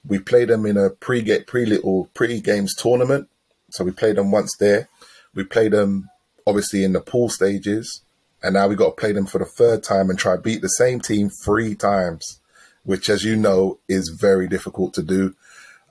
we 0.06 0.19
played 0.19 0.49
them 0.49 0.65
in 0.65 0.77
a 0.77 0.89
pre-get 0.89 1.47
pre-little 1.47 2.10
pre-games 2.13 2.75
tournament. 2.75 3.29
So 3.71 3.84
we 3.84 3.91
played 3.91 4.15
them 4.15 4.32
once 4.32 4.56
there. 4.58 4.88
We 5.34 5.43
played 5.43 5.71
them 5.71 6.10
obviously 6.45 6.84
in 6.84 6.93
the 6.93 7.01
pool 7.01 7.29
stages. 7.29 8.01
And 8.41 8.56
now 8.56 8.67
we 8.67 8.75
got 8.75 8.95
to 8.95 9.01
play 9.01 9.13
them 9.13 9.25
for 9.25 9.38
the 9.38 9.45
third 9.45 9.84
time 9.84 10.10
and 10.10 10.19
try 10.19 10.36
beat 10.36 10.62
the 10.62 10.67
same 10.67 10.99
team 10.99 11.29
three 11.29 11.75
times, 11.75 12.41
which, 12.84 13.10
as 13.10 13.23
you 13.23 13.38
know, 13.38 13.79
is 13.88 14.10
very 14.10 14.47
difficult 14.47 14.93
to 14.95 15.03
do. 15.03 15.36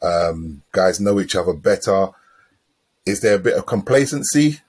Um, 0.03 0.63
guys 0.73 1.01
know 1.01 1.21
each 1.21 1.35
other 1.37 1.55
better 1.55 2.11
is 3.07 3.21
there 3.21 3.35
a 3.35 3.41
bit 3.41 3.57
of 3.57 3.67
complacency? 3.67 4.61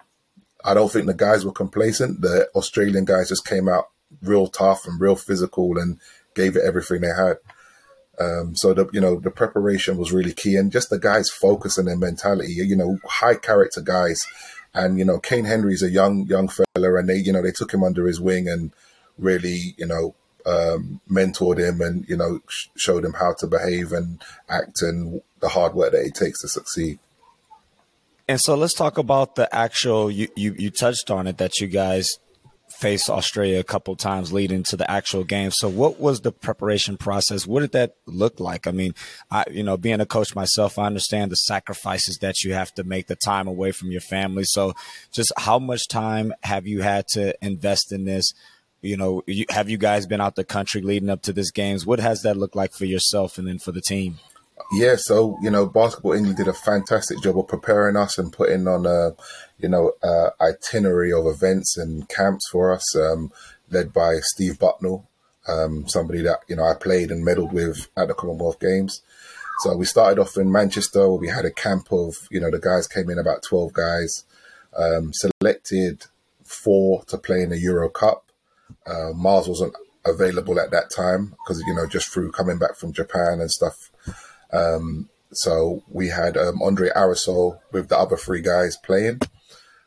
I 0.66 0.74
don't 0.74 0.92
think 0.92 1.06
the 1.06 1.14
guys 1.14 1.46
were 1.46 1.52
complacent. 1.52 2.22
The 2.22 2.50
Australian 2.56 3.06
guys 3.06 3.30
just 3.30 3.46
came 3.46 3.68
out 3.68 3.90
real 4.22 4.48
tough 4.48 4.86
and 4.86 5.00
real 5.00 5.16
physical 5.16 5.78
and 5.78 6.00
gave 6.36 6.56
it 6.56 6.64
everything 6.66 7.02
they 7.02 7.08
had. 7.08 7.38
Um, 8.20 8.56
so 8.56 8.74
the 8.74 8.88
you 8.94 9.02
know 9.02 9.20
the 9.20 9.32
preparation 9.32 9.98
was 9.98 10.14
really 10.14 10.34
key, 10.34 10.56
and 10.56 10.72
just 10.72 10.90
the 10.90 11.00
guys' 11.00 11.30
focus 11.30 11.78
and 11.78 11.88
their 11.88 11.98
mentality. 11.98 12.54
You 12.54 12.76
know, 12.76 13.00
high 13.06 13.36
character 13.36 13.82
guys, 13.82 14.26
and 14.74 14.98
you 14.98 15.06
know 15.06 15.20
Kayne 15.20 15.46
Henry's 15.46 15.84
a 15.84 15.90
young 15.90 16.26
young 16.26 16.48
fella, 16.48 16.96
and 16.96 17.10
they 17.10 17.18
you 17.18 17.32
know 17.32 17.42
they 17.42 17.52
took 17.52 17.74
him 17.74 17.84
under 17.84 18.08
his 18.08 18.20
wing 18.20 18.48
and 18.48 18.72
really 19.18 19.76
you 19.78 19.86
know 19.86 20.16
um, 20.46 21.00
mentored 21.10 21.60
him 21.60 21.82
and 21.82 22.08
you 22.08 22.18
know 22.18 22.40
sh- 22.48 22.68
showed 22.76 23.06
him 23.06 23.14
how 23.14 23.34
to 23.40 23.48
behave 23.48 23.92
and 23.92 24.22
act 24.50 24.82
and 24.82 25.22
the 25.40 25.50
hard 25.50 25.74
work 25.74 25.92
that 25.92 26.06
it 26.06 26.16
takes 26.16 26.42
to 26.42 26.48
succeed. 26.48 27.00
And 28.28 28.40
so 28.40 28.56
let's 28.56 28.74
talk 28.74 28.98
about 28.98 29.36
the 29.36 29.54
actual. 29.54 30.10
You 30.10 30.30
you, 30.36 30.56
you 30.58 30.70
touched 30.70 31.12
on 31.12 31.28
it 31.28 31.38
that 31.38 31.60
you 31.60 31.68
guys 31.68 32.10
faced 32.84 33.10
Australia 33.10 33.60
a 33.60 33.64
couple 33.64 33.96
times 33.96 34.34
leading 34.34 34.62
to 34.62 34.76
the 34.76 34.90
actual 34.92 35.24
game. 35.24 35.52
So 35.52 35.70
what 35.70 36.02
was 36.02 36.20
the 36.20 36.34
preparation 36.34 36.98
process? 36.98 37.48
What 37.48 37.62
did 37.62 37.72
that 37.72 37.96
look 38.06 38.42
like? 38.42 38.68
I 38.68 38.72
mean, 38.72 38.94
I 39.32 39.46
you 39.50 39.64
know, 39.64 39.78
being 39.78 40.02
a 40.02 40.06
coach 40.06 40.36
myself, 40.36 40.78
I 40.78 40.86
understand 40.86 41.32
the 41.32 41.38
sacrifices 41.38 42.18
that 42.18 42.44
you 42.44 42.54
have 42.54 42.74
to 42.74 42.84
make, 42.84 43.08
the 43.08 43.16
time 43.16 43.48
away 43.48 43.72
from 43.72 43.90
your 43.90 44.02
family. 44.02 44.44
So 44.44 44.74
just 45.14 45.32
how 45.38 45.60
much 45.60 45.88
time 45.88 46.34
have 46.44 46.68
you 46.68 46.82
had 46.82 47.08
to 47.14 47.34
invest 47.42 47.94
in 47.94 48.04
this? 48.04 48.34
You 48.82 48.98
know, 48.98 49.24
you, 49.28 49.46
have 49.50 49.70
you 49.70 49.78
guys 49.78 50.06
been 50.06 50.20
out 50.20 50.36
the 50.36 50.44
country 50.44 50.82
leading 50.82 51.10
up 51.10 51.22
to 51.22 51.32
this 51.32 51.52
games? 51.52 51.86
What 51.86 52.02
has 52.02 52.22
that 52.24 52.36
looked 52.36 52.58
like 52.58 52.74
for 52.74 52.84
yourself 52.84 53.38
and 53.38 53.48
then 53.48 53.60
for 53.60 53.72
the 53.72 53.80
team? 53.80 54.20
Yeah, 54.74 54.96
so 54.98 55.38
you 55.42 55.50
know, 55.50 55.66
Basketball 55.66 56.14
England 56.14 56.38
did 56.38 56.48
a 56.50 56.54
fantastic 56.54 57.22
job 57.22 57.40
of 57.40 57.48
preparing 57.48 57.96
us 57.96 58.18
and 58.18 58.34
putting 58.34 58.68
on 58.68 58.86
a, 58.86 59.12
you 59.58 59.70
know, 59.70 59.94
a 60.04 60.30
itinerary 60.42 61.12
of 61.14 61.26
events 61.26 61.78
and 61.78 62.08
camps 62.10 62.48
for 62.52 62.74
us, 62.74 62.96
um, 62.96 63.32
led 63.70 63.94
by 63.94 64.16
Steve 64.22 64.60
Bucknall, 64.60 65.06
um, 65.48 65.88
somebody 65.88 66.22
that 66.22 66.40
you 66.48 66.56
know 66.56 66.64
I 66.64 66.74
played 66.74 67.12
and 67.12 67.26
medalled 67.26 67.54
with 67.54 67.88
at 67.98 68.08
the 68.08 68.14
Commonwealth 68.14 68.60
Games. 68.60 69.02
So 69.60 69.76
we 69.78 69.86
started 69.86 70.20
off 70.20 70.38
in 70.38 70.52
Manchester, 70.52 71.10
where 71.10 71.20
we 71.20 71.30
had 71.30 71.46
a 71.46 71.52
camp 71.52 71.92
of 71.92 72.16
you 72.32 72.40
know 72.40 72.52
the 72.52 72.60
guys 72.60 72.88
came 72.88 73.10
in 73.10 73.20
about 73.20 73.44
twelve 73.44 73.74
guys, 73.74 74.24
um, 74.78 75.12
selected 75.14 76.06
four 76.44 77.04
to 77.06 77.18
play 77.18 77.42
in 77.42 77.50
the 77.50 77.60
Euro 77.60 77.90
Cup. 77.90 78.26
Uh, 78.86 79.12
Mars 79.14 79.48
wasn't 79.48 79.74
available 80.06 80.60
at 80.60 80.72
that 80.72 80.90
time 80.90 81.36
because 81.44 81.64
you 81.66 81.74
know 81.74 81.88
just 81.88 82.10
through 82.10 82.32
coming 82.32 82.58
back 82.58 82.76
from 82.76 82.92
Japan 82.92 83.40
and 83.40 83.50
stuff 83.50 83.92
um, 84.54 85.10
so 85.32 85.84
we 85.90 86.10
had 86.10 86.38
um, 86.38 86.62
Andre 86.62 86.90
Arisol 86.96 87.60
with 87.72 87.90
the 87.90 87.98
other 87.98 88.16
three 88.16 88.42
guys 88.42 88.78
playing. 88.78 89.20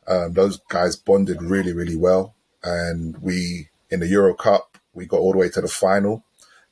Um, 0.09 0.33
those 0.33 0.59
guys 0.69 0.97
bonded 0.97 1.43
really, 1.43 1.73
really 1.73 1.97
well. 1.97 2.35
And 2.63 3.17
we, 3.19 3.69
in 3.91 4.01
the 4.01 4.09
Euro 4.09 4.35
Cup, 4.35 4.79
we 4.95 5.07
got 5.07 5.21
all 5.21 5.33
the 5.33 5.39
way 5.39 5.49
to 5.51 5.61
the 5.61 5.69
final. 5.69 6.25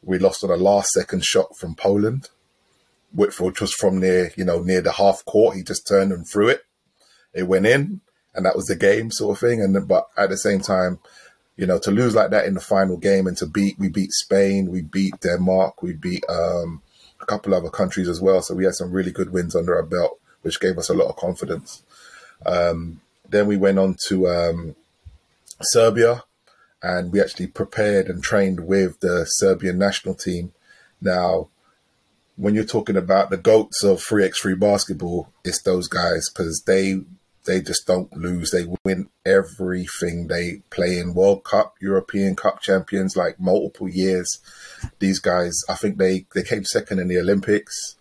We 0.02 0.18
lost 0.18 0.44
on 0.44 0.50
a 0.50 0.56
last 0.56 0.90
second 0.90 1.24
shot 1.24 1.56
from 1.56 1.74
Poland, 1.74 2.28
which 3.12 3.40
was 3.40 3.72
from 3.72 4.00
near, 4.00 4.32
you 4.36 4.44
know, 4.44 4.60
near 4.60 4.80
the 4.80 4.92
half 4.92 5.24
court. 5.24 5.56
He 5.56 5.62
just 5.62 5.86
turned 5.86 6.12
and 6.12 6.26
threw 6.26 6.48
it. 6.48 6.62
It 7.32 7.44
went 7.44 7.66
in, 7.66 8.00
and 8.34 8.46
that 8.46 8.56
was 8.56 8.66
the 8.66 8.76
game, 8.76 9.10
sort 9.10 9.36
of 9.36 9.40
thing. 9.40 9.60
And 9.60 9.88
but 9.88 10.08
at 10.16 10.30
the 10.30 10.36
same 10.36 10.60
time, 10.60 10.98
you 11.56 11.66
know, 11.66 11.78
to 11.78 11.90
lose 11.90 12.14
like 12.14 12.30
that 12.30 12.46
in 12.46 12.54
the 12.54 12.60
final 12.60 12.96
game 12.96 13.26
and 13.26 13.36
to 13.38 13.46
beat, 13.46 13.78
we 13.78 13.88
beat 13.88 14.12
Spain, 14.12 14.70
we 14.70 14.82
beat 14.82 15.20
Denmark, 15.20 15.82
we 15.82 15.92
beat 15.92 16.24
um, 16.28 16.82
a 17.20 17.26
couple 17.26 17.54
other 17.54 17.70
countries 17.70 18.08
as 18.08 18.20
well. 18.20 18.42
So 18.42 18.54
we 18.54 18.64
had 18.64 18.74
some 18.74 18.92
really 18.92 19.12
good 19.12 19.32
wins 19.32 19.54
under 19.54 19.74
our 19.76 19.82
belt, 19.82 20.18
which 20.42 20.60
gave 20.60 20.78
us 20.78 20.88
a 20.88 20.94
lot 20.94 21.08
of 21.08 21.16
confidence. 21.16 21.82
Um, 22.44 23.00
then 23.28 23.46
we 23.46 23.56
went 23.56 23.78
on 23.78 23.96
to 24.08 24.28
um, 24.28 24.76
Serbia, 25.60 26.24
and 26.82 27.12
we 27.12 27.20
actually 27.20 27.46
prepared 27.46 28.08
and 28.08 28.22
trained 28.22 28.66
with 28.66 29.00
the 29.00 29.24
Serbian 29.24 29.78
national 29.78 30.14
team. 30.14 30.52
Now, 31.00 31.48
when 32.36 32.54
you're 32.54 32.64
talking 32.64 32.96
about 32.96 33.30
the 33.30 33.36
goats 33.36 33.82
of 33.82 33.98
3x3 33.98 34.58
basketball, 34.58 35.28
it's 35.44 35.62
those 35.62 35.88
guys 35.88 36.28
because 36.28 36.62
they 36.66 37.00
they 37.44 37.60
just 37.60 37.86
don't 37.86 38.14
lose. 38.16 38.50
They 38.50 38.66
win 38.84 39.08
everything 39.24 40.28
they 40.28 40.62
play 40.70 40.98
in 40.98 41.14
World 41.14 41.44
Cup, 41.44 41.74
European 41.80 42.36
Cup 42.36 42.60
champions, 42.60 43.16
like 43.16 43.38
multiple 43.38 43.88
years. 43.88 44.38
These 44.98 45.18
guys, 45.18 45.52
I 45.68 45.74
think 45.74 45.98
they, 45.98 46.26
they 46.34 46.42
came 46.42 46.64
second 46.64 47.00
in 47.00 47.08
the 47.08 47.18
Olympics, 47.18 47.96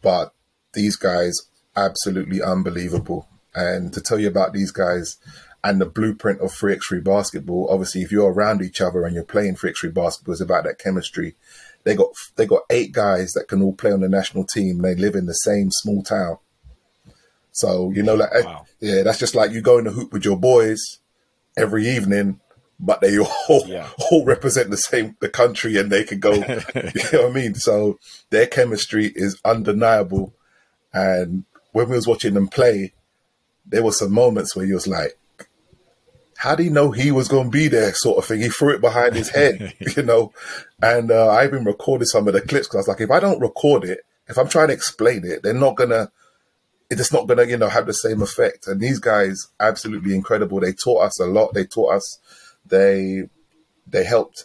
but 0.00 0.32
these 0.72 0.96
guys, 0.96 1.34
absolutely 1.76 2.42
unbelievable. 2.42 3.28
And 3.58 3.92
to 3.92 4.00
tell 4.00 4.18
you 4.18 4.28
about 4.28 4.52
these 4.52 4.70
guys 4.70 5.16
and 5.64 5.80
the 5.80 5.86
blueprint 5.86 6.40
of 6.40 6.52
3x3 6.52 7.02
basketball, 7.02 7.68
obviously, 7.70 8.02
if 8.02 8.12
you're 8.12 8.32
around 8.32 8.62
each 8.62 8.80
other 8.80 9.04
and 9.04 9.14
you're 9.14 9.24
playing 9.24 9.56
3x3 9.56 9.92
basketball, 9.92 10.32
it's 10.32 10.40
about 10.40 10.64
that 10.64 10.78
chemistry. 10.78 11.34
They 11.84 11.94
got 11.94 12.10
they 12.36 12.46
got 12.46 12.62
eight 12.70 12.92
guys 12.92 13.32
that 13.32 13.48
can 13.48 13.62
all 13.62 13.72
play 13.72 13.92
on 13.92 14.00
the 14.00 14.08
national 14.08 14.44
team. 14.44 14.78
They 14.78 14.94
live 14.94 15.14
in 15.14 15.26
the 15.26 15.32
same 15.32 15.70
small 15.70 16.02
town 16.02 16.38
so 17.58 17.90
you 17.90 18.04
know, 18.04 18.14
like 18.14 18.30
wow. 18.44 18.66
yeah, 18.78 19.02
that's 19.02 19.18
just 19.18 19.34
like 19.34 19.50
you 19.50 19.60
go 19.60 19.78
in 19.78 19.84
the 19.84 19.90
hoop 19.90 20.12
with 20.12 20.24
your 20.24 20.36
boys 20.36 21.00
every 21.56 21.88
evening, 21.88 22.38
but 22.78 23.00
they 23.00 23.18
all 23.48 23.64
yeah. 23.66 23.88
all 24.12 24.24
represent 24.24 24.70
the 24.70 24.76
same 24.76 25.16
the 25.18 25.28
country, 25.28 25.76
and 25.76 25.90
they 25.90 26.04
can 26.04 26.20
go. 26.20 26.34
you 26.34 26.42
know 26.44 27.22
what 27.22 27.30
I 27.30 27.32
mean? 27.32 27.56
So 27.56 27.98
their 28.30 28.46
chemistry 28.46 29.12
is 29.12 29.40
undeniable. 29.44 30.34
And 30.92 31.46
when 31.72 31.88
we 31.88 31.96
was 31.96 32.06
watching 32.06 32.34
them 32.34 32.46
play, 32.46 32.92
there 33.68 33.82
were 33.82 33.92
some 33.92 34.12
moments 34.12 34.56
where 34.56 34.66
he 34.66 34.72
was 34.72 34.86
like, 34.86 35.18
how 36.36 36.54
do 36.54 36.62
you 36.62 36.70
know 36.70 36.90
he 36.90 37.10
was 37.10 37.28
going 37.28 37.44
to 37.44 37.50
be 37.50 37.68
there 37.68 37.92
sort 37.92 38.18
of 38.18 38.24
thing 38.24 38.40
he 38.40 38.48
threw 38.48 38.74
it 38.74 38.80
behind 38.80 39.14
his 39.16 39.28
head 39.30 39.74
you 39.96 40.04
know 40.04 40.32
and 40.80 41.10
uh, 41.10 41.26
i 41.26 41.44
even 41.44 41.64
recorded 41.64 42.06
some 42.06 42.28
of 42.28 42.32
the 42.32 42.40
clips 42.40 42.68
because 42.68 42.76
i 42.76 42.78
was 42.78 42.86
like 42.86 43.00
if 43.00 43.10
i 43.10 43.18
don't 43.18 43.40
record 43.40 43.82
it 43.82 44.02
if 44.28 44.38
i'm 44.38 44.48
trying 44.48 44.68
to 44.68 44.72
explain 44.72 45.24
it 45.24 45.42
they're 45.42 45.52
not 45.52 45.74
going 45.74 45.90
to 45.90 46.08
it's 46.90 47.12
not 47.12 47.26
going 47.26 47.38
to, 47.38 47.48
you 47.48 47.56
know, 47.56 47.68
have 47.68 47.86
the 47.86 47.92
same 47.92 48.22
effect. 48.22 48.66
And 48.66 48.80
these 48.80 48.98
guys, 48.98 49.48
absolutely 49.60 50.14
incredible. 50.14 50.60
They 50.60 50.72
taught 50.72 51.04
us 51.04 51.20
a 51.20 51.26
lot. 51.26 51.54
They 51.54 51.64
taught 51.64 51.96
us, 51.96 52.18
they, 52.66 53.24
they 53.86 54.04
helped 54.04 54.44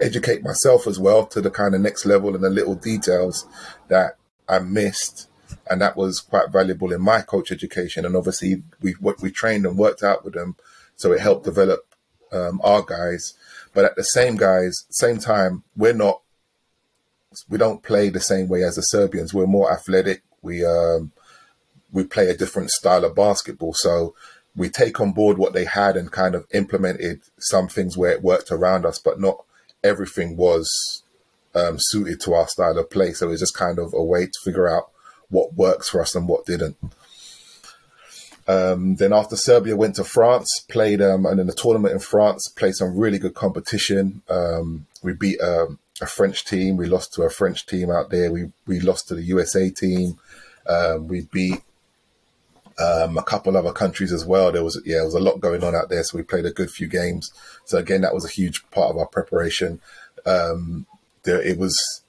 educate 0.00 0.42
myself 0.42 0.86
as 0.86 0.98
well 0.98 1.26
to 1.26 1.40
the 1.40 1.50
kind 1.50 1.74
of 1.74 1.80
next 1.80 2.04
level 2.04 2.34
and 2.34 2.42
the 2.42 2.50
little 2.50 2.74
details 2.74 3.46
that 3.88 4.16
I 4.48 4.58
missed 4.58 5.28
and 5.72 5.80
that 5.80 5.96
was 5.96 6.20
quite 6.20 6.52
valuable 6.52 6.92
in 6.92 7.00
my 7.00 7.22
coach 7.22 7.50
education. 7.50 8.04
And 8.04 8.14
obviously, 8.14 8.62
we 8.82 8.94
we 9.00 9.30
trained 9.30 9.64
and 9.64 9.78
worked 9.78 10.02
out 10.02 10.24
with 10.24 10.34
them, 10.34 10.56
so 10.96 11.12
it 11.12 11.20
helped 11.20 11.44
develop 11.44 11.80
um, 12.30 12.60
our 12.62 12.82
guys. 12.82 13.34
But 13.72 13.86
at 13.86 13.96
the 13.96 14.04
same 14.04 14.36
guys, 14.36 14.84
same 14.90 15.18
time, 15.18 15.64
we're 15.74 15.94
not 15.94 16.20
we 17.48 17.56
don't 17.56 17.82
play 17.82 18.10
the 18.10 18.20
same 18.20 18.48
way 18.48 18.62
as 18.62 18.76
the 18.76 18.82
Serbians. 18.82 19.32
We're 19.32 19.46
more 19.46 19.72
athletic. 19.72 20.22
We 20.42 20.64
um, 20.64 21.12
we 21.90 22.04
play 22.04 22.28
a 22.28 22.36
different 22.36 22.70
style 22.70 23.04
of 23.04 23.14
basketball. 23.14 23.72
So 23.74 24.14
we 24.54 24.68
take 24.68 25.00
on 25.00 25.12
board 25.12 25.38
what 25.38 25.54
they 25.54 25.64
had 25.64 25.96
and 25.96 26.12
kind 26.12 26.34
of 26.34 26.46
implemented 26.52 27.22
some 27.38 27.68
things 27.68 27.96
where 27.96 28.12
it 28.12 28.22
worked 28.22 28.50
around 28.50 28.84
us, 28.84 28.98
but 28.98 29.18
not 29.18 29.42
everything 29.82 30.36
was 30.36 31.02
um, 31.54 31.76
suited 31.78 32.20
to 32.20 32.34
our 32.34 32.46
style 32.48 32.78
of 32.78 32.90
play. 32.90 33.12
So 33.12 33.30
it's 33.30 33.40
just 33.40 33.56
kind 33.56 33.78
of 33.78 33.94
a 33.94 34.02
way 34.02 34.26
to 34.26 34.38
figure 34.44 34.68
out 34.68 34.91
what 35.32 35.54
works 35.54 35.88
for 35.88 36.00
us 36.00 36.14
and 36.14 36.28
what 36.28 36.46
didn't. 36.46 36.76
Um, 38.46 38.96
then 38.96 39.12
after 39.12 39.36
Serbia 39.36 39.76
went 39.76 39.96
to 39.96 40.04
France, 40.04 40.64
played 40.68 41.00
um, 41.00 41.26
and 41.26 41.40
in 41.40 41.46
the 41.46 41.52
tournament 41.52 41.94
in 41.94 42.00
France, 42.00 42.48
played 42.48 42.74
some 42.74 42.96
really 42.96 43.18
good 43.18 43.34
competition. 43.34 44.22
Um, 44.28 44.86
we 45.02 45.14
beat 45.14 45.40
um, 45.40 45.78
a 46.00 46.06
French 46.06 46.44
team. 46.44 46.76
We 46.76 46.86
lost 46.86 47.14
to 47.14 47.22
a 47.22 47.30
French 47.30 47.66
team 47.66 47.90
out 47.90 48.10
there. 48.10 48.30
We 48.30 48.52
we 48.66 48.80
lost 48.80 49.08
to 49.08 49.14
the 49.14 49.22
USA 49.22 49.70
team. 49.70 50.18
Um, 50.68 51.08
we 51.08 51.22
beat 51.32 51.62
um, 52.78 53.16
a 53.16 53.22
couple 53.22 53.56
other 53.56 53.72
countries 53.72 54.12
as 54.12 54.26
well. 54.26 54.50
There 54.50 54.64
was 54.64 54.80
yeah, 54.84 54.96
there 54.96 55.04
was 55.04 55.14
a 55.14 55.20
lot 55.20 55.40
going 55.40 55.62
on 55.62 55.74
out 55.76 55.88
there, 55.88 56.02
so 56.02 56.18
we 56.18 56.24
played 56.24 56.46
a 56.46 56.50
good 56.50 56.70
few 56.70 56.88
games. 56.88 57.32
So 57.64 57.78
again, 57.78 58.00
that 58.00 58.14
was 58.14 58.24
a 58.24 58.28
huge 58.28 58.68
part 58.70 58.90
of 58.90 58.98
our 58.98 59.06
preparation. 59.06 59.80
There, 60.24 61.40
it 61.40 61.56
was, 61.56 62.02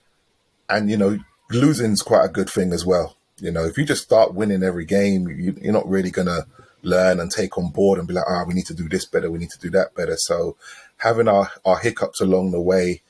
and 0.67 0.89
you 0.89 0.97
know, 0.97 1.19
losing's 1.51 2.01
quite 2.01 2.25
a 2.25 2.31
good 2.31 2.49
thing 2.49 2.73
as 2.73 2.85
well. 2.85 3.15
You 3.37 3.51
know, 3.51 3.65
if 3.65 3.77
you 3.77 3.85
just 3.85 4.03
start 4.03 4.33
winning 4.33 4.63
every 4.63 4.85
game, 4.85 5.27
you, 5.27 5.55
you're 5.61 5.73
not 5.73 5.87
really 5.87 6.11
gonna 6.11 6.45
learn 6.81 7.19
and 7.19 7.31
take 7.31 7.57
on 7.57 7.71
board 7.71 7.99
and 7.99 8.07
be 8.07 8.13
like, 8.13 8.25
ah, 8.27 8.41
oh, 8.41 8.45
we 8.47 8.53
need 8.53 8.65
to 8.67 8.73
do 8.73 8.89
this 8.89 9.05
better, 9.05 9.31
we 9.31 9.39
need 9.39 9.51
to 9.51 9.59
do 9.59 9.69
that 9.71 9.95
better. 9.95 10.15
So 10.17 10.55
having 10.97 11.27
our 11.27 11.49
our 11.65 11.79
hiccups 11.79 12.21
along 12.21 12.51
the 12.51 12.61
way 12.61 13.01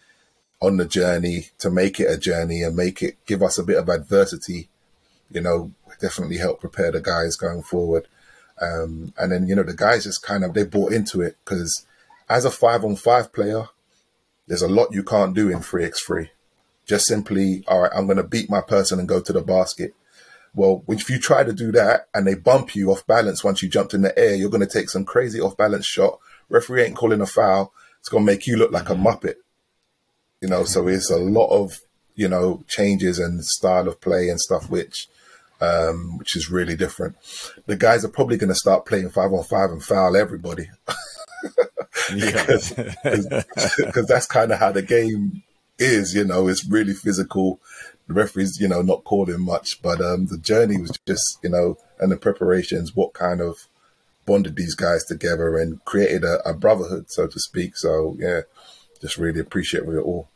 on 0.61 0.77
the 0.77 0.85
journey 0.85 1.47
to 1.59 1.69
make 1.69 1.99
it 1.99 2.09
a 2.09 2.17
journey 2.17 2.61
and 2.61 2.75
make 2.75 3.01
it 3.01 3.17
give 3.25 3.43
us 3.43 3.57
a 3.57 3.63
bit 3.63 3.77
of 3.77 3.89
adversity, 3.89 4.69
you 5.29 5.41
know, 5.41 5.71
definitely 5.99 6.37
help 6.37 6.61
prepare 6.61 6.91
the 6.91 7.01
guys 7.01 7.35
going 7.35 7.61
forward. 7.63 8.07
Um, 8.61 9.13
and 9.17 9.31
then, 9.31 9.47
you 9.47 9.55
know, 9.55 9.63
the 9.63 9.73
guys 9.73 10.05
just 10.05 10.21
kind 10.21 10.43
of, 10.43 10.53
they 10.53 10.63
bought 10.63 10.93
into 10.93 11.21
it 11.21 11.37
because 11.43 11.85
as 12.29 12.45
a 12.45 12.51
five 12.51 12.85
on 12.85 12.95
five 12.95 13.33
player, 13.33 13.65
there's 14.47 14.61
a 14.61 14.67
lot 14.67 14.93
you 14.93 15.03
can't 15.03 15.35
do 15.35 15.49
in 15.49 15.59
3x3. 15.59 16.29
Just 16.85 17.07
simply, 17.07 17.63
all 17.67 17.81
right, 17.81 17.91
I'm 17.95 18.05
going 18.05 18.17
to 18.17 18.23
beat 18.23 18.49
my 18.49 18.61
person 18.61 18.99
and 18.99 19.07
go 19.07 19.21
to 19.21 19.33
the 19.33 19.41
basket. 19.41 19.93
Well, 20.55 20.83
if 20.87 21.09
you 21.09 21.17
try 21.17 21.43
to 21.43 21.53
do 21.53 21.71
that 21.71 22.07
and 22.13 22.27
they 22.27 22.35
bump 22.35 22.75
you 22.75 22.91
off 22.91 23.07
balance 23.07 23.43
once 23.43 23.63
you 23.63 23.69
jumped 23.69 23.93
in 23.93 24.01
the 24.01 24.17
air, 24.17 24.35
you're 24.35 24.51
going 24.51 24.65
to 24.65 24.67
take 24.67 24.89
some 24.89 25.05
crazy 25.05 25.39
off 25.39 25.57
balance 25.57 25.85
shot. 25.85 26.19
Referee 26.49 26.83
ain't 26.83 26.95
calling 26.95 27.21
a 27.21 27.25
foul. 27.25 27.73
It's 27.99 28.09
going 28.09 28.25
to 28.25 28.31
make 28.31 28.45
you 28.45 28.57
look 28.57 28.71
like 28.71 28.89
a 28.89 28.95
muppet. 28.95 29.35
You 30.41 30.49
know, 30.49 30.65
so 30.65 30.87
it's 30.87 31.09
a 31.09 31.17
lot 31.17 31.47
of, 31.47 31.79
you 32.15 32.27
know, 32.27 32.63
changes 32.67 33.17
and 33.17 33.43
style 33.43 33.87
of 33.87 33.99
play 34.01 34.29
and 34.29 34.39
stuff, 34.39 34.69
which, 34.69 35.07
um, 35.61 36.17
which 36.17 36.35
is 36.35 36.51
really 36.51 36.75
different. 36.75 37.15
The 37.65 37.77
guys 37.77 38.05
are 38.05 38.09
probably 38.09 38.37
going 38.37 38.49
to 38.49 38.55
start 38.55 38.85
playing 38.85 39.09
five 39.09 39.31
on 39.31 39.43
five 39.43 39.71
and 39.71 39.81
foul 39.81 40.15
everybody. 40.15 40.69
because 42.13 42.73
because 43.77 44.05
that's 44.07 44.27
kind 44.27 44.51
of 44.51 44.59
how 44.59 44.71
the 44.71 44.81
game 44.81 45.43
is, 45.77 46.13
you 46.13 46.23
know, 46.23 46.47
it's 46.47 46.67
really 46.67 46.93
physical. 46.93 47.59
The 48.07 48.13
referees, 48.13 48.59
you 48.59 48.67
know, 48.67 48.81
not 48.81 49.03
calling 49.03 49.41
much, 49.41 49.81
but 49.81 50.01
um, 50.01 50.27
the 50.27 50.37
journey 50.37 50.79
was 50.79 50.91
just, 51.07 51.39
you 51.43 51.49
know, 51.49 51.77
and 51.99 52.11
the 52.11 52.17
preparations, 52.17 52.95
what 52.95 53.13
kind 53.13 53.41
of 53.41 53.67
bonded 54.25 54.55
these 54.55 54.75
guys 54.75 55.03
together 55.05 55.57
and 55.57 55.83
created 55.85 56.23
a, 56.23 56.39
a 56.47 56.53
brotherhood, 56.53 57.09
so 57.09 57.27
to 57.27 57.39
speak. 57.39 57.77
So 57.77 58.15
yeah, 58.19 58.41
just 59.01 59.17
really 59.17 59.39
appreciate 59.39 59.83
it 59.83 59.97
all. 59.97 60.29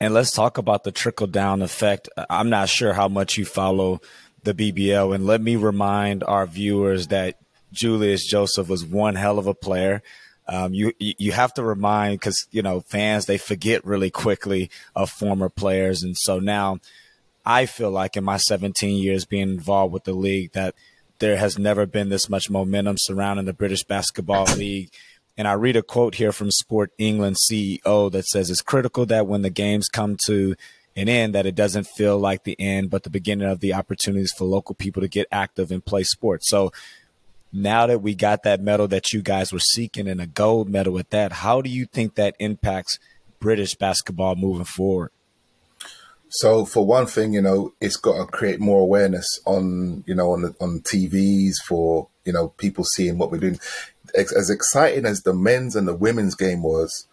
And 0.00 0.12
let's 0.12 0.32
talk 0.32 0.58
about 0.58 0.84
the 0.84 0.92
trickle 0.92 1.26
down 1.26 1.62
effect. 1.62 2.08
I'm 2.28 2.50
not 2.50 2.68
sure 2.68 2.92
how 2.92 3.08
much 3.08 3.38
you 3.38 3.44
follow 3.44 4.00
the 4.42 4.54
BBL, 4.54 5.14
and 5.14 5.24
let 5.24 5.40
me 5.40 5.56
remind 5.56 6.22
our 6.24 6.46
viewers 6.46 7.06
that 7.08 7.38
Julius 7.72 8.26
Joseph 8.26 8.68
was 8.68 8.84
one 8.84 9.14
hell 9.14 9.38
of 9.38 9.46
a 9.46 9.54
player. 9.54 10.02
Um, 10.46 10.74
you 10.74 10.92
you 10.98 11.32
have 11.32 11.54
to 11.54 11.62
remind 11.62 12.20
because 12.20 12.46
you 12.50 12.62
know 12.62 12.80
fans 12.80 13.26
they 13.26 13.38
forget 13.38 13.84
really 13.84 14.10
quickly 14.10 14.70
of 14.94 15.10
former 15.10 15.48
players, 15.48 16.02
and 16.02 16.16
so 16.16 16.38
now 16.38 16.80
I 17.46 17.66
feel 17.66 17.90
like 17.90 18.16
in 18.16 18.24
my 18.24 18.36
17 18.36 19.02
years 19.02 19.24
being 19.24 19.48
involved 19.48 19.92
with 19.92 20.04
the 20.04 20.12
league 20.12 20.52
that 20.52 20.74
there 21.18 21.36
has 21.36 21.58
never 21.58 21.86
been 21.86 22.08
this 22.08 22.28
much 22.28 22.50
momentum 22.50 22.96
surrounding 22.98 23.46
the 23.46 23.52
British 23.52 23.84
Basketball 23.84 24.44
League 24.56 24.90
and 25.36 25.48
I 25.48 25.54
read 25.54 25.76
a 25.76 25.82
quote 25.82 26.14
here 26.14 26.32
from 26.32 26.50
Sport 26.50 26.92
England 26.98 27.36
CEO 27.36 28.10
that 28.12 28.24
says 28.26 28.50
it's 28.50 28.62
critical 28.62 29.04
that 29.06 29.26
when 29.26 29.42
the 29.42 29.50
games 29.50 29.88
come 29.88 30.16
to 30.26 30.54
an 30.96 31.08
end, 31.08 31.34
that 31.34 31.46
it 31.46 31.56
doesn't 31.56 31.88
feel 31.88 32.18
like 32.18 32.44
the 32.44 32.58
end, 32.60 32.90
but 32.90 33.02
the 33.02 33.10
beginning 33.10 33.48
of 33.48 33.58
the 33.58 33.74
opportunities 33.74 34.32
for 34.32 34.44
local 34.44 34.76
people 34.76 35.02
to 35.02 35.08
get 35.08 35.26
active 35.32 35.72
and 35.72 35.84
play 35.84 36.04
sports. 36.04 36.48
So 36.48 36.72
now 37.54 37.86
that 37.86 38.02
we 38.02 38.14
got 38.14 38.42
that 38.42 38.60
medal 38.60 38.88
that 38.88 39.12
you 39.12 39.22
guys 39.22 39.52
were 39.52 39.60
seeking 39.60 40.08
and 40.08 40.20
a 40.20 40.26
gold 40.26 40.68
medal 40.68 40.98
at 40.98 41.10
that, 41.10 41.32
how 41.32 41.62
do 41.62 41.70
you 41.70 41.86
think 41.86 42.16
that 42.16 42.34
impacts 42.38 42.98
British 43.40 43.74
basketball 43.74 44.34
moving 44.34 44.64
forward? 44.64 45.10
So 46.28 46.64
for 46.64 46.84
one 46.84 47.06
thing, 47.06 47.32
you 47.32 47.40
know, 47.40 47.72
it's 47.80 47.96
got 47.96 48.18
to 48.18 48.26
create 48.26 48.58
more 48.58 48.80
awareness 48.80 49.38
on, 49.46 50.02
you 50.04 50.16
know, 50.16 50.32
on 50.32 50.54
on 50.60 50.80
TVs 50.80 51.54
for, 51.64 52.08
you 52.24 52.32
know, 52.32 52.48
people 52.48 52.84
seeing 52.84 53.18
what 53.18 53.30
we're 53.30 53.38
doing 53.38 53.60
as 54.14 54.50
exciting 54.50 55.06
as 55.06 55.22
the 55.22 55.34
men's 55.34 55.76
and 55.76 55.88
the 55.88 55.94
women's 55.94 56.34
game 56.34 56.62
was, 56.62 57.06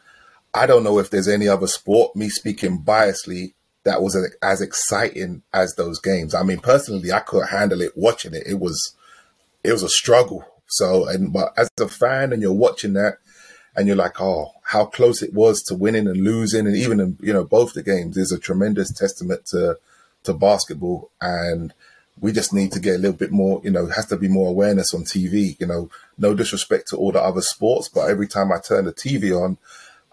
I 0.54 0.66
don't 0.66 0.84
know 0.84 1.00
if 1.00 1.10
there's 1.10 1.28
any 1.28 1.48
other 1.48 1.68
sport, 1.68 2.16
me 2.16 2.30
speaking 2.30 2.84
biasly, 2.84 3.54
that 3.84 4.02
was 4.02 4.16
as 4.42 4.62
exciting 4.62 5.42
as 5.54 5.74
those 5.76 6.00
games. 6.00 6.36
I 6.36 6.44
mean, 6.44 6.60
personally, 6.60 7.12
I 7.12 7.20
couldn't 7.20 7.50
handle 7.50 7.82
it 7.82 7.94
watching 7.96 8.34
it. 8.34 8.44
It 8.46 8.60
was, 8.60 8.96
it 9.64 9.72
was 9.72 9.84
a 9.84 9.89
struggle. 9.89 10.45
So, 10.68 11.07
and 11.07 11.34
but 11.34 11.53
as 11.57 11.70
a 11.80 11.88
fan, 11.88 12.34
and 12.34 12.41
you're 12.41 12.53
watching 12.53 12.93
that, 12.93 13.18
and 13.76 13.88
you're 13.88 13.95
like, 13.95 14.20
oh, 14.22 14.51
how 14.64 14.86
close 14.86 15.22
it 15.22 15.34
was 15.34 15.62
to 15.64 15.76
winning 15.76 16.07
and 16.07 16.24
losing, 16.24 16.68
and 16.68 16.76
even 16.76 16.99
in 16.99 17.18
you 17.22 17.34
know 17.34 17.43
both 17.43 17.74
the 17.74 17.84
games 17.84 18.18
is 18.18 18.32
a 18.32 18.39
tremendous 18.39 18.91
testament 18.93 19.45
to 19.47 19.78
to 20.24 20.34
basketball. 20.34 21.12
And 21.20 21.74
we 22.20 22.32
just 22.32 22.53
need 22.53 22.72
to 22.74 22.80
get 22.80 22.95
a 22.95 22.99
little 22.99 23.18
bit 23.18 23.32
more, 23.32 23.62
you 23.64 23.72
know, 23.72 23.88
has 23.88 24.05
to 24.07 24.18
be 24.18 24.28
more 24.28 24.49
awareness 24.49 24.93
on 24.93 25.03
TV. 25.03 25.59
You 25.59 25.68
know, 25.68 25.89
no 26.18 26.34
disrespect 26.34 26.89
to 26.89 26.97
all 26.97 27.12
the 27.12 27.22
other 27.22 27.41
sports, 27.41 27.89
but 27.89 28.09
every 28.09 28.28
time 28.28 28.51
I 28.51 28.59
turn 28.59 28.86
the 28.86 28.93
TV 28.93 29.36
on, 29.36 29.57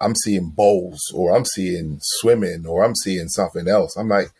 I'm 0.01 0.15
seeing 0.15 0.51
bowls 0.51 1.01
or 1.15 1.37
I'm 1.37 1.45
seeing 1.45 1.99
swimming 2.01 2.67
or 2.67 2.85
I'm 2.85 2.95
seeing 2.95 3.29
something 3.29 3.69
else. 3.69 3.97
I'm 3.97 4.09
like, 4.09 4.33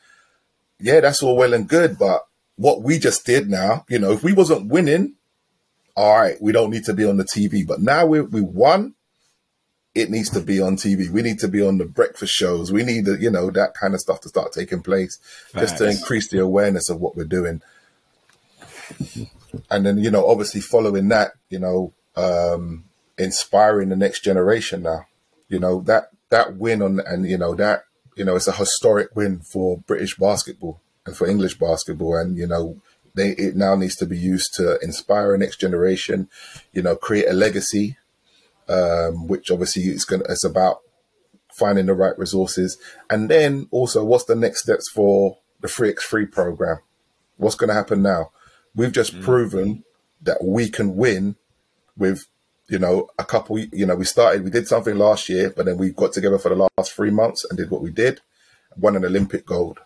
yeah, 0.79 1.01
that's 1.01 1.23
all 1.23 1.37
well 1.37 1.53
and 1.53 1.69
good, 1.69 1.99
but 1.99 2.28
what 2.59 2.83
we 2.83 2.99
just 2.99 3.25
did 3.25 3.49
now, 3.49 3.87
you 3.89 3.99
know, 3.99 4.13
if 4.13 4.25
we 4.25 4.33
wasn't 4.33 4.67
winning, 4.67 5.15
all 5.97 6.19
right, 6.19 6.37
we 6.41 6.53
don't 6.53 6.71
need 6.71 6.85
to 6.85 6.93
be 6.93 7.05
on 7.05 7.17
the 7.17 7.25
TV. 7.25 7.67
But 7.67 7.81
now 7.81 8.05
we 8.05 8.21
we 8.21 8.41
won, 8.41 8.95
it 9.95 10.11
needs 10.11 10.29
to 10.31 10.41
be 10.41 10.61
on 10.61 10.77
TV. 10.77 11.09
We 11.09 11.23
need 11.23 11.39
to 11.39 11.49
be 11.49 11.63
on 11.63 11.79
the 11.79 11.85
breakfast 11.85 12.33
shows. 12.33 12.73
We 12.73 12.83
need, 12.83 13.05
the, 13.05 13.17
you 13.19 13.31
know, 13.31 13.51
that 13.51 13.75
kind 13.75 13.95
of 13.95 14.01
stuff 14.01 14.21
to 14.23 14.29
start 14.29 14.53
taking 14.53 14.83
place 14.83 15.19
just 15.55 15.79
to 15.79 15.89
increase 15.89 16.29
the 16.29 16.41
awareness 16.41 16.91
of 16.91 17.01
what 17.01 17.17
we're 17.17 17.25
doing. 17.25 17.63
And 19.71 19.87
then, 19.87 19.99
you 19.99 20.11
know, 20.11 20.27
obviously 20.27 20.61
following 20.61 21.09
that, 21.09 21.33
you 21.49 21.61
know, 21.61 21.95
um, 22.17 22.85
inspiring 23.17 23.89
the 23.89 23.97
next 23.97 24.23
generation 24.23 24.83
now, 24.83 25.07
you 25.49 25.61
know, 25.61 25.81
that, 25.83 26.11
that 26.31 26.57
win 26.57 26.83
on, 26.83 27.01
and, 27.01 27.25
you 27.29 27.39
know, 27.39 27.55
that, 27.55 27.85
you 28.17 28.25
know, 28.25 28.35
it's 28.35 28.49
a 28.49 28.53
historic 28.53 29.15
win 29.15 29.41
for 29.41 29.79
British 29.79 30.17
basketball 30.17 30.81
and 31.09 31.17
for 31.17 31.27
English 31.27 31.59
basketball. 31.59 32.17
And, 32.17 32.37
you 32.37 32.47
know, 32.47 32.81
they, 33.15 33.31
it 33.31 33.57
now 33.57 33.75
needs 33.75 33.97
to 33.97 34.07
be 34.07 34.19
used 34.19 34.55
to 34.55 34.79
inspire 34.81 35.35
a 35.35 35.39
next 35.39 35.59
generation, 35.59 36.29
you 36.73 36.83
know, 36.83 36.95
create 36.95 37.29
a 37.29 37.33
legacy 37.33 37.97
um, 38.69 39.27
which 39.27 39.51
obviously 39.51 39.83
is 39.85 40.05
going 40.05 40.23
it's 40.29 40.45
about 40.45 40.81
finding 41.53 41.87
the 41.87 41.95
right 41.95 42.17
resources, 42.19 42.79
and 43.11 43.29
then 43.29 43.67
also 43.71 44.05
what's 44.05 44.25
the 44.25 44.37
next 44.37 44.63
steps 44.63 44.89
for 44.91 45.39
the 45.61 45.69
3x3 45.69 46.31
program? 46.31 46.79
What's 47.37 47.57
going 47.57 47.69
to 47.69 47.75
happen 47.75 48.03
now? 48.03 48.31
We've 48.75 48.93
just 48.93 49.15
mm. 49.15 49.23
proven 49.23 49.85
that 50.23 50.45
we 50.45 50.69
can 50.69 50.97
win 50.97 51.37
with 51.97 52.27
you 52.69 52.79
know 52.79 53.09
a 53.19 53.25
couple. 53.25 53.59
You 53.59 53.87
know, 53.87 53.97
we 53.97 54.05
started, 54.05 54.45
we 54.45 54.51
did 54.51 54.69
something 54.69 54.97
last 54.97 55.29
year, 55.29 55.51
but 55.51 55.67
then 55.67 55.79
we 55.79 55.91
got 55.91 56.13
together 56.13 56.39
for 56.39 56.51
the 56.51 56.69
last 56.77 56.93
three 56.93 57.11
months 57.11 57.45
and 57.45 57.57
did 57.57 57.71
what 57.71 57.83
we 57.83 57.91
did, 57.91 58.21
won 58.77 58.97
an 58.97 59.05
Olympic 59.05 59.47
gold. 59.47 59.81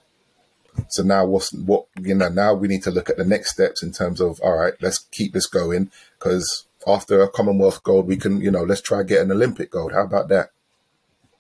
So 0.88 1.02
now 1.02 1.26
what's 1.26 1.52
what 1.52 1.86
you 2.00 2.14
know 2.14 2.28
now 2.28 2.54
we 2.54 2.68
need 2.68 2.82
to 2.84 2.90
look 2.90 3.10
at 3.10 3.16
the 3.16 3.24
next 3.24 3.52
steps 3.52 3.82
in 3.82 3.92
terms 3.92 4.20
of 4.20 4.40
all 4.42 4.56
right, 4.56 4.74
let's 4.80 4.98
keep 4.98 5.32
this 5.32 5.46
going 5.46 5.90
because 6.18 6.66
after 6.86 7.22
a 7.22 7.30
Commonwealth 7.30 7.82
gold, 7.82 8.06
we 8.06 8.16
can, 8.16 8.40
you 8.40 8.50
know, 8.50 8.62
let's 8.62 8.80
try 8.80 9.02
get 9.02 9.22
an 9.22 9.30
Olympic 9.30 9.70
gold. 9.70 9.92
How 9.92 10.02
about 10.02 10.28
that? 10.28 10.50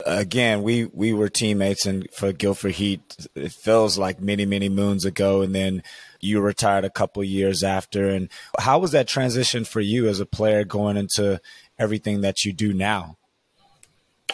again, 0.06 0.62
we 0.62 0.86
we 0.86 1.12
were 1.12 1.28
teammates 1.28 1.86
and 1.86 2.08
for 2.12 2.32
Guildford 2.32 2.72
Heat. 2.72 3.28
It 3.34 3.52
feels 3.52 3.98
like 3.98 4.20
many 4.20 4.46
many 4.46 4.68
moons 4.68 5.04
ago, 5.04 5.42
and 5.42 5.54
then 5.54 5.82
you 6.20 6.40
retired 6.40 6.84
a 6.84 6.90
couple 6.90 7.22
years 7.24 7.62
after. 7.62 8.08
And 8.08 8.28
how 8.58 8.78
was 8.78 8.92
that 8.92 9.08
transition 9.08 9.64
for 9.64 9.80
you 9.80 10.08
as 10.08 10.20
a 10.20 10.26
player 10.26 10.64
going 10.64 10.96
into 10.96 11.40
everything 11.78 12.20
that 12.22 12.44
you 12.44 12.52
do 12.52 12.72
now? 12.72 13.16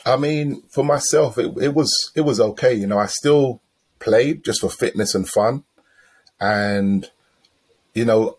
I 0.07 0.16
mean, 0.16 0.62
for 0.68 0.84
myself, 0.84 1.38
it, 1.38 1.53
it 1.61 1.74
was 1.74 2.12
it 2.14 2.22
was 2.22 2.40
okay. 2.40 2.74
You 2.74 2.86
know, 2.86 2.99
I 2.99 3.07
still 3.07 3.61
played 3.99 4.44
just 4.44 4.61
for 4.61 4.70
fitness 4.70 5.14
and 5.14 5.28
fun, 5.28 5.64
and 6.40 7.11
you 7.94 8.05
know, 8.05 8.38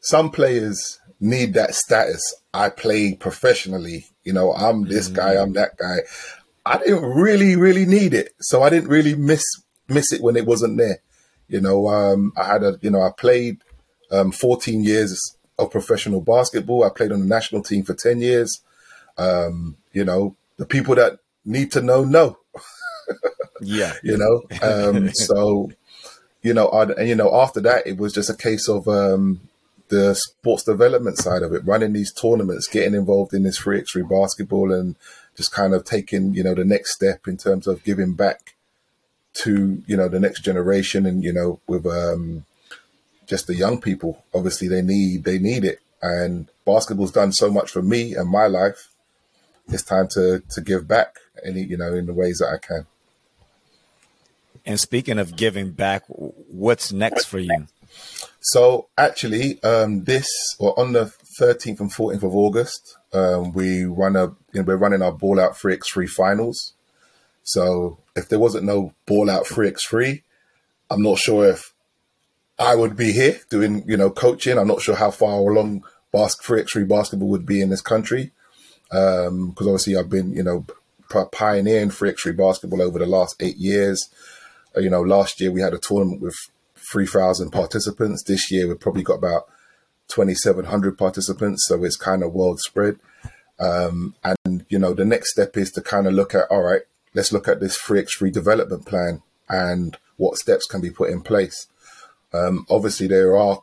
some 0.00 0.30
players 0.30 1.00
need 1.20 1.54
that 1.54 1.74
status. 1.74 2.22
I 2.52 2.70
play 2.70 3.14
professionally. 3.14 4.06
You 4.24 4.32
know, 4.32 4.52
I'm 4.52 4.84
this 4.84 5.06
mm-hmm. 5.06 5.16
guy, 5.16 5.40
I'm 5.40 5.52
that 5.54 5.76
guy. 5.76 5.98
I 6.66 6.78
didn't 6.78 7.04
really, 7.04 7.56
really 7.56 7.86
need 7.86 8.14
it, 8.14 8.34
so 8.40 8.62
I 8.62 8.70
didn't 8.70 8.90
really 8.90 9.14
miss 9.14 9.42
miss 9.88 10.12
it 10.12 10.22
when 10.22 10.36
it 10.36 10.46
wasn't 10.46 10.78
there. 10.78 10.98
You 11.48 11.60
know, 11.60 11.88
um, 11.88 12.32
I 12.36 12.44
had 12.44 12.62
a, 12.62 12.78
you 12.80 12.90
know, 12.90 13.02
I 13.02 13.10
played 13.10 13.58
um, 14.12 14.30
14 14.30 14.84
years 14.84 15.36
of 15.58 15.70
professional 15.70 16.20
basketball. 16.20 16.84
I 16.84 16.90
played 16.90 17.12
on 17.12 17.20
the 17.20 17.26
national 17.26 17.62
team 17.62 17.82
for 17.82 17.94
10 17.94 18.20
years. 18.20 18.62
Um, 19.18 19.76
you 19.92 20.04
know, 20.04 20.36
the 20.56 20.66
people 20.66 20.94
that 20.94 21.18
need 21.44 21.72
to 21.72 21.82
know 21.82 22.04
know. 22.04 22.38
Yeah. 23.60 23.94
You 24.02 24.18
know, 24.18 24.42
um, 24.62 25.10
so 25.14 25.70
you 26.42 26.54
know, 26.54 26.68
I, 26.68 26.84
and 26.84 27.08
you 27.08 27.14
know, 27.14 27.34
after 27.34 27.60
that, 27.60 27.86
it 27.86 27.98
was 27.98 28.12
just 28.12 28.30
a 28.30 28.36
case 28.36 28.68
of 28.68 28.88
um, 28.88 29.40
the 29.88 30.14
sports 30.14 30.64
development 30.64 31.18
side 31.18 31.42
of 31.42 31.52
it, 31.52 31.66
running 31.66 31.92
these 31.92 32.12
tournaments, 32.12 32.66
getting 32.66 32.94
involved 32.94 33.34
in 33.34 33.42
this 33.42 33.58
free 33.58 33.82
x3 33.82 34.08
basketball, 34.08 34.72
and 34.72 34.96
just 35.36 35.52
kind 35.52 35.74
of 35.74 35.84
taking 35.84 36.34
you 36.34 36.42
know 36.42 36.54
the 36.54 36.64
next 36.64 36.94
step 36.94 37.26
in 37.28 37.36
terms 37.36 37.66
of 37.66 37.84
giving 37.84 38.14
back 38.14 38.54
to 39.32 39.82
you 39.86 39.96
know 39.96 40.08
the 40.08 40.20
next 40.20 40.42
generation, 40.42 41.04
and 41.06 41.22
you 41.22 41.32
know 41.32 41.60
with 41.66 41.86
um, 41.86 42.46
just 43.26 43.46
the 43.46 43.54
young 43.54 43.80
people. 43.80 44.24
Obviously, 44.34 44.68
they 44.68 44.82
need 44.82 45.24
they 45.24 45.38
need 45.38 45.64
it, 45.64 45.80
and 46.00 46.48
basketball's 46.64 47.12
done 47.12 47.32
so 47.32 47.50
much 47.50 47.70
for 47.70 47.82
me 47.82 48.14
and 48.14 48.30
my 48.30 48.46
life. 48.46 48.88
It's 49.68 49.82
time 49.82 50.08
to 50.12 50.42
to 50.50 50.60
give 50.60 50.88
back 50.88 51.16
any 51.44 51.62
you 51.62 51.76
know 51.76 51.94
in 51.94 52.06
the 52.06 52.14
ways 52.14 52.38
that 52.38 52.48
I 52.48 52.58
can. 52.58 52.86
And 54.64 54.78
speaking 54.78 55.18
of 55.18 55.36
giving 55.36 55.70
back, 55.70 56.04
what's 56.08 56.92
next 56.92 57.26
for 57.26 57.38
you? 57.38 57.66
So 58.40 58.88
actually, 58.96 59.62
um, 59.62 60.04
this 60.04 60.28
or 60.58 60.78
on 60.78 60.92
the 60.92 61.12
13th 61.40 61.80
and 61.80 61.92
14th 61.92 62.22
of 62.22 62.34
August, 62.34 62.96
um, 63.12 63.52
we 63.52 63.84
run 63.84 64.16
a 64.16 64.26
you 64.52 64.60
know, 64.60 64.62
we're 64.62 64.76
running 64.76 65.02
our 65.02 65.12
Ball 65.12 65.40
Out 65.40 65.54
3x3 65.54 66.08
finals. 66.08 66.72
So 67.42 67.98
if 68.16 68.28
there 68.28 68.38
wasn't 68.38 68.64
no 68.64 68.94
Ball 69.06 69.30
Out 69.30 69.44
3x3, 69.44 70.22
I'm 70.90 71.02
not 71.02 71.18
sure 71.18 71.48
if 71.48 71.72
I 72.58 72.74
would 72.74 72.96
be 72.96 73.12
here 73.12 73.38
doing 73.48 73.84
you 73.86 73.96
know 73.96 74.10
coaching. 74.10 74.58
I'm 74.58 74.68
not 74.68 74.82
sure 74.82 74.94
how 74.94 75.10
far 75.10 75.38
along 75.38 75.84
bas- 76.12 76.36
3x3 76.36 76.88
basketball 76.88 77.28
would 77.28 77.46
be 77.46 77.60
in 77.60 77.70
this 77.70 77.82
country 77.82 78.32
because 78.90 79.28
um, 79.28 79.54
obviously 79.58 79.96
I've 79.96 80.10
been 80.10 80.32
you 80.32 80.42
know 80.42 80.66
pioneering 81.32 81.90
3x3 81.90 82.36
basketball 82.36 82.82
over 82.82 82.98
the 82.98 83.06
last 83.06 83.36
eight 83.40 83.56
years. 83.56 84.08
You 84.76 84.90
know, 84.90 85.02
last 85.02 85.40
year 85.40 85.50
we 85.50 85.60
had 85.60 85.74
a 85.74 85.78
tournament 85.78 86.20
with 86.20 86.36
3,000 86.76 87.50
participants. 87.50 88.22
This 88.22 88.50
year 88.50 88.68
we've 88.68 88.80
probably 88.80 89.02
got 89.02 89.14
about 89.14 89.48
2,700 90.08 90.98
participants, 90.98 91.64
so 91.66 91.82
it's 91.84 91.96
kind 91.96 92.22
of 92.22 92.32
world 92.32 92.60
spread. 92.60 92.96
Um, 93.58 94.14
and 94.24 94.64
you 94.68 94.78
know, 94.78 94.94
the 94.94 95.04
next 95.04 95.32
step 95.32 95.56
is 95.56 95.70
to 95.72 95.82
kind 95.82 96.06
of 96.06 96.14
look 96.14 96.34
at, 96.34 96.50
all 96.50 96.62
right, 96.62 96.82
let's 97.14 97.32
look 97.32 97.48
at 97.48 97.60
this 97.60 97.80
3x3 97.80 98.32
development 98.32 98.86
plan 98.86 99.22
and 99.48 99.98
what 100.16 100.38
steps 100.38 100.66
can 100.66 100.80
be 100.80 100.90
put 100.90 101.10
in 101.10 101.20
place. 101.20 101.66
Um, 102.32 102.66
obviously, 102.70 103.08
there 103.08 103.36
are 103.36 103.62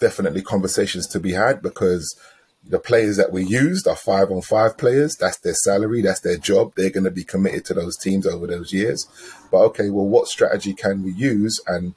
definitely 0.00 0.42
conversations 0.42 1.06
to 1.08 1.20
be 1.20 1.32
had 1.32 1.62
because 1.62 2.18
the 2.64 2.78
players 2.78 3.16
that 3.16 3.32
we 3.32 3.44
used 3.44 3.88
are 3.88 3.96
five 3.96 4.30
on 4.30 4.42
five 4.42 4.76
players. 4.76 5.16
That's 5.16 5.38
their 5.38 5.54
salary, 5.54 6.02
that's 6.02 6.20
their 6.20 6.36
job. 6.36 6.72
They're 6.76 6.90
going 6.90 7.04
to 7.04 7.10
be 7.10 7.24
committed 7.24 7.64
to 7.66 7.74
those 7.74 7.96
teams 7.96 8.26
over 8.26 8.46
those 8.46 8.72
years. 8.72 9.06
But 9.50 9.58
okay, 9.68 9.90
well, 9.90 10.06
what 10.06 10.28
strategy 10.28 10.74
can 10.74 11.02
we 11.02 11.12
use 11.12 11.60
and 11.66 11.94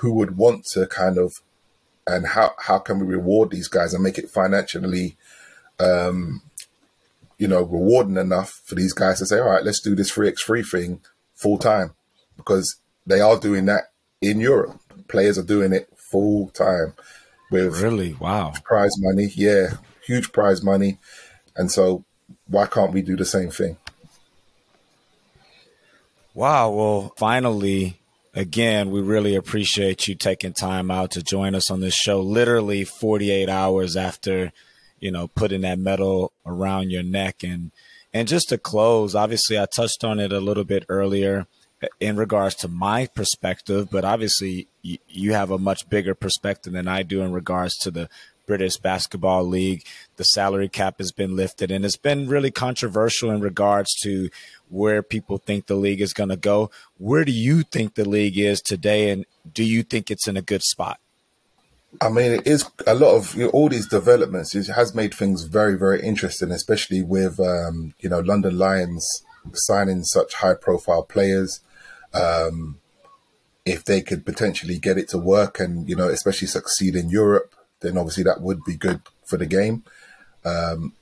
who 0.00 0.14
would 0.14 0.36
want 0.36 0.64
to 0.64 0.86
kind 0.86 1.18
of 1.18 1.34
and 2.06 2.26
how 2.28 2.52
how 2.58 2.78
can 2.78 2.98
we 2.98 3.06
reward 3.06 3.50
these 3.50 3.68
guys 3.68 3.92
and 3.92 4.02
make 4.02 4.18
it 4.18 4.30
financially 4.30 5.16
um 5.78 6.42
you 7.38 7.46
know 7.46 7.62
rewarding 7.62 8.16
enough 8.16 8.62
for 8.64 8.74
these 8.74 8.92
guys 8.92 9.18
to 9.18 9.26
say 9.26 9.38
all 9.38 9.50
right 9.50 9.64
let's 9.64 9.80
do 9.80 9.94
this 9.94 10.10
3x3 10.10 10.66
thing 10.66 11.00
full 11.34 11.58
time 11.58 11.94
because 12.36 12.80
they 13.06 13.20
are 13.20 13.38
doing 13.38 13.66
that 13.66 13.92
in 14.20 14.40
Europe 14.40 14.80
players 15.08 15.38
are 15.38 15.44
doing 15.44 15.72
it 15.72 15.88
full 16.10 16.48
time 16.48 16.94
with 17.50 17.80
really 17.80 18.14
wow 18.14 18.52
prize 18.64 18.92
money. 18.98 19.30
Yeah, 19.34 19.74
huge 20.04 20.32
prize 20.32 20.62
money, 20.62 20.98
and 21.56 21.70
so 21.70 22.04
why 22.46 22.66
can't 22.66 22.92
we 22.92 23.02
do 23.02 23.16
the 23.16 23.24
same 23.24 23.50
thing? 23.50 23.76
Wow. 26.34 26.70
Well, 26.70 27.14
finally, 27.16 28.00
again, 28.34 28.90
we 28.90 29.00
really 29.00 29.34
appreciate 29.34 30.06
you 30.06 30.14
taking 30.14 30.52
time 30.52 30.90
out 30.90 31.10
to 31.12 31.22
join 31.22 31.54
us 31.54 31.70
on 31.70 31.80
this 31.80 31.94
show. 31.94 32.20
Literally 32.20 32.84
48 32.84 33.48
hours 33.48 33.96
after, 33.96 34.52
you 35.00 35.10
know, 35.10 35.28
putting 35.28 35.62
that 35.62 35.78
medal 35.78 36.32
around 36.46 36.90
your 36.90 37.02
neck 37.02 37.42
and 37.42 37.72
and 38.12 38.26
just 38.26 38.48
to 38.48 38.58
close, 38.58 39.14
obviously 39.14 39.58
I 39.58 39.66
touched 39.66 40.02
on 40.02 40.18
it 40.18 40.32
a 40.32 40.40
little 40.40 40.64
bit 40.64 40.84
earlier 40.88 41.46
in 41.98 42.16
regards 42.16 42.54
to 42.56 42.68
my 42.68 43.06
perspective, 43.06 43.88
but 43.90 44.04
obviously 44.04 44.68
you 44.82 45.32
have 45.32 45.50
a 45.50 45.58
much 45.58 45.88
bigger 45.88 46.14
perspective 46.14 46.72
than 46.72 46.88
I 46.88 47.02
do 47.02 47.22
in 47.22 47.32
regards 47.32 47.76
to 47.78 47.90
the 47.90 48.08
British 48.46 48.78
Basketball 48.78 49.44
League. 49.44 49.84
The 50.16 50.24
salary 50.24 50.68
cap 50.68 50.96
has 50.98 51.12
been 51.12 51.36
lifted, 51.36 51.70
and 51.70 51.84
it's 51.84 51.96
been 51.96 52.28
really 52.28 52.50
controversial 52.50 53.30
in 53.30 53.40
regards 53.40 53.94
to 54.02 54.28
where 54.68 55.02
people 55.02 55.38
think 55.38 55.66
the 55.66 55.76
league 55.76 56.00
is 56.00 56.12
going 56.12 56.30
to 56.30 56.36
go. 56.36 56.70
Where 56.98 57.24
do 57.24 57.32
you 57.32 57.62
think 57.62 57.94
the 57.94 58.08
league 58.08 58.38
is 58.38 58.60
today, 58.60 59.10
and 59.10 59.24
do 59.52 59.62
you 59.62 59.82
think 59.82 60.10
it's 60.10 60.26
in 60.26 60.36
a 60.36 60.42
good 60.42 60.62
spot? 60.62 60.98
I 62.00 62.08
mean, 62.08 62.32
it 62.32 62.46
is 62.46 62.68
a 62.86 62.94
lot 62.94 63.16
of 63.16 63.34
you 63.34 63.44
know, 63.44 63.50
all 63.50 63.68
these 63.68 63.88
developments. 63.88 64.54
It 64.54 64.66
has 64.68 64.94
made 64.94 65.14
things 65.14 65.44
very, 65.44 65.76
very 65.76 66.02
interesting, 66.02 66.50
especially 66.50 67.02
with 67.02 67.38
um, 67.40 67.94
you 68.00 68.08
know 68.08 68.20
London 68.20 68.58
Lions 68.58 69.06
signing 69.54 70.02
such 70.02 70.34
high-profile 70.34 71.04
players 71.04 71.60
um, 72.14 72.78
if 73.64 73.84
they 73.84 74.00
could 74.00 74.24
potentially 74.24 74.78
get 74.78 74.98
it 74.98 75.08
to 75.10 75.18
work 75.18 75.60
and 75.60 75.88
you 75.88 75.96
know 75.96 76.08
especially 76.08 76.48
succeed 76.48 76.96
in 76.96 77.10
Europe, 77.10 77.54
then 77.80 77.98
obviously 77.98 78.24
that 78.24 78.40
would 78.40 78.64
be 78.64 78.74
good 78.74 79.00
for 79.24 79.36
the 79.36 79.46
game. 79.46 79.84
Um, 80.44 80.94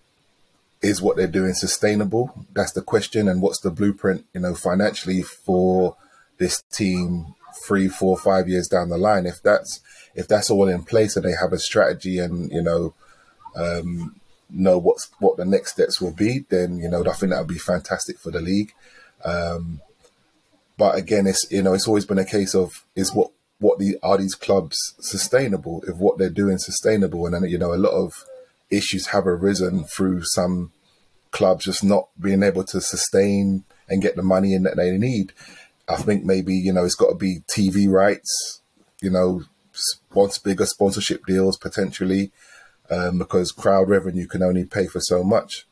is 0.80 1.02
what 1.02 1.16
they're 1.16 1.26
doing 1.26 1.54
sustainable? 1.54 2.46
That's 2.52 2.72
the 2.72 2.82
question. 2.82 3.28
And 3.28 3.42
what's 3.42 3.60
the 3.60 3.70
blueprint, 3.70 4.24
you 4.32 4.40
know, 4.40 4.54
financially 4.54 5.22
for 5.22 5.96
this 6.38 6.62
team 6.70 7.34
three, 7.66 7.88
four, 7.88 8.16
five 8.16 8.48
years 8.48 8.68
down 8.68 8.88
the 8.88 8.98
line? 8.98 9.26
If 9.26 9.42
that's 9.42 9.80
if 10.14 10.28
that's 10.28 10.50
all 10.50 10.68
in 10.68 10.84
place 10.84 11.16
and 11.16 11.24
they 11.24 11.32
have 11.32 11.52
a 11.52 11.58
strategy 11.58 12.18
and 12.18 12.50
you 12.52 12.62
know 12.62 12.94
um, 13.56 14.20
know 14.50 14.78
what's 14.78 15.10
what 15.18 15.36
the 15.36 15.44
next 15.44 15.72
steps 15.72 16.00
will 16.00 16.12
be, 16.12 16.44
then 16.48 16.78
you 16.78 16.88
know 16.88 17.04
I 17.04 17.12
think 17.14 17.32
that 17.32 17.40
would 17.40 17.48
be 17.48 17.58
fantastic 17.58 18.18
for 18.18 18.30
the 18.30 18.40
league. 18.40 18.72
Um, 19.24 19.80
but 20.78 20.96
again, 20.96 21.26
it's 21.26 21.44
you 21.50 21.60
know 21.60 21.74
it's 21.74 21.88
always 21.88 22.06
been 22.06 22.18
a 22.18 22.24
case 22.24 22.54
of 22.54 22.84
is 22.94 23.12
what 23.12 23.32
what 23.58 23.78
the 23.80 23.98
are 24.02 24.16
these 24.16 24.36
clubs 24.36 24.94
sustainable? 25.00 25.82
If 25.86 25.96
what 25.96 26.16
they're 26.16 26.30
doing 26.30 26.56
sustainable, 26.58 27.26
and 27.26 27.34
then 27.34 27.50
you 27.50 27.58
know 27.58 27.74
a 27.74 27.76
lot 27.76 27.92
of 27.92 28.24
issues 28.70 29.08
have 29.08 29.26
arisen 29.26 29.84
through 29.84 30.22
some 30.22 30.72
clubs 31.32 31.64
just 31.64 31.82
not 31.84 32.08
being 32.18 32.42
able 32.42 32.64
to 32.64 32.80
sustain 32.80 33.64
and 33.88 34.00
get 34.00 34.16
the 34.16 34.22
money 34.22 34.54
in 34.54 34.62
that 34.62 34.76
they 34.76 34.96
need. 34.96 35.32
I 35.88 35.96
think 35.96 36.24
maybe 36.24 36.54
you 36.54 36.72
know 36.72 36.84
it's 36.84 36.94
got 36.94 37.08
to 37.08 37.16
be 37.16 37.40
TV 37.48 37.88
rights, 37.90 38.62
you 39.02 39.10
know, 39.10 39.42
sponsor 39.72 40.40
bigger 40.44 40.66
sponsorship 40.66 41.26
deals 41.26 41.58
potentially, 41.58 42.30
um, 42.88 43.18
because 43.18 43.50
crowd 43.50 43.88
revenue 43.88 44.28
can 44.28 44.44
only 44.44 44.64
pay 44.64 44.86
for 44.86 45.00
so 45.00 45.24
much. 45.24 45.66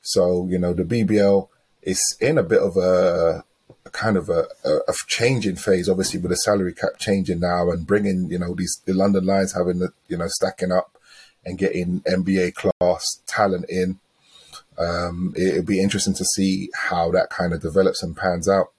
So 0.00 0.46
you 0.48 0.60
know 0.60 0.74
the 0.74 0.84
BBL 0.84 1.48
is 1.82 2.00
in 2.20 2.38
a 2.38 2.44
bit 2.44 2.60
of 2.60 2.76
a 2.76 3.42
a 3.86 3.90
kind 3.90 4.16
of 4.16 4.28
a, 4.28 4.46
a, 4.64 4.76
a, 4.88 4.94
changing 5.08 5.56
phase, 5.56 5.88
obviously 5.88 6.18
with 6.20 6.30
the 6.30 6.36
salary 6.36 6.72
cap 6.72 6.98
changing 6.98 7.40
now 7.40 7.70
and 7.70 7.86
bringing, 7.86 8.30
you 8.30 8.38
know, 8.38 8.54
these 8.54 8.80
the 8.86 8.94
London 8.94 9.26
Lions 9.26 9.54
having 9.54 9.78
the, 9.78 9.90
you 10.08 10.16
know, 10.16 10.28
stacking 10.28 10.72
up 10.72 10.98
and 11.44 11.58
getting 11.58 12.00
NBA 12.00 12.54
class 12.54 13.20
talent 13.26 13.66
in. 13.68 14.00
Um, 14.78 15.34
it, 15.36 15.54
it'd 15.54 15.66
be 15.66 15.80
interesting 15.80 16.14
to 16.14 16.24
see 16.24 16.70
how 16.74 17.10
that 17.12 17.30
kind 17.30 17.52
of 17.52 17.60
develops 17.60 18.02
and 18.02 18.16
pans 18.16 18.48
out. 18.48 18.72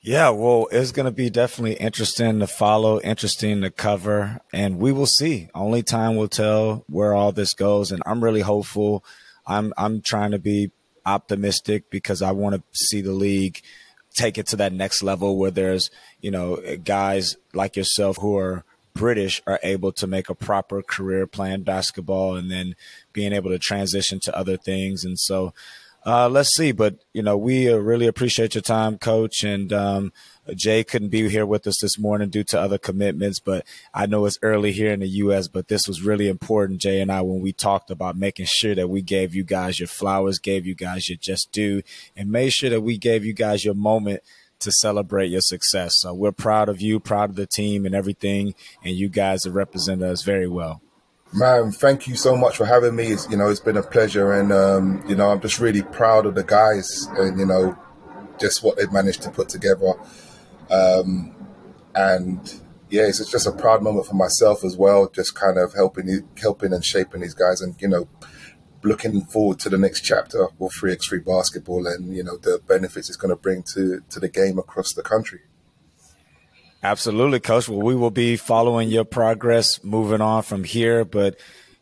Yeah, 0.00 0.30
well, 0.30 0.68
it's 0.70 0.92
going 0.92 1.06
to 1.06 1.12
be 1.12 1.28
definitely 1.28 1.74
interesting 1.74 2.38
to 2.38 2.46
follow, 2.46 3.00
interesting 3.00 3.62
to 3.62 3.70
cover, 3.70 4.40
and 4.52 4.78
we 4.78 4.92
will 4.92 5.06
see. 5.06 5.48
Only 5.54 5.82
time 5.82 6.16
will 6.16 6.28
tell 6.28 6.84
where 6.88 7.14
all 7.14 7.32
this 7.32 7.52
goes, 7.52 7.90
and 7.90 8.02
I'm 8.06 8.22
really 8.22 8.40
hopeful. 8.40 9.04
I'm 9.46 9.72
I'm 9.76 10.00
trying 10.00 10.30
to 10.30 10.38
be 10.38 10.70
optimistic 11.04 11.90
because 11.90 12.22
I 12.22 12.30
want 12.30 12.54
to 12.54 12.62
see 12.72 13.00
the 13.00 13.12
league 13.12 13.60
take 14.18 14.36
it 14.36 14.46
to 14.48 14.56
that 14.56 14.72
next 14.72 15.02
level 15.02 15.36
where 15.36 15.50
there's, 15.50 15.90
you 16.20 16.30
know, 16.30 16.60
guys 16.84 17.36
like 17.54 17.76
yourself 17.76 18.18
who 18.18 18.36
are 18.36 18.64
British 18.94 19.40
are 19.46 19.60
able 19.62 19.92
to 19.92 20.06
make 20.06 20.28
a 20.28 20.34
proper 20.34 20.82
career 20.82 21.26
playing 21.26 21.62
basketball 21.62 22.36
and 22.36 22.50
then 22.50 22.74
being 23.12 23.32
able 23.32 23.50
to 23.50 23.58
transition 23.58 24.18
to 24.20 24.36
other 24.36 24.56
things. 24.56 25.04
And 25.04 25.18
so, 25.18 25.54
uh, 26.04 26.28
let's 26.28 26.54
see. 26.56 26.72
But 26.72 26.96
you 27.12 27.22
know, 27.22 27.36
we 27.36 27.70
uh, 27.70 27.76
really 27.76 28.06
appreciate 28.06 28.54
your 28.54 28.62
time, 28.62 28.98
Coach. 28.98 29.44
And 29.44 29.72
um, 29.72 30.12
Jay 30.54 30.84
couldn't 30.84 31.08
be 31.08 31.28
here 31.28 31.46
with 31.46 31.66
us 31.66 31.80
this 31.80 31.98
morning 31.98 32.28
due 32.28 32.44
to 32.44 32.60
other 32.60 32.78
commitments. 32.78 33.40
But 33.40 33.66
I 33.92 34.06
know 34.06 34.24
it's 34.26 34.38
early 34.42 34.72
here 34.72 34.92
in 34.92 35.00
the 35.00 35.08
U.S. 35.08 35.48
But 35.48 35.68
this 35.68 35.86
was 35.86 36.02
really 36.02 36.28
important, 36.28 36.80
Jay 36.80 37.00
and 37.00 37.10
I, 37.10 37.22
when 37.22 37.40
we 37.40 37.52
talked 37.52 37.90
about 37.90 38.16
making 38.16 38.46
sure 38.48 38.74
that 38.74 38.88
we 38.88 39.02
gave 39.02 39.34
you 39.34 39.44
guys 39.44 39.78
your 39.78 39.88
flowers, 39.88 40.38
gave 40.38 40.66
you 40.66 40.74
guys 40.74 41.08
your 41.08 41.18
just 41.18 41.52
due, 41.52 41.82
and 42.16 42.30
made 42.30 42.52
sure 42.52 42.70
that 42.70 42.82
we 42.82 42.98
gave 42.98 43.24
you 43.24 43.32
guys 43.32 43.64
your 43.64 43.74
moment 43.74 44.22
to 44.60 44.72
celebrate 44.72 45.28
your 45.28 45.40
success. 45.40 45.94
So 45.98 46.12
we're 46.14 46.32
proud 46.32 46.68
of 46.68 46.80
you, 46.80 47.00
proud 47.00 47.30
of 47.30 47.36
the 47.36 47.46
team 47.46 47.86
and 47.86 47.94
everything, 47.94 48.54
and 48.84 48.96
you 48.96 49.08
guys 49.08 49.44
have 49.44 49.54
represented 49.54 50.08
us 50.08 50.22
very 50.22 50.48
well. 50.48 50.82
Man, 51.32 51.72
thank 51.72 52.08
you 52.08 52.16
so 52.16 52.36
much 52.36 52.56
for 52.56 52.64
having 52.64 52.96
me. 52.96 53.08
It's, 53.08 53.28
you 53.30 53.36
know, 53.36 53.50
it's 53.50 53.60
been 53.60 53.76
a 53.76 53.82
pleasure, 53.82 54.32
and 54.32 54.50
um, 54.50 55.04
you 55.06 55.14
know, 55.14 55.28
I'm 55.28 55.40
just 55.40 55.60
really 55.60 55.82
proud 55.82 56.24
of 56.24 56.34
the 56.34 56.42
guys, 56.42 57.06
and 57.18 57.38
you 57.38 57.44
know, 57.44 57.76
just 58.40 58.62
what 58.62 58.78
they've 58.78 58.90
managed 58.90 59.22
to 59.22 59.30
put 59.30 59.48
together. 59.50 59.92
Um, 60.70 61.34
and 61.94 62.60
yeah, 62.90 63.02
it's 63.02 63.30
just 63.30 63.46
a 63.46 63.52
proud 63.52 63.82
moment 63.82 64.06
for 64.06 64.14
myself 64.14 64.64
as 64.64 64.76
well. 64.76 65.08
Just 65.08 65.34
kind 65.34 65.58
of 65.58 65.74
helping, 65.74 66.28
helping 66.40 66.72
and 66.72 66.84
shaping 66.84 67.20
these 67.20 67.34
guys, 67.34 67.60
and 67.60 67.74
you 67.80 67.88
know, 67.88 68.08
looking 68.82 69.24
forward 69.26 69.58
to 69.60 69.68
the 69.68 69.78
next 69.78 70.02
chapter 70.02 70.44
of 70.44 70.52
3x3 70.58 71.24
basketball, 71.24 71.86
and 71.86 72.14
you 72.14 72.22
know, 72.22 72.36
the 72.36 72.60
benefits 72.66 73.08
it's 73.08 73.16
going 73.16 73.34
to 73.34 73.40
bring 73.40 73.62
to 73.74 74.02
to 74.08 74.20
the 74.20 74.28
game 74.28 74.58
across 74.58 74.92
the 74.92 75.02
country. 75.02 75.40
Absolutely, 76.82 77.40
Coach. 77.40 77.68
Well, 77.68 77.82
we 77.82 77.96
will 77.96 78.12
be 78.12 78.36
following 78.36 78.88
your 78.88 79.04
progress 79.04 79.82
moving 79.82 80.20
on 80.20 80.42
from 80.42 80.62
here. 80.62 81.04
But, 81.04 81.38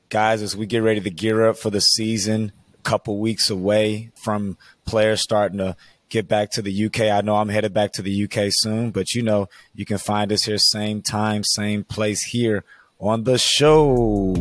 guys, 0.09 0.41
as 0.41 0.57
we 0.57 0.65
get 0.65 0.83
ready 0.83 1.03
to 1.03 1.11
gear 1.11 1.47
up 1.47 1.59
for 1.59 1.69
the 1.69 1.83
season, 1.83 2.53
a 2.79 2.83
couple 2.83 3.19
weeks 3.19 3.51
away 3.51 4.11
from 4.15 4.57
players 4.87 5.21
starting 5.21 5.59
to 5.59 5.77
get 6.17 6.29
back 6.29 6.51
to 6.51 6.63
the 6.63 6.87
UK. 6.87 7.01
I 7.13 7.21
know 7.21 7.37
I'm 7.37 7.51
headed 7.51 7.75
back 7.75 7.93
to 7.93 8.03
the 8.03 8.25
UK 8.25 8.47
soon, 8.49 8.91
but 8.91 9.15
you 9.15 9.23
know, 9.23 9.51
you 9.75 9.85
can 9.85 9.99
find 9.99 10.33
us 10.33 10.45
here 10.45 10.57
same 10.57 11.03
time, 11.03 11.45
same 11.45 11.85
place 11.85 12.23
here 12.23 12.65
on 12.99 13.25
the 13.25 13.37
show. 13.37 14.35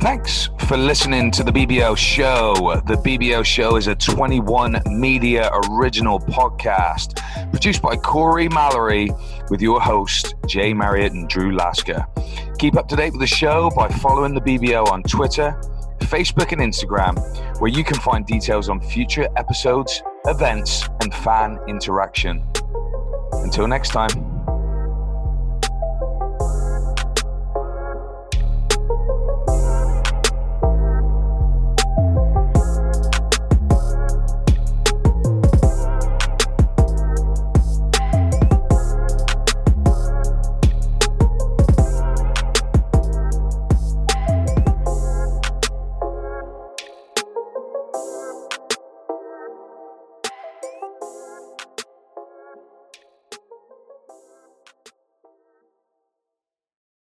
Thanks 0.00 0.48
for 0.60 0.78
listening 0.78 1.30
to 1.32 1.44
the 1.44 1.52
BBL 1.52 1.98
Show. 1.98 2.80
The 2.86 2.94
BBL 2.94 3.44
Show 3.44 3.76
is 3.76 3.88
a 3.88 3.94
21 3.94 4.80
Media 4.86 5.50
original 5.68 6.18
podcast 6.18 7.20
produced 7.50 7.82
by 7.82 7.96
Corey 7.96 8.48
Mallory 8.48 9.10
with 9.50 9.60
your 9.60 9.82
host, 9.82 10.34
Jay 10.46 10.72
Marriott 10.72 11.12
and 11.12 11.28
Drew 11.28 11.54
Lasker. 11.54 12.06
Keep 12.58 12.76
up 12.76 12.88
to 12.88 12.96
date 12.96 13.12
with 13.12 13.20
the 13.20 13.26
show 13.26 13.70
by 13.76 13.88
following 13.88 14.34
the 14.34 14.40
BBL 14.40 14.90
on 14.90 15.02
Twitter, 15.02 15.60
Facebook, 16.00 16.52
and 16.52 16.60
Instagram, 16.60 17.60
where 17.60 17.70
you 17.70 17.84
can 17.84 17.98
find 18.00 18.26
details 18.26 18.68
on 18.68 18.80
future 18.80 19.28
episodes, 19.36 20.02
events, 20.26 20.88
and 21.00 21.14
fan 21.14 21.58
interaction. 21.68 22.46
Until 23.32 23.66
next 23.66 23.90
time. 23.90 24.35